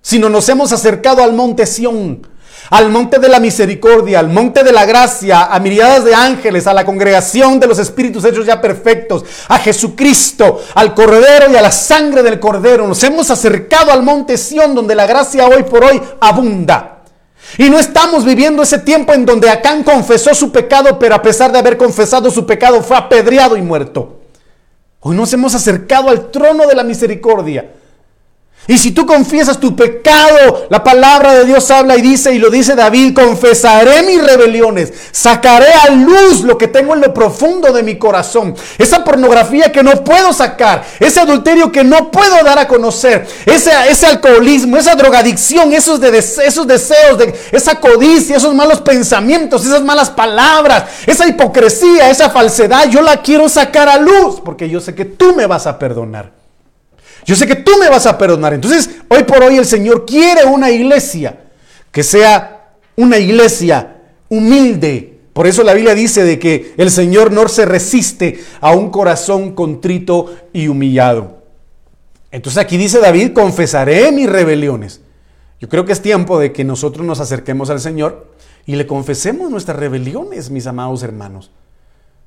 Si 0.00 0.18
no 0.18 0.30
nos 0.30 0.48
hemos 0.48 0.72
acercado 0.72 1.22
al 1.22 1.34
monte 1.34 1.66
Sión, 1.66 2.26
al 2.70 2.90
monte 2.90 3.18
de 3.18 3.28
la 3.28 3.40
misericordia, 3.40 4.20
al 4.20 4.28
monte 4.28 4.62
de 4.62 4.72
la 4.72 4.84
gracia, 4.84 5.44
a 5.44 5.58
miriadas 5.60 6.04
de 6.04 6.14
ángeles, 6.14 6.66
a 6.66 6.74
la 6.74 6.84
congregación 6.84 7.60
de 7.60 7.66
los 7.66 7.78
espíritus 7.78 8.24
hechos 8.24 8.46
ya 8.46 8.60
perfectos, 8.60 9.24
a 9.48 9.58
Jesucristo, 9.58 10.62
al 10.74 10.94
Cordero 10.94 11.50
y 11.50 11.56
a 11.56 11.62
la 11.62 11.72
sangre 11.72 12.22
del 12.22 12.40
Cordero. 12.40 12.86
Nos 12.86 13.02
hemos 13.04 13.30
acercado 13.30 13.92
al 13.92 14.02
monte 14.02 14.36
Sión, 14.36 14.74
donde 14.74 14.94
la 14.94 15.06
gracia 15.06 15.46
hoy 15.46 15.64
por 15.64 15.84
hoy 15.84 16.00
abunda. 16.20 17.02
Y 17.58 17.68
no 17.68 17.78
estamos 17.78 18.24
viviendo 18.24 18.62
ese 18.62 18.78
tiempo 18.78 19.12
en 19.12 19.26
donde 19.26 19.50
Acán 19.50 19.82
confesó 19.82 20.34
su 20.34 20.50
pecado, 20.50 20.98
pero 20.98 21.14
a 21.14 21.22
pesar 21.22 21.52
de 21.52 21.58
haber 21.58 21.76
confesado 21.76 22.30
su 22.30 22.46
pecado 22.46 22.82
fue 22.82 22.96
apedreado 22.96 23.56
y 23.56 23.62
muerto. 23.62 24.20
Hoy 25.00 25.16
nos 25.16 25.32
hemos 25.32 25.54
acercado 25.54 26.08
al 26.08 26.30
trono 26.30 26.66
de 26.66 26.74
la 26.74 26.84
misericordia 26.84 27.68
y 28.68 28.78
si 28.78 28.92
tú 28.92 29.04
confiesas 29.06 29.58
tu 29.58 29.74
pecado, 29.74 30.66
la 30.70 30.84
palabra 30.84 31.34
de 31.34 31.44
Dios 31.44 31.68
habla 31.72 31.96
y 31.96 32.00
dice, 32.00 32.32
y 32.32 32.38
lo 32.38 32.48
dice 32.48 32.76
David, 32.76 33.12
confesaré 33.12 34.04
mis 34.04 34.24
rebeliones, 34.24 34.92
sacaré 35.10 35.72
a 35.72 35.90
luz 35.90 36.42
lo 36.42 36.56
que 36.56 36.68
tengo 36.68 36.94
en 36.94 37.00
lo 37.00 37.12
profundo 37.12 37.72
de 37.72 37.82
mi 37.82 37.98
corazón. 37.98 38.54
Esa 38.78 39.02
pornografía 39.02 39.72
que 39.72 39.82
no 39.82 40.04
puedo 40.04 40.32
sacar, 40.32 40.84
ese 41.00 41.18
adulterio 41.18 41.72
que 41.72 41.82
no 41.82 42.12
puedo 42.12 42.42
dar 42.44 42.60
a 42.60 42.68
conocer, 42.68 43.26
ese, 43.46 43.72
ese 43.88 44.06
alcoholismo, 44.06 44.76
esa 44.76 44.94
drogadicción, 44.94 45.72
esos, 45.72 46.00
de, 46.00 46.16
esos 46.16 46.64
deseos, 46.64 47.18
de, 47.18 47.34
esa 47.50 47.80
codicia, 47.80 48.36
esos 48.36 48.54
malos 48.54 48.80
pensamientos, 48.80 49.66
esas 49.66 49.82
malas 49.82 50.08
palabras, 50.08 50.84
esa 51.04 51.26
hipocresía, 51.26 52.10
esa 52.10 52.30
falsedad, 52.30 52.88
yo 52.88 53.02
la 53.02 53.22
quiero 53.22 53.48
sacar 53.48 53.88
a 53.88 53.98
luz 53.98 54.40
porque 54.44 54.68
yo 54.68 54.80
sé 54.80 54.94
que 54.94 55.04
tú 55.04 55.34
me 55.34 55.46
vas 55.46 55.66
a 55.66 55.80
perdonar. 55.80 56.41
Yo 57.24 57.36
sé 57.36 57.46
que 57.46 57.56
tú 57.56 57.72
me 57.78 57.88
vas 57.88 58.06
a 58.06 58.18
perdonar. 58.18 58.54
Entonces, 58.54 58.90
hoy 59.08 59.22
por 59.24 59.42
hoy 59.42 59.56
el 59.56 59.64
Señor 59.64 60.04
quiere 60.06 60.44
una 60.44 60.70
iglesia 60.70 61.40
que 61.90 62.02
sea 62.02 62.74
una 62.96 63.18
iglesia 63.18 63.96
humilde. 64.28 65.20
Por 65.32 65.46
eso 65.46 65.62
la 65.62 65.74
Biblia 65.74 65.94
dice 65.94 66.24
de 66.24 66.38
que 66.38 66.74
el 66.76 66.90
Señor 66.90 67.32
no 67.32 67.48
se 67.48 67.64
resiste 67.64 68.42
a 68.60 68.72
un 68.72 68.90
corazón 68.90 69.54
contrito 69.54 70.34
y 70.52 70.68
humillado. 70.68 71.42
Entonces 72.30 72.62
aquí 72.62 72.76
dice 72.76 72.98
David, 72.98 73.32
confesaré 73.32 74.10
mis 74.10 74.28
rebeliones. 74.28 75.00
Yo 75.60 75.68
creo 75.68 75.84
que 75.84 75.92
es 75.92 76.02
tiempo 76.02 76.38
de 76.38 76.52
que 76.52 76.64
nosotros 76.64 77.06
nos 77.06 77.20
acerquemos 77.20 77.70
al 77.70 77.80
Señor 77.80 78.32
y 78.66 78.76
le 78.76 78.86
confesemos 78.86 79.50
nuestras 79.50 79.78
rebeliones, 79.78 80.50
mis 80.50 80.66
amados 80.66 81.02
hermanos. 81.02 81.50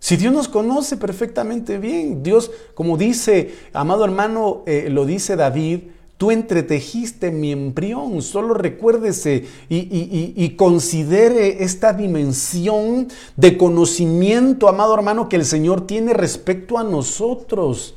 Si 0.06 0.18
Dios 0.18 0.32
nos 0.32 0.48
conoce 0.48 0.98
perfectamente 0.98 1.80
bien, 1.80 2.22
Dios, 2.22 2.52
como 2.76 2.96
dice, 2.96 3.56
amado 3.74 4.06
hermano, 4.06 4.62
eh, 4.68 4.88
lo 4.92 5.04
dice 5.04 5.36
David, 5.36 5.80
tú 6.18 6.30
entretejiste 6.30 7.32
mi 7.32 7.52
embrión, 7.52 8.22
solo 8.22 8.54
recuérdese 8.54 9.48
y, 9.68 10.50
considere 10.58 11.64
esta 11.64 11.92
dimensión 11.92 13.08
de 13.36 13.58
conocimiento, 13.58 14.70
amado 14.70 14.94
hermano, 14.94 15.28
que 15.28 15.38
el 15.38 15.46
Señor 15.46 15.88
tiene 15.88 16.14
respecto 16.14 16.78
a 16.78 16.84
nosotros. 16.84 17.96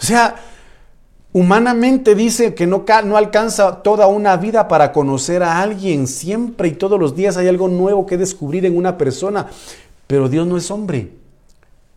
O 0.00 0.02
sea, 0.02 0.36
Humanamente 1.32 2.16
dice 2.16 2.56
que 2.56 2.66
no, 2.66 2.84
alcanza 3.16 3.84
toda 3.84 4.08
una 4.08 4.36
vida 4.36 4.66
para 4.66 4.90
conocer 4.90 5.44
a 5.44 5.60
alguien. 5.60 6.08
Siempre 6.08 6.66
y 6.66 6.72
todos 6.72 6.98
los 6.98 7.14
días 7.14 7.36
hay 7.36 7.46
algo 7.46 7.68
nuevo 7.68 8.04
que 8.04 8.16
descubrir 8.16 8.66
en 8.66 8.76
una 8.76 8.98
persona. 8.98 9.46
Pero 10.10 10.28
Dios 10.28 10.44
no 10.44 10.56
es 10.56 10.72
hombre, 10.72 11.12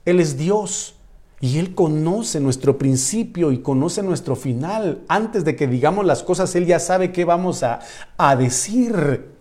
Él 0.06 0.20
es 0.20 0.38
Dios. 0.38 0.94
Y 1.42 1.58
Él 1.58 1.74
conoce 1.74 2.40
nuestro 2.40 2.78
principio 2.78 3.52
y 3.52 3.58
conoce 3.58 4.04
nuestro 4.04 4.36
final. 4.36 5.02
Antes 5.08 5.44
de 5.44 5.56
que 5.56 5.66
digamos 5.66 6.06
las 6.06 6.22
cosas, 6.22 6.56
Él 6.56 6.68
ya 6.68 6.78
sabe 6.78 7.12
qué 7.12 7.26
vamos 7.26 7.64
a, 7.64 7.80
a 8.16 8.36
decir. 8.36 9.33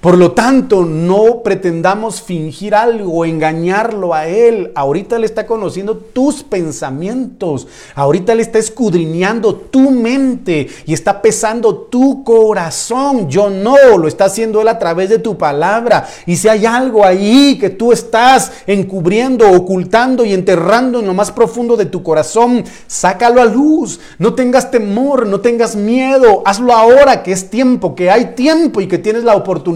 Por 0.00 0.16
lo 0.16 0.30
tanto, 0.30 0.84
no 0.84 1.42
pretendamos 1.42 2.22
fingir 2.22 2.74
algo, 2.74 3.24
engañarlo 3.24 4.14
a 4.14 4.28
Él. 4.28 4.70
Ahorita 4.76 5.16
Él 5.16 5.24
está 5.24 5.44
conociendo 5.44 5.96
tus 5.96 6.44
pensamientos. 6.44 7.66
Ahorita 7.96 8.32
Él 8.32 8.38
está 8.38 8.58
escudriñando 8.58 9.56
tu 9.56 9.90
mente 9.90 10.68
y 10.86 10.94
está 10.94 11.20
pesando 11.20 11.74
tu 11.74 12.22
corazón. 12.22 13.28
Yo 13.28 13.50
no, 13.50 13.98
lo 13.98 14.06
está 14.06 14.26
haciendo 14.26 14.60
Él 14.60 14.68
a 14.68 14.78
través 14.78 15.08
de 15.08 15.18
tu 15.18 15.36
palabra. 15.36 16.06
Y 16.26 16.36
si 16.36 16.48
hay 16.48 16.64
algo 16.64 17.04
ahí 17.04 17.58
que 17.58 17.70
tú 17.70 17.90
estás 17.90 18.52
encubriendo, 18.68 19.50
ocultando 19.50 20.24
y 20.24 20.32
enterrando 20.32 21.00
en 21.00 21.06
lo 21.06 21.14
más 21.14 21.32
profundo 21.32 21.76
de 21.76 21.86
tu 21.86 22.04
corazón, 22.04 22.64
sácalo 22.86 23.42
a 23.42 23.46
luz. 23.46 23.98
No 24.18 24.34
tengas 24.34 24.70
temor, 24.70 25.26
no 25.26 25.40
tengas 25.40 25.74
miedo. 25.74 26.42
Hazlo 26.44 26.72
ahora 26.72 27.24
que 27.24 27.32
es 27.32 27.50
tiempo, 27.50 27.96
que 27.96 28.12
hay 28.12 28.34
tiempo 28.36 28.80
y 28.80 28.86
que 28.86 28.98
tienes 28.98 29.24
la 29.24 29.34
oportunidad 29.34 29.67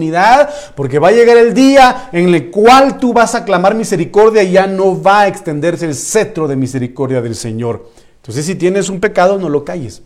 porque 0.75 0.99
va 0.99 1.09
a 1.09 1.11
llegar 1.11 1.37
el 1.37 1.53
día 1.53 2.09
en 2.11 2.33
el 2.33 2.51
cual 2.51 2.97
tú 2.97 3.13
vas 3.13 3.35
a 3.35 3.45
clamar 3.45 3.75
misericordia 3.75 4.43
y 4.43 4.51
ya 4.53 4.67
no 4.67 5.01
va 5.01 5.21
a 5.21 5.27
extenderse 5.27 5.85
el 5.85 5.95
cetro 5.95 6.47
de 6.47 6.55
misericordia 6.55 7.21
del 7.21 7.35
Señor. 7.35 7.89
Entonces 8.17 8.45
si 8.45 8.55
tienes 8.55 8.89
un 8.89 8.99
pecado, 8.99 9.37
no 9.37 9.49
lo 9.49 9.65
calles, 9.65 10.01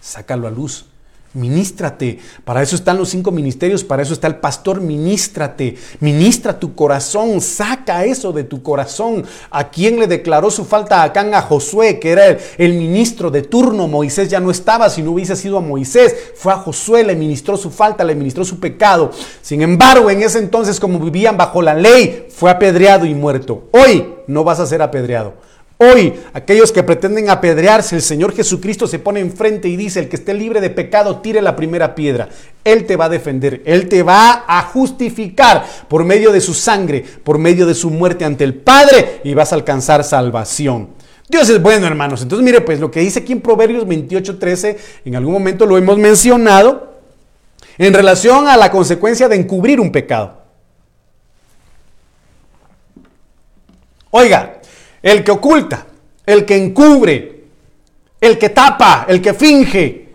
sácalo 0.00 0.46
a 0.46 0.50
luz. 0.50 0.86
Ministrate. 1.36 2.18
Para 2.44 2.62
eso 2.62 2.74
están 2.74 2.96
los 2.96 3.10
cinco 3.10 3.30
ministerios, 3.30 3.84
para 3.84 4.02
eso 4.02 4.14
está 4.14 4.26
el 4.26 4.36
pastor. 4.36 4.80
Ministrate. 4.80 5.76
Ministra 6.00 6.58
tu 6.58 6.74
corazón. 6.74 7.42
Saca 7.42 8.04
eso 8.04 8.32
de 8.32 8.44
tu 8.44 8.62
corazón. 8.62 9.24
¿A 9.50 9.68
quién 9.70 10.00
le 10.00 10.06
declaró 10.06 10.50
su 10.50 10.64
falta 10.64 11.02
a 11.02 11.04
Acán? 11.04 11.34
A 11.34 11.42
Josué, 11.42 12.00
que 12.00 12.10
era 12.10 12.38
el, 12.56 12.72
ministro 12.72 13.30
de 13.30 13.42
turno. 13.42 13.86
Moisés 13.86 14.30
ya 14.30 14.40
no 14.40 14.50
estaba. 14.50 14.88
Si 14.88 15.02
no 15.02 15.12
hubiese 15.12 15.36
sido 15.36 15.58
a 15.58 15.60
Moisés, 15.60 16.32
fue 16.34 16.52
a 16.52 16.56
Josué, 16.56 17.04
le 17.04 17.14
ministró 17.14 17.56
su 17.58 17.70
falta, 17.70 18.02
le 18.02 18.14
ministró 18.14 18.44
su 18.44 18.58
pecado. 18.58 19.10
Sin 19.42 19.60
embargo, 19.60 20.10
en 20.10 20.22
ese 20.22 20.38
entonces, 20.38 20.80
como 20.80 20.98
vivían 20.98 21.36
bajo 21.36 21.60
la 21.60 21.74
ley, 21.74 22.26
fue 22.30 22.50
apedreado 22.50 23.04
y 23.04 23.14
muerto. 23.14 23.68
Hoy 23.72 24.14
no 24.26 24.42
vas 24.42 24.58
a 24.60 24.66
ser 24.66 24.80
apedreado. 24.80 25.34
Hoy, 25.78 26.14
aquellos 26.32 26.72
que 26.72 26.82
pretenden 26.82 27.28
apedrearse, 27.28 27.96
el 27.96 28.02
Señor 28.02 28.34
Jesucristo 28.34 28.86
se 28.86 28.98
pone 28.98 29.20
enfrente 29.20 29.68
y 29.68 29.76
dice, 29.76 30.00
el 30.00 30.08
que 30.08 30.16
esté 30.16 30.32
libre 30.32 30.62
de 30.62 30.70
pecado, 30.70 31.20
tire 31.20 31.42
la 31.42 31.54
primera 31.54 31.94
piedra. 31.94 32.30
Él 32.64 32.86
te 32.86 32.96
va 32.96 33.04
a 33.04 33.10
defender, 33.10 33.62
Él 33.66 33.86
te 33.86 34.02
va 34.02 34.44
a 34.48 34.62
justificar 34.62 35.66
por 35.88 36.04
medio 36.04 36.32
de 36.32 36.40
su 36.40 36.54
sangre, 36.54 37.04
por 37.22 37.36
medio 37.36 37.66
de 37.66 37.74
su 37.74 37.90
muerte 37.90 38.24
ante 38.24 38.44
el 38.44 38.54
Padre 38.54 39.20
y 39.22 39.34
vas 39.34 39.52
a 39.52 39.56
alcanzar 39.56 40.02
salvación. 40.02 40.88
Dios 41.28 41.48
es 41.50 41.60
bueno, 41.60 41.86
hermanos. 41.86 42.22
Entonces, 42.22 42.44
mire, 42.44 42.62
pues 42.62 42.80
lo 42.80 42.90
que 42.90 43.00
dice 43.00 43.18
aquí 43.18 43.32
en 43.32 43.42
Proverbios 43.42 43.86
28:13, 43.86 44.78
en 45.04 45.16
algún 45.16 45.34
momento 45.34 45.66
lo 45.66 45.76
hemos 45.76 45.98
mencionado, 45.98 46.94
en 47.76 47.92
relación 47.92 48.48
a 48.48 48.56
la 48.56 48.70
consecuencia 48.70 49.28
de 49.28 49.36
encubrir 49.36 49.78
un 49.78 49.92
pecado. 49.92 50.46
Oiga, 54.10 54.55
el 55.06 55.22
que 55.22 55.30
oculta, 55.30 55.86
el 56.26 56.44
que 56.44 56.56
encubre, 56.56 57.44
el 58.20 58.36
que 58.36 58.48
tapa, 58.48 59.06
el 59.08 59.22
que 59.22 59.34
finge. 59.34 60.08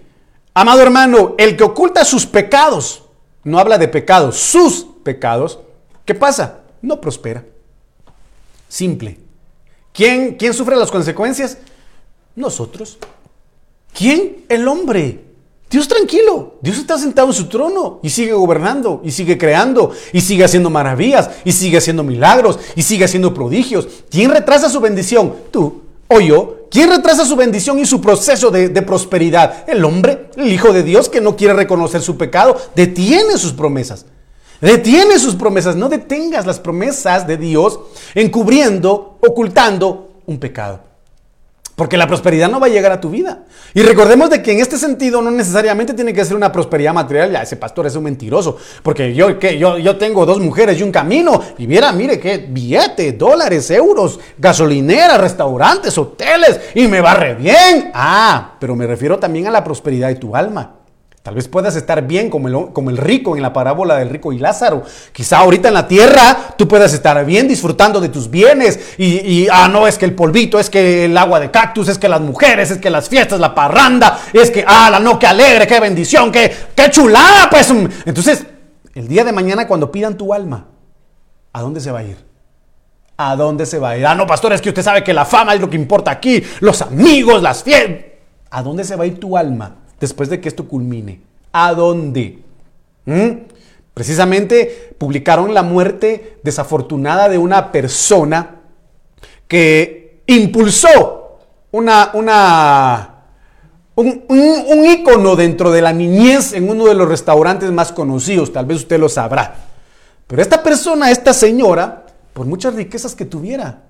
Amado 0.54 0.82
hermano, 0.82 1.36
el 1.38 1.56
que 1.56 1.64
oculta 1.64 2.04
sus 2.04 2.26
pecados, 2.26 3.06
no 3.46 3.58
habla 3.58 3.78
de 3.78 3.88
pecados, 3.88 4.36
sus 4.38 4.86
pecados, 5.02 5.60
¿qué 6.04 6.14
pasa? 6.14 6.60
No 6.82 7.00
prospera. 7.00 7.46
Simple. 8.68 9.18
¿Quién, 9.94 10.36
quién 10.36 10.54
sufre 10.54 10.76
las 10.76 10.92
consecuencias? 10.92 11.58
Nosotros. 12.36 12.98
¿Quién? 13.94 14.44
El 14.50 14.68
hombre. 14.68 15.24
Dios 15.72 15.88
tranquilo, 15.88 16.56
Dios 16.62 16.78
está 16.78 16.98
sentado 16.98 17.30
en 17.30 17.34
su 17.34 17.48
trono 17.48 18.02
y 18.04 18.10
sigue 18.10 18.34
gobernando 18.34 19.00
y 19.06 19.12
sigue 19.12 19.38
creando 19.38 19.94
y 20.12 20.20
sigue 20.20 20.44
haciendo 20.44 20.70
maravillas 20.70 21.30
y 21.46 21.54
sigue 21.54 21.78
haciendo 21.78 22.04
milagros 22.04 22.60
y 22.76 22.82
sigue 22.82 23.06
haciendo 23.06 23.34
prodigios. 23.34 23.88
¿Quién 24.10 24.32
retrasa 24.32 24.70
su 24.70 24.82
bendición? 24.82 25.34
Tú 25.50 25.82
o 26.10 26.20
yo. 26.20 26.58
¿Quién 26.70 26.90
retrasa 26.90 27.26
su 27.26 27.38
bendición 27.38 27.80
y 27.80 27.86
su 27.86 28.02
proceso 28.02 28.52
de, 28.52 28.70
prosperidad? 28.82 29.70
El 29.70 29.84
hombre, 29.86 30.30
el 30.36 30.52
Hijo 30.52 30.74
de 30.74 30.84
Dios 30.84 31.08
que 31.08 31.22
no 31.22 31.38
quiere 31.38 31.54
reconocer 31.54 32.02
su 32.02 32.18
pecado, 32.18 32.58
detiene 32.76 33.38
sus 33.38 33.54
promesas. 33.54 34.06
Detiene 34.60 35.20
sus 35.20 35.36
promesas. 35.36 35.78
No 35.78 35.88
detengas 35.88 36.46
las 36.46 36.60
promesas 36.60 37.28
de 37.28 37.38
Dios 37.38 37.80
encubriendo, 38.14 39.18
ocultando 39.22 40.12
un 40.26 40.38
pecado. 40.38 40.91
Porque 41.82 41.98
la 41.98 42.06
prosperidad 42.06 42.48
no 42.48 42.60
va 42.60 42.68
a 42.68 42.70
llegar 42.70 42.92
a 42.92 43.02
tu 43.02 43.10
vida. 43.10 43.40
Y 43.74 43.82
recordemos 43.82 44.30
de 44.30 44.44
que 44.44 44.52
en 44.52 44.60
este 44.60 44.78
sentido 44.78 45.20
no 45.20 45.32
necesariamente 45.32 45.96
tiene 45.96 46.14
que 46.14 46.24
ser 46.24 46.38
una 46.38 46.52
prosperidad 46.52 46.94
material. 46.94 47.32
Ya, 47.32 47.42
ese 47.42 47.56
pastor 47.56 47.88
es 47.88 47.96
un 47.96 48.04
mentiroso. 48.04 48.56
Porque 48.84 49.16
yo, 49.16 49.40
¿qué? 49.40 49.58
yo, 49.58 49.80
yo 49.80 49.98
tengo 49.98 50.24
dos 50.24 50.40
mujeres 50.40 50.80
y 50.80 50.84
un 50.84 50.92
camino. 50.92 51.42
Y 51.58 51.66
mira, 51.66 51.92
mire 51.92 52.20
qué 52.20 52.38
billetes, 52.38 53.18
dólares, 53.18 53.72
euros, 53.72 54.20
gasolineras, 54.38 55.20
restaurantes, 55.20 55.98
hoteles. 55.98 56.60
Y 56.76 56.88
me 56.88 57.02
va 57.02 57.16
re 57.16 57.34
bien. 57.34 57.90
Ah, 57.96 58.58
pero 58.60 58.76
me 58.76 58.86
refiero 58.86 59.18
también 59.18 59.48
a 59.48 59.50
la 59.50 59.64
prosperidad 59.64 60.10
de 60.10 60.16
tu 60.18 60.36
alma. 60.36 60.81
Tal 61.24 61.36
vez 61.36 61.48
puedas 61.48 61.76
estar 61.76 62.08
bien 62.08 62.32
como 62.32 62.48
el, 62.48 62.98
rico 62.98 63.36
en 63.36 63.44
la 63.44 63.54
parábola 63.54 63.98
del 63.98 64.10
rico 64.10 64.34
y 64.34 64.40
Lázaro. 64.40 64.84
Quizá 65.12 65.38
ahorita 65.38 65.68
en 65.68 65.76
la 65.76 65.88
tierra 65.88 66.56
tú 66.58 66.68
puedas 66.68 66.94
estar 66.94 67.24
bien 67.26 67.48
disfrutando 67.48 68.02
de 68.02 68.10
tus 68.10 68.32
bienes. 68.32 68.98
Y, 68.98 69.48
ah, 69.52 69.68
no, 69.68 69.86
es 69.86 70.00
que 70.00 70.06
el 70.06 70.16
polvito, 70.16 70.60
es 70.60 70.72
que 70.72 71.06
el 71.06 71.16
agua 71.16 71.40
de 71.40 71.52
cactus, 71.52 71.90
es 71.90 72.00
que 72.00 72.10
las 72.10 72.22
mujeres, 72.22 72.72
es 72.72 72.80
que 72.80 72.90
las 72.90 73.08
fiestas, 73.08 73.40
la 73.40 73.54
parranda, 73.54 74.20
es 74.34 74.50
que, 74.50 74.66
ah, 74.68 74.90
la 74.90 75.00
no, 75.00 75.20
qué 75.20 75.28
alegre, 75.28 75.68
qué 75.68 75.80
bendición, 75.80 76.32
qué, 76.32 76.52
qué 76.76 76.90
chulada, 76.90 77.52
pues. 77.52 77.70
Entonces, 78.06 78.48
el 78.96 79.08
día 79.08 79.24
de 79.24 79.32
mañana 79.32 79.68
cuando 79.68 79.92
pidan 79.92 80.18
tu 80.18 80.34
alma, 80.34 80.66
¿a 81.54 81.62
dónde 81.62 81.82
se 81.82 81.92
va 81.92 82.00
a 82.00 82.04
ir? 82.04 82.18
¿A 83.18 83.36
dónde 83.36 83.68
se 83.68 83.78
va 83.78 83.92
a 83.92 83.98
ir? 83.98 84.08
Ah, 84.08 84.16
no, 84.16 84.26
pastor, 84.26 84.54
es 84.54 84.62
que 84.62 84.70
usted 84.70 84.82
sabe 84.82 85.04
que 85.04 85.14
la 85.14 85.26
fama 85.26 85.54
es 85.54 85.62
lo 85.62 85.70
que 85.70 85.76
importa 85.76 86.10
aquí, 86.10 86.44
los 86.62 86.82
amigos, 86.82 87.44
las 87.44 87.62
fiestas. 87.62 88.06
¿A 88.50 88.64
dónde 88.64 88.84
se 88.84 88.96
va 88.96 89.04
a 89.04 89.08
ir 89.08 89.20
tu 89.20 89.38
alma? 89.38 89.81
Después 90.02 90.28
de 90.30 90.42
que 90.42 90.50
esto 90.50 90.68
culmine? 90.68 91.22
¿A 91.54 91.74
dónde? 91.74 92.40
¿Mm? 93.06 93.30
Precisamente 93.94 94.96
publicaron 94.98 95.54
la 95.54 95.64
muerte 95.64 96.40
desafortunada 96.44 97.30
de 97.30 97.38
una 97.38 97.72
persona 97.72 98.58
que 99.48 100.22
impulsó 100.28 101.40
una, 101.72 102.12
una, 102.14 103.24
un, 103.96 104.24
un, 104.28 104.86
ícono 104.86 105.36
dentro 105.36 105.72
de 105.72 105.82
la 105.82 105.94
niñez 105.94 106.54
en 106.54 106.70
uno 106.70 106.86
de 106.86 106.96
los 106.96 107.08
restaurantes 107.08 107.72
más 107.72 107.92
conocidos, 107.92 108.52
tal 108.52 108.66
vez 108.66 108.78
usted 108.78 109.00
lo 109.00 109.10
sabrá. 109.10 109.56
Pero 110.28 110.42
esta 110.42 110.64
persona, 110.64 111.12
esta 111.12 111.34
señora, 111.34 112.06
por 112.34 112.46
muchas 112.46 112.74
riquezas 112.76 113.16
que 113.16 113.26
tuviera, 113.26 113.84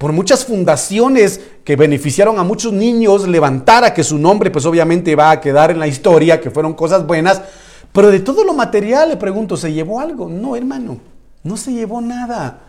por 0.00 0.12
muchas 0.12 0.46
fundaciones 0.46 1.42
que 1.62 1.76
beneficiaron 1.76 2.38
a 2.38 2.42
muchos 2.42 2.72
niños, 2.72 3.28
levantara 3.28 3.92
que 3.92 4.02
su 4.02 4.16
nombre 4.16 4.50
pues 4.50 4.64
obviamente 4.64 5.14
va 5.14 5.30
a 5.30 5.42
quedar 5.42 5.70
en 5.70 5.78
la 5.78 5.86
historia, 5.86 6.40
que 6.40 6.50
fueron 6.50 6.72
cosas 6.72 7.06
buenas, 7.06 7.42
pero 7.92 8.10
de 8.10 8.20
todo 8.20 8.42
lo 8.42 8.54
material 8.54 9.10
le 9.10 9.18
pregunto, 9.18 9.58
¿se 9.58 9.74
llevó 9.74 10.00
algo? 10.00 10.26
No, 10.26 10.56
hermano, 10.56 10.96
no 11.42 11.54
se 11.58 11.72
llevó 11.72 12.00
nada. 12.00 12.60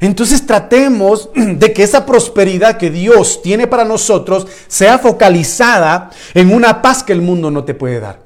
Entonces 0.00 0.44
tratemos 0.44 1.30
de 1.36 1.72
que 1.72 1.84
esa 1.84 2.04
prosperidad 2.04 2.76
que 2.76 2.90
Dios 2.90 3.40
tiene 3.40 3.68
para 3.68 3.84
nosotros 3.84 4.48
sea 4.66 4.98
focalizada 4.98 6.10
en 6.34 6.52
una 6.52 6.82
paz 6.82 7.04
que 7.04 7.12
el 7.12 7.22
mundo 7.22 7.52
no 7.52 7.62
te 7.62 7.74
puede 7.74 8.00
dar. 8.00 8.18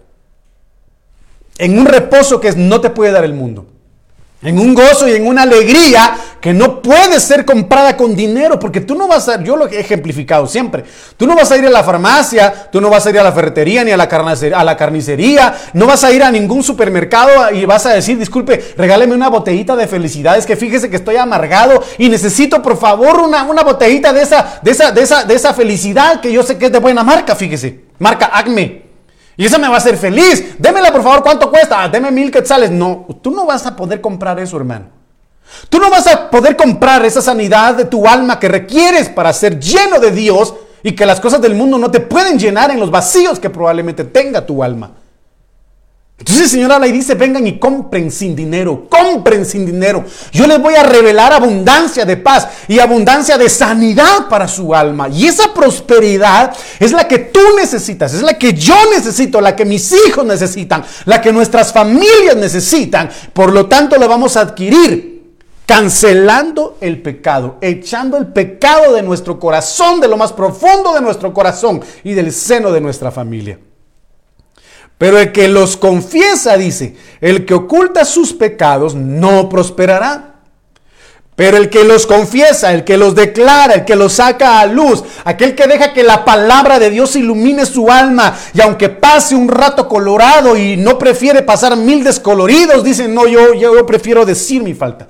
En 1.59 1.78
un 1.78 1.85
reposo 1.85 2.41
que 2.41 2.51
no 2.53 2.80
te 2.80 2.89
puede 2.89 3.12
dar 3.12 3.24
el 3.24 3.35
mundo 3.35 3.66
en 4.43 4.59
un 4.59 4.74
gozo 4.74 5.09
y 5.09 5.12
en 5.12 5.26
una 5.26 5.43
alegría 5.43 6.16
que 6.43 6.53
no 6.53 6.82
puede 6.82 7.20
ser 7.20 7.45
comprada 7.45 7.97
con 7.97 8.16
dinero, 8.16 8.59
porque 8.59 8.80
tú 8.80 8.97
no 8.97 9.07
vas 9.07 9.28
a, 9.28 9.40
yo 9.45 9.55
lo 9.55 9.68
he 9.68 9.78
ejemplificado 9.78 10.49
siempre, 10.49 10.82
tú 11.16 11.24
no 11.24 11.36
vas 11.36 11.53
a 11.53 11.57
ir 11.57 11.64
a 11.64 11.70
la 11.70 11.84
farmacia, 11.84 12.68
tú 12.72 12.80
no 12.80 12.90
vas 12.90 13.07
a 13.07 13.11
ir 13.11 13.20
a 13.20 13.22
la 13.22 13.30
ferretería 13.30 13.84
ni 13.84 13.93
a 13.93 13.97
la, 13.97 14.09
carnicería, 14.09 14.59
a 14.59 14.64
la 14.64 14.76
carnicería, 14.76 15.55
no 15.72 15.86
vas 15.86 16.03
a 16.03 16.11
ir 16.11 16.20
a 16.20 16.32
ningún 16.32 16.64
supermercado 16.64 17.53
y 17.53 17.64
vas 17.64 17.86
a 17.86 17.90
decir, 17.90 18.18
disculpe, 18.18 18.74
regáleme 18.76 19.14
una 19.14 19.28
botellita 19.28 19.76
de 19.76 19.86
felicidades, 19.86 20.45
que 20.45 20.57
fíjese 20.57 20.90
que 20.90 20.97
estoy 20.97 21.14
amargado 21.14 21.80
y 21.97 22.09
necesito 22.09 22.61
por 22.61 22.76
favor 22.76 23.20
una, 23.20 23.45
una 23.45 23.62
botellita 23.62 24.12
de 24.12 24.22
esa, 24.22 24.59
de, 24.62 24.72
esa, 24.72 24.90
de, 24.90 25.03
esa, 25.03 25.22
de 25.22 25.34
esa 25.34 25.55
felicidad 25.55 26.20
que 26.20 26.32
yo 26.32 26.43
sé 26.43 26.59
que 26.59 26.66
es 26.66 26.72
de 26.72 26.80
buena 26.80 27.05
marca, 27.05 27.36
fíjese, 27.36 27.84
marca 28.01 28.32
Acme. 28.34 28.82
Y 29.36 29.47
eso 29.47 29.61
me 29.61 29.68
va 29.68 29.76
a 29.76 29.78
hacer 29.78 29.97
feliz. 29.97 30.57
Démela, 30.59 30.90
por 30.90 31.05
favor, 31.05 31.22
¿cuánto 31.22 31.51
cuesta? 31.51 31.84
Ah, 31.84 31.88
deme 31.88 32.11
mil 32.11 32.32
quetzales. 32.32 32.70
No, 32.70 33.07
tú 33.22 33.30
no 33.30 33.47
vas 33.47 33.64
a 33.64 33.76
poder 33.76 34.01
comprar 34.01 34.38
eso, 34.40 34.57
hermano. 34.57 35.01
Tú 35.68 35.78
no 35.78 35.90
vas 35.90 36.07
a 36.07 36.30
poder 36.30 36.57
comprar 36.57 37.05
esa 37.05 37.22
sanidad 37.22 37.74
de 37.74 37.84
tu 37.84 38.07
alma 38.07 38.38
que 38.38 38.49
requieres 38.49 39.09
para 39.09 39.32
ser 39.32 39.59
lleno 39.59 39.99
de 39.99 40.11
Dios 40.11 40.55
y 40.82 40.93
que 40.93 41.07
las 41.07 41.20
cosas 41.20 41.40
del 41.40 41.55
mundo 41.55 41.78
no 41.78 41.90
te 41.90 42.01
pueden 42.01 42.38
llenar 42.38 42.70
en 42.70 42.80
los 42.80 42.90
vacíos 42.90 43.38
que 43.38 43.51
probablemente 43.51 44.05
tenga 44.05 44.45
tu 44.45 44.62
alma. 44.62 44.93
Entonces 46.18 46.45
el 46.45 46.51
Señor 46.51 46.70
habla 46.70 46.86
dice, 46.86 47.16
vengan 47.16 47.45
y 47.49 47.59
compren 47.59 48.09
sin 48.12 48.36
dinero, 48.36 48.86
compren 48.88 49.45
sin 49.45 49.66
dinero. 49.66 50.05
Yo 50.30 50.47
les 50.47 50.61
voy 50.62 50.74
a 50.76 50.84
revelar 50.84 51.32
abundancia 51.32 52.05
de 52.05 52.16
paz 52.16 52.47
y 52.68 52.78
abundancia 52.78 53.36
de 53.36 53.49
sanidad 53.49 54.28
para 54.28 54.47
su 54.47 54.72
alma. 54.72 55.09
Y 55.09 55.26
esa 55.26 55.53
prosperidad 55.53 56.55
es 56.78 56.93
la 56.93 57.09
que 57.09 57.18
tú 57.18 57.40
necesitas, 57.57 58.14
es 58.14 58.22
la 58.22 58.38
que 58.38 58.53
yo 58.53 58.76
necesito, 58.95 59.40
la 59.40 59.57
que 59.57 59.64
mis 59.64 59.93
hijos 59.93 60.24
necesitan, 60.24 60.84
la 61.07 61.20
que 61.20 61.32
nuestras 61.32 61.72
familias 61.72 62.36
necesitan. 62.36 63.11
Por 63.32 63.53
lo 63.53 63.66
tanto, 63.66 63.97
la 63.97 64.07
vamos 64.07 64.36
a 64.36 64.43
adquirir 64.43 65.12
cancelando 65.67 66.77
el 66.81 67.01
pecado, 67.01 67.59
echando 67.61 68.17
el 68.17 68.27
pecado 68.27 68.95
de 68.95 69.03
nuestro 69.03 69.39
corazón, 69.39 70.01
de 70.01 70.09
lo 70.09 70.17
más 70.17 70.33
profundo 70.33 70.95
de 70.95 71.01
nuestro 71.01 71.33
corazón 71.33 71.83
y 72.05 72.15
del 72.15 72.33
seno 72.33 72.73
de 72.73 72.81
nuestra 72.81 73.11
familia. 73.11 73.59
Pero 74.99 75.19
el 75.19 75.33
que 75.33 75.49
los 75.49 75.77
confiesa, 75.77 76.57
dice, 76.57 76.95
el 77.21 77.45
que 77.45 77.55
oculta 77.55 78.05
sus 78.05 78.33
pecados 78.33 78.95
no 78.95 79.49
prosperará. 79.49 80.29
Pero 81.35 81.57
el 81.57 81.71
que 81.71 81.83
los 81.85 82.07
confiesa, 82.07 82.73
el 82.73 82.85
que 82.85 82.99
los 82.99 83.15
declara, 83.15 83.75
el 83.75 83.85
que 83.85 83.97
los 83.97 84.13
saca 84.13 84.61
a 84.61 84.67
luz, 84.67 85.03
aquel 85.25 85.55
que 85.55 85.67
deja 85.67 85.95
que 85.95 86.03
la 86.03 86.25
palabra 86.25 86.79
de 86.79 86.91
Dios 86.91 87.17
ilumine 87.17 87.65
su 87.65 87.91
alma 87.91 88.37
y 88.53 88.61
aunque 88.61 88.91
pase 88.91 89.35
un 89.35 89.49
rato 89.49 89.89
colorado 89.89 90.57
y 90.57 90.77
no 90.77 90.99
prefiere 90.99 91.43
pasar 91.43 91.75
mil 91.77 92.05
descoloridos, 92.05 92.85
dice, 92.85 93.09
no, 93.09 93.27
yo, 93.27 93.55
yo 93.55 93.85
prefiero 93.87 94.27
decir 94.27 94.63
mi 94.63 94.75
falta. 94.75 95.09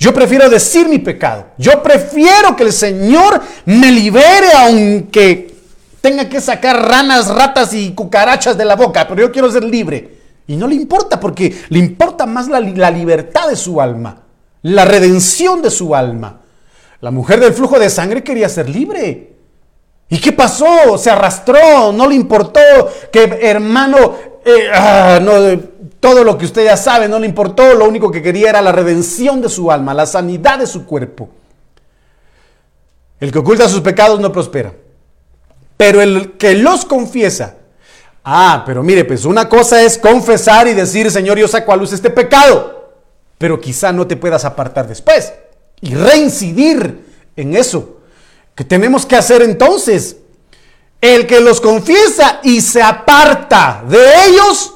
Yo 0.00 0.14
prefiero 0.14 0.48
decir 0.48 0.88
mi 0.88 0.98
pecado. 0.98 1.48
Yo 1.58 1.82
prefiero 1.82 2.56
que 2.56 2.62
el 2.62 2.72
Señor 2.72 3.38
me 3.66 3.92
libere 3.92 4.48
aunque 4.56 5.54
tenga 6.00 6.26
que 6.26 6.40
sacar 6.40 6.88
ranas, 6.88 7.28
ratas 7.28 7.74
y 7.74 7.92
cucarachas 7.92 8.56
de 8.56 8.64
la 8.64 8.76
boca, 8.76 9.06
pero 9.06 9.20
yo 9.20 9.30
quiero 9.30 9.52
ser 9.52 9.62
libre. 9.62 10.18
Y 10.46 10.56
no 10.56 10.66
le 10.66 10.74
importa 10.74 11.20
porque 11.20 11.54
le 11.68 11.78
importa 11.78 12.24
más 12.24 12.48
la, 12.48 12.60
libertad 12.90 13.48
de 13.48 13.56
su 13.56 13.78
alma, 13.78 14.22
la 14.62 14.86
redención 14.86 15.60
de 15.60 15.70
su 15.70 15.94
alma. 15.94 16.40
La 17.02 17.10
mujer 17.10 17.38
del 17.38 17.52
flujo 17.52 17.78
de 17.78 17.90
sangre 17.90 18.24
quería 18.24 18.48
ser 18.48 18.70
libre. 18.70 19.34
¿Y 20.08 20.18
qué 20.18 20.32
pasó? 20.32 20.96
Se 20.96 21.10
arrastró, 21.10 21.92
no 21.92 22.08
le 22.08 22.14
importó 22.14 22.60
que 23.12 23.38
hermano, 23.42 24.14
eh, 24.46 24.70
ah, 24.72 25.18
no, 25.20 25.34
todo 26.00 26.24
lo 26.24 26.38
que 26.38 26.46
usted 26.46 26.64
ya 26.64 26.76
sabe, 26.76 27.08
no 27.08 27.18
le 27.18 27.26
importó, 27.26 27.74
lo 27.74 27.86
único 27.86 28.10
que 28.10 28.22
quería 28.22 28.48
era 28.48 28.62
la 28.62 28.72
redención 28.72 29.40
de 29.42 29.48
su 29.48 29.70
alma, 29.70 29.94
la 29.94 30.06
sanidad 30.06 30.58
de 30.58 30.66
su 30.66 30.86
cuerpo. 30.86 31.28
El 33.20 33.30
que 33.30 33.38
oculta 33.38 33.68
sus 33.68 33.82
pecados 33.82 34.18
no 34.18 34.32
prospera. 34.32 34.72
Pero 35.76 36.00
el 36.00 36.32
que 36.32 36.54
los 36.54 36.84
confiesa, 36.84 37.56
ah, 38.24 38.62
pero 38.66 38.82
mire, 38.82 39.04
pues 39.04 39.24
una 39.24 39.48
cosa 39.48 39.82
es 39.82 39.98
confesar 39.98 40.68
y 40.68 40.74
decir, 40.74 41.10
Señor, 41.10 41.38
yo 41.38 41.48
saco 41.48 41.72
a 41.72 41.76
luz 41.76 41.92
este 41.92 42.10
pecado, 42.10 42.94
pero 43.38 43.60
quizá 43.60 43.92
no 43.92 44.06
te 44.06 44.16
puedas 44.16 44.44
apartar 44.44 44.88
después 44.88 45.32
y 45.80 45.94
reincidir 45.94 47.04
en 47.36 47.56
eso. 47.56 47.98
¿Qué 48.54 48.64
tenemos 48.64 49.06
que 49.06 49.16
hacer 49.16 49.42
entonces? 49.42 50.16
El 51.00 51.26
que 51.26 51.40
los 51.40 51.60
confiesa 51.60 52.40
y 52.42 52.60
se 52.60 52.82
aparta 52.82 53.82
de 53.88 54.26
ellos, 54.26 54.74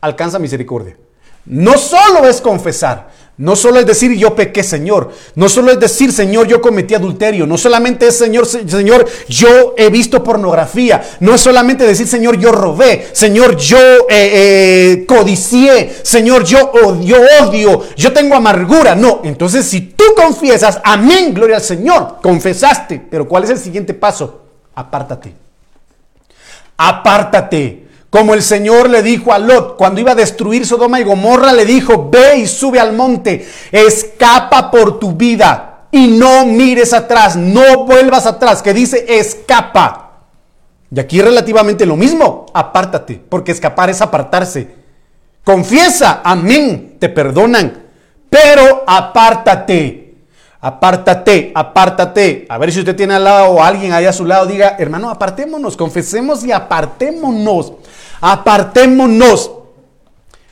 alcanza 0.00 0.38
misericordia. 0.38 0.96
No 1.46 1.78
solo 1.78 2.26
es 2.28 2.40
confesar, 2.40 3.08
no 3.38 3.54
solo 3.54 3.78
es 3.78 3.86
decir 3.86 4.12
yo 4.16 4.34
pequé, 4.34 4.64
Señor. 4.64 5.12
No 5.36 5.48
solo 5.48 5.70
es 5.70 5.78
decir, 5.78 6.12
Señor, 6.12 6.48
yo 6.48 6.60
cometí 6.60 6.94
adulterio. 6.94 7.46
No 7.46 7.56
solamente 7.56 8.08
es, 8.08 8.18
Señor, 8.18 8.44
Señor, 8.46 9.06
yo 9.28 9.74
he 9.76 9.90
visto 9.90 10.24
pornografía. 10.24 11.02
No 11.20 11.36
es 11.36 11.40
solamente 11.40 11.86
decir, 11.86 12.08
Señor, 12.08 12.36
yo 12.36 12.50
robé. 12.50 13.06
Señor, 13.12 13.56
yo 13.56 13.78
eh, 13.78 14.08
eh, 14.10 15.04
codicié. 15.06 15.94
Señor, 16.02 16.42
yo 16.42 16.72
odio, 16.72 17.16
odio. 17.40 17.84
Yo 17.96 18.12
tengo 18.12 18.34
amargura. 18.34 18.96
No. 18.96 19.20
Entonces, 19.22 19.64
si 19.66 19.82
tú 19.82 20.04
confiesas, 20.16 20.80
amén, 20.82 21.32
gloria 21.32 21.56
al 21.56 21.62
Señor. 21.62 22.16
Confesaste. 22.20 23.00
Pero 23.08 23.28
¿cuál 23.28 23.44
es 23.44 23.50
el 23.50 23.58
siguiente 23.58 23.94
paso? 23.94 24.42
Apártate. 24.74 25.32
Apártate. 26.76 27.87
Como 28.10 28.32
el 28.32 28.42
Señor 28.42 28.88
le 28.88 29.02
dijo 29.02 29.32
a 29.32 29.38
Lot 29.38 29.76
cuando 29.76 30.00
iba 30.00 30.12
a 30.12 30.16
destruir 30.16 30.64
Sodoma 30.64 30.98
y 30.98 31.04
Gomorra, 31.04 31.52
le 31.52 31.66
dijo, 31.66 32.08
ve 32.10 32.38
y 32.38 32.46
sube 32.46 32.80
al 32.80 32.94
monte, 32.94 33.46
escapa 33.70 34.70
por 34.70 34.98
tu 34.98 35.12
vida 35.12 35.86
y 35.90 36.06
no 36.06 36.46
mires 36.46 36.94
atrás, 36.94 37.36
no 37.36 37.84
vuelvas 37.84 38.26
atrás, 38.26 38.62
que 38.62 38.72
dice 38.72 39.04
escapa. 39.08 40.04
Y 40.90 40.98
aquí 40.98 41.20
relativamente 41.20 41.84
lo 41.84 41.96
mismo, 41.96 42.46
apártate, 42.54 43.22
porque 43.28 43.52
escapar 43.52 43.90
es 43.90 44.00
apartarse. 44.00 44.74
Confiesa, 45.44 46.22
amén, 46.24 46.96
te 46.98 47.10
perdonan, 47.10 47.84
pero 48.30 48.84
apártate. 48.86 50.08
Apártate, 50.60 51.52
apártate. 51.54 52.46
A 52.48 52.58
ver 52.58 52.72
si 52.72 52.80
usted 52.80 52.96
tiene 52.96 53.14
al 53.14 53.24
lado 53.24 53.50
o 53.50 53.62
alguien 53.62 53.92
ahí 53.92 54.06
a 54.06 54.12
su 54.12 54.24
lado, 54.24 54.46
diga, 54.46 54.76
hermano, 54.78 55.08
apartémonos, 55.08 55.76
confesemos 55.76 56.44
y 56.44 56.50
apartémonos. 56.50 57.74
Apartémonos. 58.20 59.52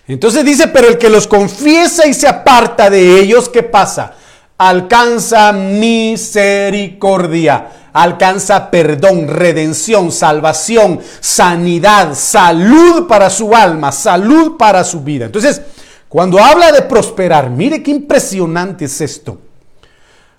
Entonces 0.09 0.45
dice, 0.45 0.69
pero 0.69 0.87
el 0.89 0.99
que 0.99 1.11
los 1.11 1.27
confiesa 1.27 2.07
y 2.07 2.15
se 2.15 2.29
aparta 2.29 2.89
de 2.89 3.19
ellos, 3.19 3.49
¿qué 3.49 3.65
pasa? 3.65 4.15
Alcanza 4.57 5.53
misericordia, 5.53 7.91
alcanza 7.93 8.71
perdón, 8.71 9.27
redención, 9.29 10.13
salvación, 10.13 11.01
sanidad, 11.21 12.15
salud 12.15 13.09
para 13.09 13.31
su 13.31 13.53
alma, 13.55 13.91
salud 13.91 14.57
para 14.57 14.85
su 14.85 15.01
vida. 15.01 15.25
Entonces, 15.27 15.61
cuando 16.09 16.39
habla 16.39 16.71
de 16.71 16.83
prosperar, 16.83 17.51
mire 17.51 17.83
qué 17.83 17.91
impresionante 17.91 18.85
es 18.85 19.01
esto. 19.01 19.41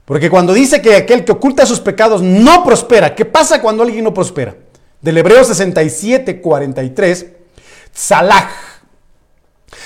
Porque 0.06 0.30
cuando 0.30 0.54
dice 0.54 0.82
que 0.82 0.96
aquel 0.96 1.26
que 1.26 1.34
oculta 1.34 1.66
sus 1.66 1.82
pecados 1.82 2.22
no 2.22 2.64
prospera, 2.64 3.14
¿qué 3.14 3.26
pasa 3.26 3.62
cuando 3.62 3.84
alguien 3.84 4.06
no 4.06 4.14
prospera? 4.14 4.56
Del 5.02 5.18
Hebreo 5.18 5.44
67, 5.44 6.42
43, 6.42 7.26
Salah 7.94 8.50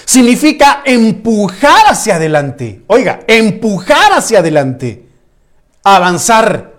significa 0.06 0.82
empujar 0.86 1.86
hacia 1.88 2.16
adelante. 2.16 2.82
Oiga, 2.88 3.22
empujar 3.28 4.14
hacia 4.14 4.40
adelante, 4.40 5.06
avanzar, 5.84 6.74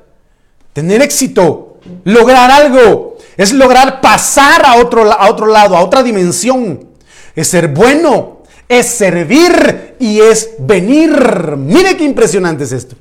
tener 0.72 1.02
éxito, 1.02 1.80
lograr 2.04 2.50
algo. 2.50 3.16
Es 3.36 3.52
lograr 3.52 4.00
pasar 4.00 4.64
a 4.66 4.76
otro, 4.76 5.10
a 5.10 5.30
otro 5.30 5.46
lado, 5.46 5.76
a 5.76 5.82
otra 5.82 6.02
dimensión. 6.02 6.90
Es 7.34 7.48
ser 7.48 7.68
bueno, 7.68 8.42
es 8.68 8.86
servir 8.86 9.96
y 9.98 10.20
es 10.20 10.50
venir. 10.58 11.56
Mire 11.56 11.96
qué 11.96 12.04
impresionante 12.04 12.64
es 12.64 12.72
esto. 12.72 12.96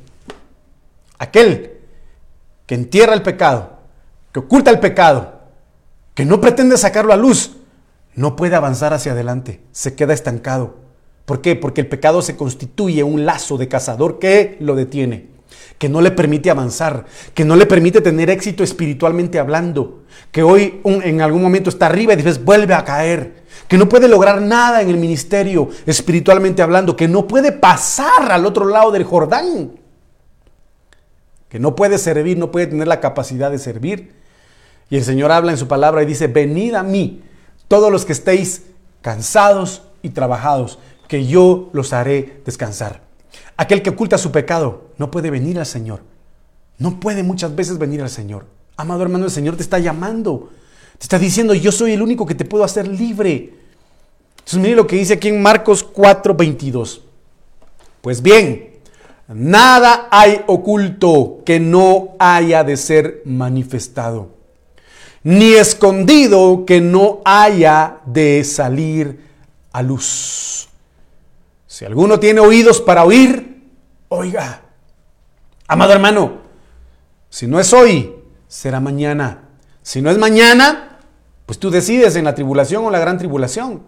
Aquel 1.18 1.74
que 2.66 2.76
entierra 2.76 3.14
el 3.14 3.22
pecado, 3.22 3.71
que 4.32 4.40
oculta 4.40 4.72
el 4.72 4.80
pecado, 4.80 5.42
que 6.14 6.26
no 6.26 6.42
pretende 6.42 6.78
sacarlo 6.78 7.14
a 7.14 7.18
luz, 7.18 7.58
no 8.16 8.36
puede 8.36 8.56
avanzar 8.56 8.94
hacia 8.94 9.14
adelante, 9.14 9.62
se 9.72 9.96
queda 9.96 10.14
estancado. 10.14 10.76
¿Por 11.26 11.42
qué? 11.42 11.56
Porque 11.56 11.82
el 11.82 11.88
pecado 11.88 12.22
se 12.22 12.36
constituye 12.36 13.04
un 13.04 13.26
lazo 13.26 13.58
de 13.58 13.68
cazador 13.68 14.20
que 14.20 14.58
lo 14.60 14.76
detiene, 14.76 15.30
que 15.78 15.90
no 15.90 16.02
le 16.02 16.12
permite 16.12 16.50
avanzar, 16.50 17.06
que 17.34 17.46
no 17.46 17.56
le 17.56 17.66
permite 17.66 18.02
tener 18.02 18.30
éxito 18.30 18.64
espiritualmente 18.64 19.40
hablando, 19.40 20.04
que 20.32 20.44
hoy 20.44 20.82
en 20.84 21.22
algún 21.22 21.42
momento 21.42 21.70
está 21.70 21.86
arriba 21.86 22.14
y 22.14 22.18
después 22.18 22.44
vuelve 22.44 22.74
a 22.74 22.84
caer, 22.84 23.44
que 23.68 23.78
no 23.78 23.88
puede 23.88 24.08
lograr 24.08 24.42
nada 24.42 24.82
en 24.82 24.90
el 24.90 24.98
ministerio 24.98 25.70
espiritualmente 25.86 26.62
hablando, 26.62 26.96
que 26.96 27.08
no 27.08 27.28
puede 27.28 27.52
pasar 27.52 28.32
al 28.32 28.46
otro 28.46 28.66
lado 28.66 28.92
del 28.92 29.04
Jordán 29.04 29.82
que 31.52 31.60
no 31.60 31.76
puede 31.76 31.98
servir, 31.98 32.38
no 32.38 32.50
puede 32.50 32.68
tener 32.68 32.88
la 32.88 33.02
capacidad 33.02 33.52
de 33.52 33.60
servir. 33.60 34.21
Y 34.92 34.98
el 34.98 35.04
Señor 35.04 35.32
habla 35.32 35.52
en 35.52 35.58
su 35.58 35.68
palabra 35.68 36.04
y 36.04 36.06
dice, 36.06 36.28
venid 36.28 36.76
a 36.76 36.84
mí, 36.84 37.24
todos 37.68 37.92
los 37.92 38.06
que 38.06 38.12
estéis 38.12 38.64
cansados 39.02 39.82
y 40.04 40.10
trabajados, 40.10 40.78
que 41.08 41.26
yo 41.26 41.70
los 41.74 41.94
haré 41.94 42.42
descansar. 42.46 43.02
Aquel 43.58 43.82
que 43.82 43.90
oculta 43.90 44.20
su 44.20 44.32
pecado 44.32 44.90
no 45.00 45.10
puede 45.10 45.32
venir 45.32 45.58
al 45.58 45.66
Señor. 45.66 46.02
No 46.78 47.00
puede 47.00 47.24
muchas 47.24 47.56
veces 47.56 47.80
venir 47.80 48.04
al 48.04 48.10
Señor. 48.12 48.46
Amado 48.78 49.02
hermano, 49.02 49.26
el 49.26 49.32
Señor 49.32 49.56
te 49.56 49.64
está 49.64 49.80
llamando. 49.80 50.52
Te 51.00 51.06
está 51.06 51.18
diciendo, 51.18 51.56
yo 51.56 51.72
soy 51.72 51.94
el 51.94 52.02
único 52.04 52.28
que 52.28 52.36
te 52.36 52.46
puedo 52.46 52.64
hacer 52.64 52.88
libre. 52.88 53.54
Entonces 54.38 54.60
mire 54.60 54.76
lo 54.76 54.86
que 54.86 54.98
dice 54.98 55.14
aquí 55.14 55.30
en 55.30 55.42
Marcos 55.42 55.84
4:22. 55.84 57.02
Pues 58.02 58.22
bien, 58.22 58.72
Nada 59.34 60.10
hay 60.12 60.42
oculto 60.48 61.40
que 61.46 61.60
no 61.60 62.16
haya 62.20 62.66
de 62.66 62.76
ser 62.76 63.22
manifestado, 63.24 64.30
ni 65.24 65.54
escondido 65.54 66.66
que 66.66 66.82
no 66.82 67.22
haya 67.26 67.98
de 68.06 68.44
salir 68.44 69.30
a 69.72 69.82
luz. 69.82 70.70
Si 71.68 71.86
alguno 71.86 72.20
tiene 72.20 72.42
oídos 72.42 72.82
para 72.82 73.04
oír, 73.04 73.64
oiga. 74.10 74.62
Amado 75.68 75.94
hermano, 75.94 76.40
si 77.30 77.48
no 77.48 77.60
es 77.60 77.72
hoy, 77.72 78.14
será 78.48 78.80
mañana. 78.80 79.50
Si 79.82 80.02
no 80.02 80.12
es 80.12 80.18
mañana, 80.18 81.00
pues 81.46 81.60
tú 81.60 81.70
decides 81.70 82.16
en 82.16 82.26
la 82.26 82.36
tribulación 82.36 82.86
o 82.86 82.92
la 82.92 83.00
gran 83.00 83.18
tribulación. 83.18 83.84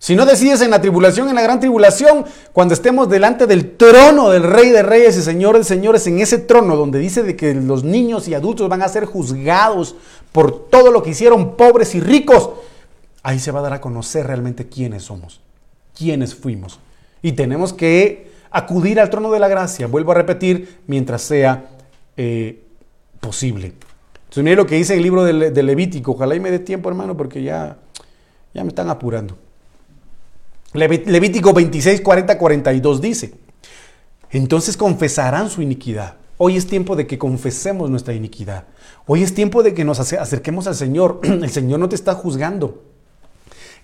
Si 0.00 0.16
no 0.16 0.24
decides 0.24 0.62
en 0.62 0.70
la 0.70 0.80
tribulación, 0.80 1.28
en 1.28 1.34
la 1.34 1.42
gran 1.42 1.60
tribulación, 1.60 2.24
cuando 2.54 2.72
estemos 2.72 3.10
delante 3.10 3.46
del 3.46 3.76
trono 3.76 4.30
del 4.30 4.44
Rey 4.44 4.70
de 4.70 4.82
Reyes 4.82 5.18
y 5.18 5.20
Señor 5.20 5.58
de 5.58 5.62
Señores, 5.62 6.06
en 6.06 6.20
ese 6.20 6.38
trono 6.38 6.74
donde 6.74 6.98
dice 6.98 7.22
de 7.22 7.36
que 7.36 7.52
los 7.52 7.84
niños 7.84 8.26
y 8.26 8.32
adultos 8.32 8.70
van 8.70 8.80
a 8.80 8.88
ser 8.88 9.04
juzgados 9.04 9.94
por 10.32 10.70
todo 10.70 10.90
lo 10.90 11.02
que 11.02 11.10
hicieron 11.10 11.54
pobres 11.54 11.94
y 11.94 12.00
ricos, 12.00 12.48
ahí 13.22 13.38
se 13.38 13.50
va 13.50 13.58
a 13.58 13.62
dar 13.62 13.74
a 13.74 13.82
conocer 13.82 14.26
realmente 14.26 14.70
quiénes 14.70 15.02
somos, 15.02 15.42
quiénes 15.94 16.34
fuimos. 16.34 16.80
Y 17.20 17.32
tenemos 17.32 17.74
que 17.74 18.30
acudir 18.50 19.00
al 19.00 19.10
trono 19.10 19.30
de 19.30 19.38
la 19.38 19.48
gracia, 19.48 19.86
vuelvo 19.86 20.12
a 20.12 20.14
repetir, 20.14 20.78
mientras 20.86 21.20
sea 21.20 21.66
eh, 22.16 22.64
posible. 23.20 23.74
Entonces, 24.14 24.44
mire 24.44 24.56
lo 24.56 24.66
que 24.66 24.76
dice 24.76 24.96
el 24.96 25.02
libro 25.02 25.24
de, 25.24 25.62
Levítico. 25.62 26.12
Ojalá 26.12 26.34
y 26.36 26.40
me 26.40 26.50
dé 26.50 26.58
tiempo, 26.58 26.88
hermano, 26.88 27.18
porque 27.18 27.42
ya, 27.42 27.76
ya 28.54 28.64
me 28.64 28.70
están 28.70 28.88
apurando. 28.88 29.36
Levítico 30.72 31.52
26, 31.52 32.00
40, 32.00 32.38
42 32.38 33.00
dice, 33.00 33.32
entonces 34.30 34.76
confesarán 34.76 35.50
su 35.50 35.62
iniquidad. 35.62 36.14
Hoy 36.38 36.56
es 36.56 36.66
tiempo 36.66 36.96
de 36.96 37.06
que 37.06 37.18
confesemos 37.18 37.90
nuestra 37.90 38.14
iniquidad. 38.14 38.64
Hoy 39.06 39.22
es 39.22 39.34
tiempo 39.34 39.62
de 39.62 39.74
que 39.74 39.84
nos 39.84 39.98
acerquemos 39.98 40.66
al 40.66 40.74
Señor. 40.74 41.20
El 41.24 41.50
Señor 41.50 41.80
no 41.80 41.88
te 41.88 41.96
está 41.96 42.14
juzgando. 42.14 42.84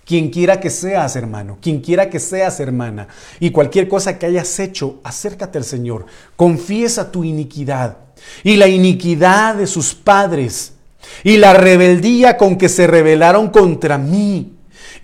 Quien 0.07 0.31
quiera 0.31 0.61
que 0.61 0.71
seas, 0.71 1.17
hermano, 1.17 1.59
quien 1.61 1.81
quiera 1.81 2.09
que 2.09 2.21
seas, 2.21 2.61
hermana, 2.61 3.09
y 3.41 3.51
cualquier 3.51 3.89
cosa 3.89 4.19
que 4.19 4.27
hayas 4.27 4.61
hecho, 4.61 5.01
acércate 5.03 5.59
al 5.59 5.65
Señor. 5.65 6.07
Confiesa 6.37 7.11
tu 7.11 7.25
iniquidad 7.25 7.97
y 8.45 8.55
la 8.55 8.69
iniquidad 8.69 9.57
de 9.57 9.67
sus 9.67 9.95
padres 9.97 10.75
y 11.25 11.39
la 11.39 11.55
rebeldía 11.55 12.37
con 12.37 12.57
que 12.57 12.69
se 12.69 12.87
rebelaron 12.87 13.51
contra 13.51 13.99
mí 13.99 14.56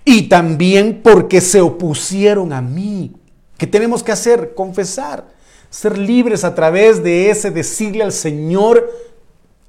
y 0.05 0.23
también 0.23 1.01
porque 1.03 1.41
se 1.41 1.61
opusieron 1.61 2.53
a 2.53 2.61
mí. 2.61 3.13
¿Qué 3.57 3.67
tenemos 3.67 4.03
que 4.03 4.11
hacer? 4.11 4.53
Confesar, 4.55 5.25
ser 5.69 5.97
libres 5.97 6.43
a 6.43 6.53
través 6.53 7.03
de 7.03 7.29
ese 7.29 7.51
decirle 7.51 8.03
al 8.03 8.11
Señor, 8.11 8.91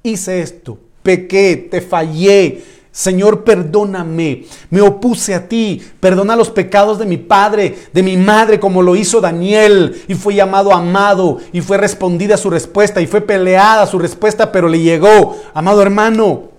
hice 0.03 0.41
esto, 0.41 0.77
pequé, 1.03 1.67
te 1.69 1.81
fallé. 1.81 2.63
Señor, 2.91 3.43
perdóname, 3.43 4.45
me 4.69 4.79
opuse 4.79 5.35
a 5.35 5.49
ti, 5.49 5.81
perdona 5.99 6.37
los 6.37 6.49
pecados 6.49 6.97
de 6.97 7.05
mi 7.05 7.17
padre, 7.17 7.75
de 7.91 8.01
mi 8.01 8.15
madre, 8.15 8.57
como 8.57 8.81
lo 8.81 8.95
hizo 8.95 9.19
Daniel, 9.19 10.01
y 10.07 10.13
fue 10.13 10.33
llamado 10.33 10.71
amado, 10.71 11.39
y 11.51 11.59
fue 11.59 11.77
respondida 11.77 12.37
su 12.37 12.49
respuesta, 12.49 13.01
y 13.01 13.07
fue 13.07 13.19
peleada 13.19 13.85
su 13.85 13.99
respuesta, 13.99 14.49
pero 14.49 14.69
le 14.69 14.79
llegó. 14.79 15.35
Amado 15.53 15.81
hermano, 15.81 16.54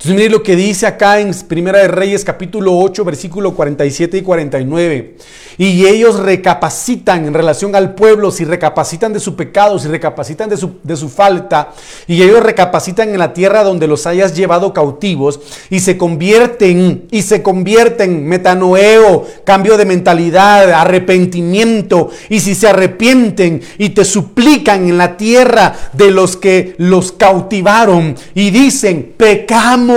entonces 0.00 0.14
mire 0.14 0.30
lo 0.30 0.44
que 0.44 0.54
dice 0.54 0.86
acá 0.86 1.18
en 1.18 1.34
Primera 1.48 1.80
de 1.80 1.88
Reyes 1.88 2.24
capítulo 2.24 2.78
8 2.78 3.04
versículo 3.04 3.56
47 3.56 4.18
y 4.18 4.22
49. 4.22 5.16
Y 5.60 5.86
ellos 5.86 6.20
recapacitan 6.20 7.26
en 7.26 7.34
relación 7.34 7.74
al 7.74 7.96
pueblo, 7.96 8.30
si 8.30 8.44
recapacitan 8.44 9.12
de 9.12 9.18
su 9.18 9.34
pecado, 9.34 9.76
si 9.80 9.88
recapacitan 9.88 10.48
de 10.48 10.56
su, 10.56 10.76
de 10.84 10.96
su 10.96 11.08
falta, 11.08 11.72
y 12.06 12.22
ellos 12.22 12.44
recapacitan 12.44 13.08
en 13.08 13.18
la 13.18 13.32
tierra 13.32 13.64
donde 13.64 13.88
los 13.88 14.06
hayas 14.06 14.36
llevado 14.36 14.72
cautivos, 14.72 15.40
y 15.68 15.80
se 15.80 15.98
convierten, 15.98 17.08
y 17.10 17.22
se 17.22 17.42
convierten, 17.42 18.24
metanoeo, 18.24 19.26
cambio 19.42 19.76
de 19.76 19.84
mentalidad, 19.84 20.70
arrepentimiento, 20.70 22.10
y 22.28 22.38
si 22.38 22.54
se 22.54 22.68
arrepienten 22.68 23.60
y 23.78 23.88
te 23.88 24.04
suplican 24.04 24.88
en 24.88 24.96
la 24.96 25.16
tierra 25.16 25.74
de 25.92 26.12
los 26.12 26.36
que 26.36 26.76
los 26.78 27.10
cautivaron, 27.10 28.14
y 28.32 28.50
dicen, 28.50 29.12
pecamos, 29.16 29.87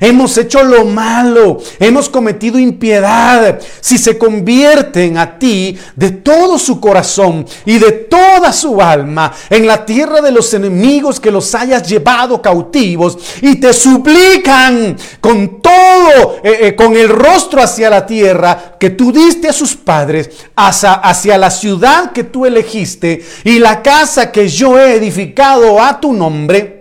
hemos 0.00 0.38
hecho 0.38 0.62
lo 0.62 0.84
malo, 0.84 1.58
hemos 1.78 2.08
cometido 2.08 2.58
impiedad, 2.58 3.58
si 3.80 3.98
se 3.98 4.18
convierten 4.18 5.18
a 5.18 5.38
ti 5.38 5.78
de 5.94 6.10
todo 6.10 6.58
su 6.58 6.80
corazón 6.80 7.46
y 7.64 7.78
de 7.78 7.92
toda 7.92 8.52
su 8.52 8.80
alma 8.80 9.32
en 9.50 9.66
la 9.66 9.84
tierra 9.84 10.20
de 10.20 10.30
los 10.30 10.52
enemigos 10.54 11.20
que 11.20 11.30
los 11.30 11.54
hayas 11.54 11.88
llevado 11.88 12.40
cautivos 12.40 13.18
y 13.40 13.56
te 13.56 13.72
suplican 13.72 14.96
con 15.20 15.60
todo, 15.60 16.40
eh, 16.42 16.58
eh, 16.62 16.74
con 16.74 16.96
el 16.96 17.08
rostro 17.08 17.62
hacia 17.62 17.90
la 17.90 18.06
tierra 18.06 18.76
que 18.78 18.90
tú 18.90 19.12
diste 19.12 19.48
a 19.48 19.52
sus 19.52 19.74
padres, 19.74 20.30
hacia, 20.54 20.94
hacia 20.94 21.38
la 21.38 21.50
ciudad 21.50 22.12
que 22.12 22.24
tú 22.24 22.46
elegiste 22.46 23.24
y 23.44 23.58
la 23.58 23.82
casa 23.82 24.30
que 24.32 24.48
yo 24.48 24.78
he 24.78 24.94
edificado 24.94 25.80
a 25.82 26.00
tu 26.00 26.12
nombre, 26.12 26.75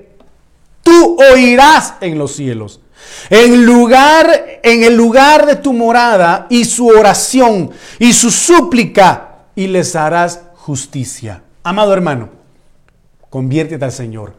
tú 0.86 1.18
oirás 1.34 1.96
en 2.00 2.18
los 2.20 2.36
cielos. 2.36 2.80
En 3.30 3.66
lugar, 3.66 4.60
en 4.62 4.84
el 4.84 4.96
lugar 4.96 5.48
de 5.48 5.56
tu 5.56 5.74
morada 5.74 6.46
y 6.50 6.64
su 6.64 6.88
oración 6.88 7.72
y 7.98 8.14
su 8.14 8.30
súplica 8.30 9.40
y 9.56 9.68
les 9.68 9.96
harás 9.96 10.42
justicia. 10.54 11.42
Amado 11.64 11.92
hermano, 11.92 12.30
conviértete 13.32 13.84
al 13.84 13.92
Señor. 13.92 14.34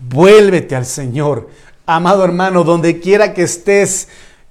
Vuélvete 0.00 0.74
al 0.74 0.86
Señor. 0.86 1.48
Amado 1.86 2.24
hermano, 2.24 2.64
donde 2.64 2.98
quiera 2.98 3.32
que 3.32 3.42
estés, 3.42 4.08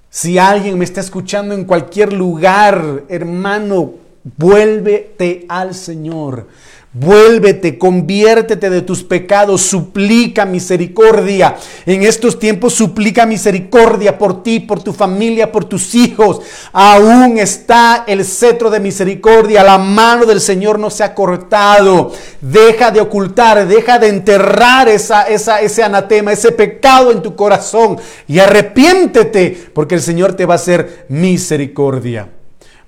si 0.08 0.38
alguien 0.38 0.78
me 0.78 0.84
está 0.84 1.00
escuchando 1.00 1.54
en 1.54 1.64
cualquier 1.64 2.14
lugar, 2.14 3.04
hermano, 3.08 3.92
vuélvete 4.24 5.44
al 5.48 5.74
Señor. 5.74 6.48
Vuélvete, 6.94 7.78
conviértete 7.78 8.68
de 8.68 8.82
tus 8.82 9.02
pecados, 9.02 9.62
suplica 9.62 10.44
misericordia. 10.44 11.56
En 11.86 12.02
estos 12.02 12.38
tiempos 12.38 12.74
suplica 12.74 13.24
misericordia 13.24 14.18
por 14.18 14.42
ti, 14.42 14.60
por 14.60 14.82
tu 14.82 14.92
familia, 14.92 15.50
por 15.50 15.64
tus 15.64 15.94
hijos. 15.94 16.42
Aún 16.70 17.38
está 17.38 18.04
el 18.06 18.26
cetro 18.26 18.68
de 18.68 18.78
misericordia, 18.80 19.64
la 19.64 19.78
mano 19.78 20.26
del 20.26 20.38
Señor 20.38 20.78
no 20.78 20.90
se 20.90 21.02
ha 21.02 21.14
cortado. 21.14 22.12
Deja 22.42 22.90
de 22.90 23.00
ocultar, 23.00 23.66
deja 23.66 23.98
de 23.98 24.08
enterrar 24.08 24.86
esa, 24.90 25.22
esa, 25.22 25.62
ese 25.62 25.82
anatema, 25.82 26.32
ese 26.32 26.52
pecado 26.52 27.10
en 27.10 27.22
tu 27.22 27.34
corazón 27.34 27.96
y 28.28 28.38
arrepiéntete 28.38 29.70
porque 29.72 29.94
el 29.94 30.02
Señor 30.02 30.34
te 30.34 30.44
va 30.44 30.54
a 30.54 30.56
hacer 30.56 31.06
misericordia. 31.08 32.28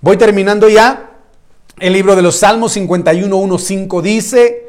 Voy 0.03 0.19
terminando 0.19 0.69
ya. 0.69 1.14
El 1.79 1.93
libro 1.93 2.14
de 2.14 2.22
los 2.22 2.37
Salmos 2.37 2.72
51, 2.72 3.59
5 3.59 4.03
dice, 4.03 4.64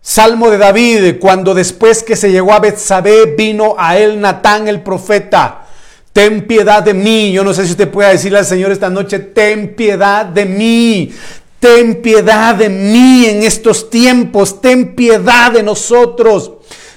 Salmo 0.00 0.50
de 0.50 0.56
David, 0.56 1.16
cuando 1.20 1.52
después 1.52 2.02
que 2.02 2.16
se 2.16 2.30
llegó 2.30 2.54
a 2.54 2.60
Betsabé 2.60 3.34
vino 3.36 3.74
a 3.78 3.98
él 3.98 4.20
Natán 4.20 4.66
el 4.66 4.82
profeta. 4.82 5.66
Ten 6.14 6.46
piedad 6.46 6.82
de 6.82 6.94
mí. 6.94 7.32
Yo 7.32 7.44
no 7.44 7.52
sé 7.52 7.66
si 7.66 7.72
usted 7.72 7.90
puede 7.90 8.12
decirle 8.12 8.38
al 8.38 8.46
Señor 8.46 8.70
esta 8.70 8.88
noche, 8.88 9.18
ten 9.18 9.74
piedad 9.74 10.24
de 10.24 10.46
mí. 10.46 11.12
Ten 11.60 12.00
piedad 12.00 12.54
de 12.54 12.70
mí 12.70 13.26
en 13.26 13.42
estos 13.42 13.90
tiempos. 13.90 14.62
Ten 14.62 14.94
piedad 14.94 15.52
de 15.52 15.62
nosotros. 15.62 16.52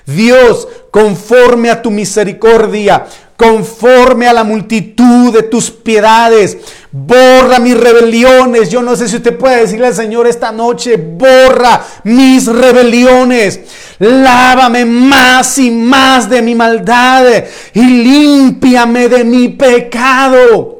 Dios, 0.05 0.67
conforme 0.89 1.69
a 1.69 1.81
tu 1.81 1.91
misericordia, 1.91 3.07
conforme 3.37 4.27
a 4.27 4.33
la 4.33 4.43
multitud 4.43 5.31
de 5.31 5.43
tus 5.43 5.69
piedades. 5.69 6.57
Borra 6.91 7.59
mis 7.59 7.77
rebeliones. 7.79 8.69
Yo 8.69 8.81
no 8.81 8.95
sé 8.95 9.07
si 9.07 9.17
usted 9.17 9.37
puede 9.37 9.61
decirle 9.61 9.87
al 9.87 9.95
Señor 9.95 10.27
esta 10.27 10.51
noche, 10.51 10.97
borra 10.97 11.85
mis 12.03 12.47
rebeliones. 12.47 13.59
Lávame 13.99 14.83
más 14.85 15.57
y 15.59 15.69
más 15.69 16.27
de 16.29 16.41
mi 16.41 16.55
maldad 16.55 17.45
y 17.73 17.81
límpiame 17.81 19.07
de 19.07 19.23
mi 19.23 19.49
pecado. 19.49 20.73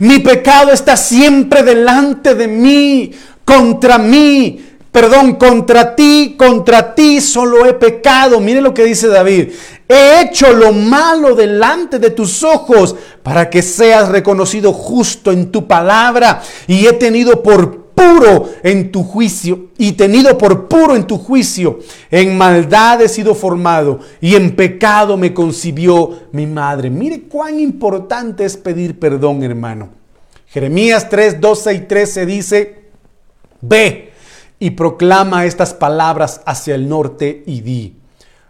Mi 0.00 0.18
pecado 0.18 0.72
está 0.72 0.96
siempre 0.96 1.62
delante 1.62 2.34
de 2.34 2.48
mí, 2.48 3.12
contra 3.44 3.98
mí 3.98 4.64
perdón, 4.90 5.36
contra 5.36 5.94
ti, 5.94 6.34
contra 6.36 6.94
ti 6.94 7.20
solo 7.20 7.66
he 7.66 7.74
pecado. 7.74 8.40
Mire 8.40 8.60
lo 8.60 8.74
que 8.74 8.84
dice 8.84 9.06
David. 9.06 9.50
He 9.88 10.20
hecho 10.20 10.52
lo 10.52 10.72
malo 10.72 11.34
delante 11.34 11.98
de 11.98 12.10
tus 12.10 12.42
ojos 12.42 12.94
para 13.22 13.48
que 13.48 13.62
seas 13.62 14.08
reconocido 14.08 14.72
justo 14.72 15.32
en 15.32 15.50
tu 15.50 15.66
palabra 15.66 16.42
y 16.66 16.86
he 16.86 16.92
tenido 16.92 17.42
por 17.42 17.88
puro 17.98 18.48
en 18.62 18.92
tu 18.92 19.02
juicio 19.02 19.70
y 19.76 19.92
tenido 19.92 20.38
por 20.38 20.68
puro 20.68 20.94
en 20.94 21.06
tu 21.06 21.18
juicio. 21.18 21.80
En 22.10 22.36
maldad 22.36 23.02
he 23.02 23.08
sido 23.08 23.34
formado 23.34 24.00
y 24.20 24.36
en 24.36 24.54
pecado 24.54 25.16
me 25.16 25.34
concibió 25.34 26.10
mi 26.32 26.46
madre. 26.46 26.90
Mire 26.90 27.22
cuán 27.22 27.58
importante 27.58 28.44
es 28.44 28.56
pedir 28.56 28.98
perdón, 28.98 29.42
hermano. 29.42 29.88
Jeremías 30.46 31.08
3, 31.08 31.40
12 31.40 31.74
y 31.74 31.80
13 31.80 32.26
dice, 32.26 32.84
ve 33.60 34.12
y 34.58 34.70
proclama 34.70 35.44
estas 35.44 35.74
palabras 35.74 36.40
hacia 36.46 36.74
el 36.74 36.88
norte 36.88 37.42
y 37.46 37.60
di, 37.60 37.96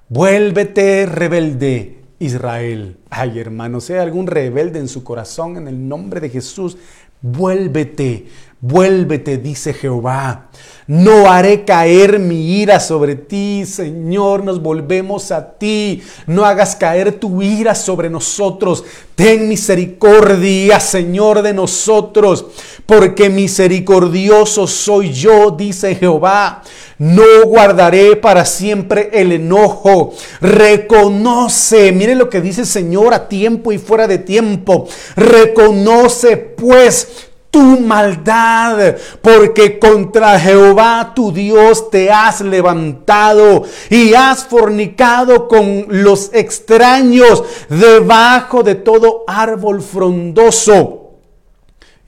vuélvete 0.09 1.07
rebelde 1.07 1.99
Israel. 2.19 2.99
Ay 3.11 3.39
hermano, 3.39 3.79
hay 3.89 3.97
algún 3.97 4.27
rebelde 4.27 4.79
en 4.79 4.89
su 4.89 5.05
corazón, 5.05 5.57
en 5.57 5.69
el 5.69 5.89
nombre 5.89 6.21
de 6.21 6.31
Jesús, 6.31 6.79
vuélvete, 7.21 8.27
vuélvete, 8.61 9.39
dice 9.39 9.73
Jehová. 9.73 10.51
No 10.89 11.31
haré 11.31 11.67
caer 11.67 12.19
mi 12.19 12.63
ira 12.63 12.81
sobre 12.81 13.15
ti, 13.15 13.67
Señor, 13.67 14.43
nos 14.43 14.63
volvemos 14.63 15.31
a 15.31 15.53
ti. 15.59 16.03
No 16.27 16.47
hagas 16.47 16.77
caer 16.77 17.21
tu 17.21 17.43
ira 17.43 17.75
sobre 17.75 18.09
nosotros. 18.09 18.85
Ten 19.15 19.51
misericordia, 19.51 20.81
Señor, 20.81 21.43
de 21.43 21.53
nosotros, 21.53 22.47
porque 22.87 23.29
misericordioso 23.29 24.67
soy 24.67 25.13
yo, 25.13 25.51
dice 25.51 25.95
Jehová. 25.95 26.63
No 26.97 27.45
guardaré 27.45 28.17
para 28.17 28.47
siempre 28.47 29.11
el 29.13 29.33
enojo. 29.33 30.15
Reconoce, 30.41 31.93
mire 31.93 32.15
lo 32.15 32.31
que 32.31 32.41
dice 32.41 32.63
el 32.63 32.67
Señor 32.67 33.13
a 33.13 33.29
tiempo 33.29 33.73
y 33.73 33.79
fuera 33.79 34.09
de 34.09 34.19
tiempo. 34.19 34.89
Reconoce 35.17 36.39
pues 36.39 37.28
tu 37.59 37.81
maldad, 37.81 38.97
porque 39.21 39.81
contra 39.81 40.39
Jehová 40.39 41.13
tu 41.13 41.33
Dios 41.33 41.91
te 41.91 42.09
has 42.09 42.41
levantado 42.41 43.65
y 43.91 44.15
has 44.15 44.45
fornicado 44.45 45.49
con 45.49 45.87
los 45.89 46.33
extraños 46.33 47.43
debajo 47.69 48.63
de 48.63 48.77
todo 48.77 49.25
árbol 49.27 49.83
frondoso. 49.83 51.15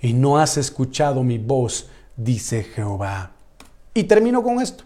Y 0.00 0.12
no 0.12 0.38
has 0.38 0.56
escuchado 0.56 1.24
mi 1.24 1.38
voz, 1.38 1.88
dice 2.16 2.62
Jehová. 2.62 3.32
Y 3.92 4.04
termino 4.04 4.44
con 4.44 4.60
esto. 4.60 4.84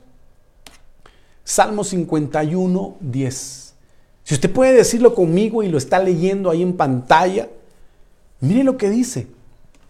Salmo 1.45 1.85
51, 1.85 2.97
10. 3.01 3.75
Si 4.25 4.33
usted 4.33 4.51
puede 4.51 4.73
decirlo 4.73 5.15
conmigo 5.15 5.63
y 5.63 5.69
lo 5.69 5.77
está 5.77 5.99
leyendo 5.99 6.49
ahí 6.49 6.63
en 6.63 6.75
pantalla, 6.75 7.51
mire 8.41 8.65
lo 8.65 8.79
que 8.79 8.89
dice. 8.89 9.34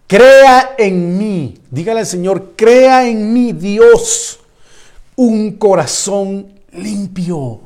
Crea 0.07 0.75
en 0.77 1.17
mí, 1.17 1.55
dígale 1.71 2.01
al 2.01 2.05
Señor, 2.05 2.51
crea 2.55 3.07
en 3.07 3.33
mí, 3.33 3.53
Dios, 3.53 4.39
un 5.15 5.53
corazón 5.53 6.45
limpio. 6.73 7.59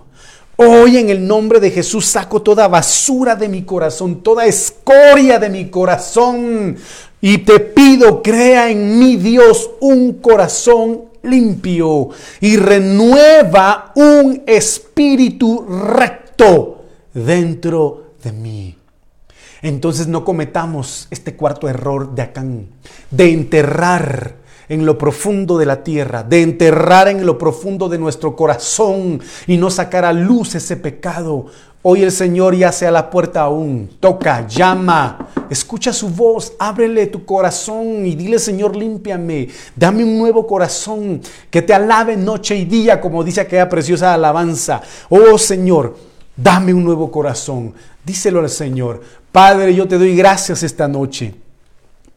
Hoy 0.55 0.97
en 0.97 1.09
el 1.09 1.27
nombre 1.27 1.59
de 1.59 1.69
Jesús 1.69 2.05
saco 2.05 2.41
toda 2.41 2.69
basura 2.69 3.35
de 3.35 3.49
mi 3.49 3.63
corazón, 3.63 4.23
toda 4.23 4.45
escoria 4.45 5.37
de 5.37 5.49
mi 5.49 5.69
corazón. 5.69 6.77
Y 7.19 7.39
te 7.39 7.59
pido, 7.59 8.21
crea 8.23 8.69
en 8.69 8.97
mí, 8.97 9.17
Dios, 9.17 9.71
un 9.81 10.13
corazón 10.13 11.09
limpio 11.23 12.09
y 12.39 12.55
renueva 12.55 13.91
un 13.95 14.43
espíritu 14.45 15.65
recto 15.67 16.83
dentro 17.13 18.13
de 18.23 18.31
mí. 18.31 18.78
Entonces 19.61 20.07
no 20.07 20.23
cometamos 20.23 21.07
este 21.11 21.35
cuarto 21.35 21.67
error 21.67 22.15
de 22.15 22.21
Acán, 22.21 22.67
de 23.11 23.31
enterrar 23.31 24.35
en 24.69 24.85
lo 24.85 24.97
profundo 24.97 25.57
de 25.57 25.65
la 25.65 25.83
tierra, 25.83 26.23
de 26.23 26.41
enterrar 26.41 27.07
en 27.07 27.25
lo 27.25 27.37
profundo 27.37 27.89
de 27.89 27.97
nuestro 27.97 28.35
corazón 28.35 29.19
y 29.47 29.57
no 29.57 29.69
sacar 29.69 30.05
a 30.05 30.13
luz 30.13 30.55
ese 30.55 30.77
pecado. 30.77 31.47
Hoy 31.81 32.03
el 32.03 32.11
Señor 32.11 32.55
ya 32.55 32.71
sea 32.71 32.91
la 32.91 33.09
puerta 33.09 33.41
aún, 33.41 33.89
toca, 33.99 34.45
llama, 34.47 35.29
escucha 35.49 35.91
su 35.93 36.09
voz, 36.09 36.53
ábrele 36.59 37.07
tu 37.07 37.25
corazón 37.25 38.05
y 38.05 38.15
dile 38.15 38.37
Señor, 38.37 38.75
límpiame, 38.75 39.47
dame 39.75 40.03
un 40.03 40.19
nuevo 40.19 40.45
corazón 40.45 41.21
que 41.49 41.61
te 41.61 41.73
alabe 41.73 42.15
noche 42.15 42.55
y 42.55 42.65
día, 42.65 42.99
como 43.01 43.23
dice 43.23 43.41
aquella 43.41 43.69
preciosa 43.69 44.13
alabanza. 44.13 44.81
Oh 45.09 45.37
Señor, 45.37 45.95
dame 46.35 46.73
un 46.73 46.83
nuevo 46.83 47.09
corazón. 47.09 47.73
Díselo 48.05 48.39
al 48.39 48.49
Señor, 48.49 49.01
Padre, 49.31 49.73
yo 49.73 49.87
te 49.87 49.97
doy 49.97 50.15
gracias 50.15 50.63
esta 50.63 50.87
noche 50.87 51.33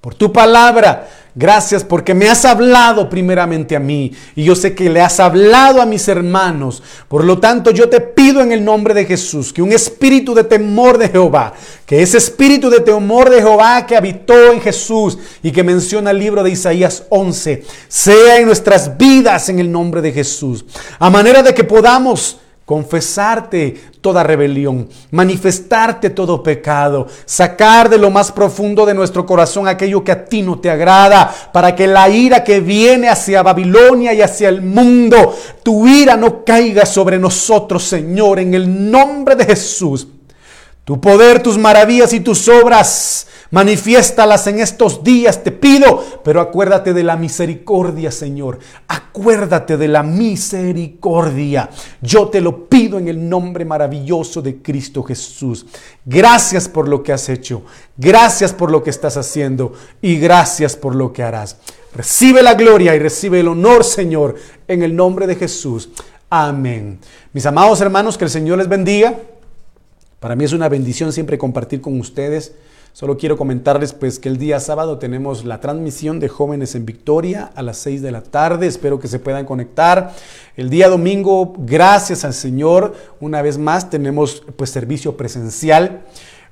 por 0.01 0.15
tu 0.15 0.33
palabra. 0.33 1.09
Gracias 1.35 1.83
porque 1.83 2.13
me 2.13 2.29
has 2.29 2.45
hablado 2.45 3.09
primeramente 3.09 3.75
a 3.75 3.81
mí 3.81 4.13
y 4.37 4.45
yo 4.45 4.55
sé 4.55 4.75
que 4.75 4.91
le 4.91 5.01
has 5.01 5.19
hablado 5.19 5.81
a 5.81 5.87
mis 5.87 6.07
hermanos. 6.09 6.83
Por 7.09 7.25
lo 7.25 7.39
tanto, 7.39 7.71
yo 7.71 7.89
te 7.89 8.03
pido 8.03 8.43
en 8.43 8.53
el 8.53 8.63
nombre 8.63 8.93
de 8.93 9.07
Jesús 9.07 9.51
que 9.51 9.63
un 9.63 9.73
espíritu 9.73 10.35
de 10.35 10.45
temor 10.45 10.99
de 10.99 11.09
Jehová, 11.09 11.55
que 11.87 12.03
ese 12.03 12.19
espíritu 12.19 12.69
de 12.69 12.81
temor 12.81 13.31
de 13.31 13.41
Jehová 13.41 13.87
que 13.87 13.97
habitó 13.97 14.53
en 14.53 14.61
Jesús 14.61 15.17
y 15.43 15.53
que 15.53 15.63
menciona 15.63 16.11
el 16.11 16.19
libro 16.19 16.43
de 16.43 16.51
Isaías 16.51 17.05
11, 17.09 17.65
sea 17.89 18.37
en 18.37 18.45
nuestras 18.45 18.99
vidas 18.99 19.49
en 19.49 19.59
el 19.59 19.73
nombre 19.73 20.03
de 20.03 20.13
Jesús. 20.13 20.67
A 20.99 21.09
manera 21.09 21.43
de 21.43 21.55
que 21.55 21.65
podamos 21.65 22.42
confesarte 22.73 23.79
toda 24.01 24.23
rebelión, 24.23 24.89
manifestarte 25.11 26.09
todo 26.09 26.43
pecado, 26.43 27.07
sacar 27.27 27.91
de 27.91 27.99
lo 27.99 28.11
más 28.11 28.33
profundo 28.33 28.87
de 28.87 28.95
nuestro 28.95 29.27
corazón 29.27 29.69
aquello 29.69 30.03
que 30.03 30.13
a 30.13 30.25
ti 30.25 30.41
no 30.41 30.59
te 30.59 30.71
agrada, 30.71 31.31
para 31.53 31.77
que 31.77 31.87
la 31.87 32.09
ira 32.09 32.43
que 32.43 32.61
viene 32.61 33.11
hacia 33.11 33.43
Babilonia 33.43 34.15
y 34.15 34.23
hacia 34.23 34.49
el 34.49 34.63
mundo, 34.63 35.37
tu 35.63 35.87
ira 35.87 36.17
no 36.17 36.47
caiga 36.47 36.87
sobre 36.87 37.19
nosotros, 37.19 37.83
Señor, 37.83 38.39
en 38.39 38.55
el 38.55 38.91
nombre 38.91 39.37
de 39.37 39.45
Jesús. 39.45 40.09
Tu 40.87 40.99
poder, 40.99 41.43
tus 41.43 41.59
maravillas 41.59 42.15
y 42.15 42.21
tus 42.21 42.49
obras 42.49 43.27
Manifiéstalas 43.53 44.47
en 44.47 44.61
estos 44.61 45.05
días, 45.05 45.45
te 45.45 45.53
pido, 45.53 46.03
pero 46.25 46.41
acuérdate 46.41 46.95
de 46.95 47.03
la 47.03 47.19
misericordia, 47.19 48.11
Señor. 48.11 48.59
Acuérdate 48.89 49.77
de 49.77 49.89
la 49.89 50.03
misericordia. 50.03 51.69
Yo 52.01 52.29
te 52.29 52.41
lo 52.41 52.67
pido 52.67 52.99
en 52.99 53.09
el 53.09 53.29
nombre 53.29 53.67
maravilloso 53.67 54.41
de 54.41 54.63
Cristo 54.63 55.03
Jesús. 55.03 55.67
Gracias 56.07 56.67
por 56.67 56.89
lo 56.89 57.03
que 57.03 57.13
has 57.13 57.29
hecho. 57.29 57.63
Gracias 57.99 58.55
por 58.55 58.71
lo 58.71 58.83
que 58.83 58.89
estás 58.89 59.19
haciendo. 59.19 59.75
Y 60.01 60.17
gracias 60.17 60.75
por 60.75 60.95
lo 60.95 61.13
que 61.13 61.23
harás. 61.23 61.59
Recibe 61.95 62.43
la 62.43 62.55
gloria 62.55 62.95
y 62.95 63.01
recibe 63.01 63.41
el 63.41 63.49
honor, 63.49 63.85
Señor, 63.85 64.37
en 64.67 64.83
el 64.83 64.97
nombre 64.97 65.27
de 65.27 65.37
Jesús. 65.37 65.91
Amén. 66.31 67.01
Mis 67.35 67.45
amados 67.45 67.83
hermanos, 67.83 68.17
que 68.17 68.25
el 68.25 68.31
Señor 68.31 68.57
les 68.57 68.69
bendiga. 68.71 69.15
Para 70.21 70.37
mí 70.37 70.45
es 70.45 70.55
una 70.55 70.71
bendición 70.71 71.13
siempre 71.13 71.37
compartir 71.37 71.83
con 71.83 72.01
ustedes. 72.01 72.55
Solo 72.93 73.17
quiero 73.17 73.39
comentarles 73.39 73.95
pues 73.95 74.19
que 74.19 74.29
el 74.29 74.37
día 74.37 74.61
sábado 74.61 74.99
tenemos 74.99 75.47
la 75.47 75.61
transmisión 75.61 76.21
de 76.21 76.29
jóvenes 76.29 76.75
en 76.75 76.85
Victoria 76.85 77.51
a 77.55 77.63
las 77.63 77.79
6 77.79 78.03
de 78.03 78.13
la 78.13 78.23
tarde. 78.23 78.67
Espero 78.67 79.01
que 79.01 79.09
se 79.09 79.19
puedan 79.19 79.47
conectar. 79.47 80.13
El 80.59 80.69
día 80.69 80.91
domingo, 80.91 81.55
gracias 81.57 82.23
al 82.27 82.35
Señor, 82.35 82.95
una 83.19 83.41
vez 83.41 83.57
más 83.57 83.89
tenemos 83.89 84.43
pues 84.57 84.69
servicio 84.69 85.17
presencial. 85.17 86.03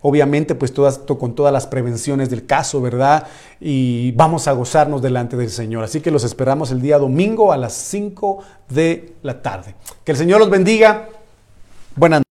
Obviamente, 0.00 0.54
pues 0.54 0.72
con 0.72 1.34
todas 1.34 1.52
las 1.52 1.66
prevenciones 1.66 2.30
del 2.30 2.46
caso, 2.46 2.80
¿verdad? 2.80 3.26
Y 3.60 4.12
vamos 4.12 4.48
a 4.48 4.52
gozarnos 4.52 5.02
delante 5.02 5.36
del 5.36 5.50
Señor. 5.50 5.84
Así 5.84 6.00
que 6.00 6.10
los 6.10 6.24
esperamos 6.24 6.70
el 6.70 6.80
día 6.80 6.96
domingo 6.96 7.52
a 7.52 7.58
las 7.58 7.74
5 7.74 8.38
de 8.70 9.12
la 9.22 9.42
tarde. 9.42 9.74
Que 10.04 10.12
el 10.12 10.18
Señor 10.18 10.40
los 10.40 10.48
bendiga. 10.48 11.06
Buenas 11.96 12.22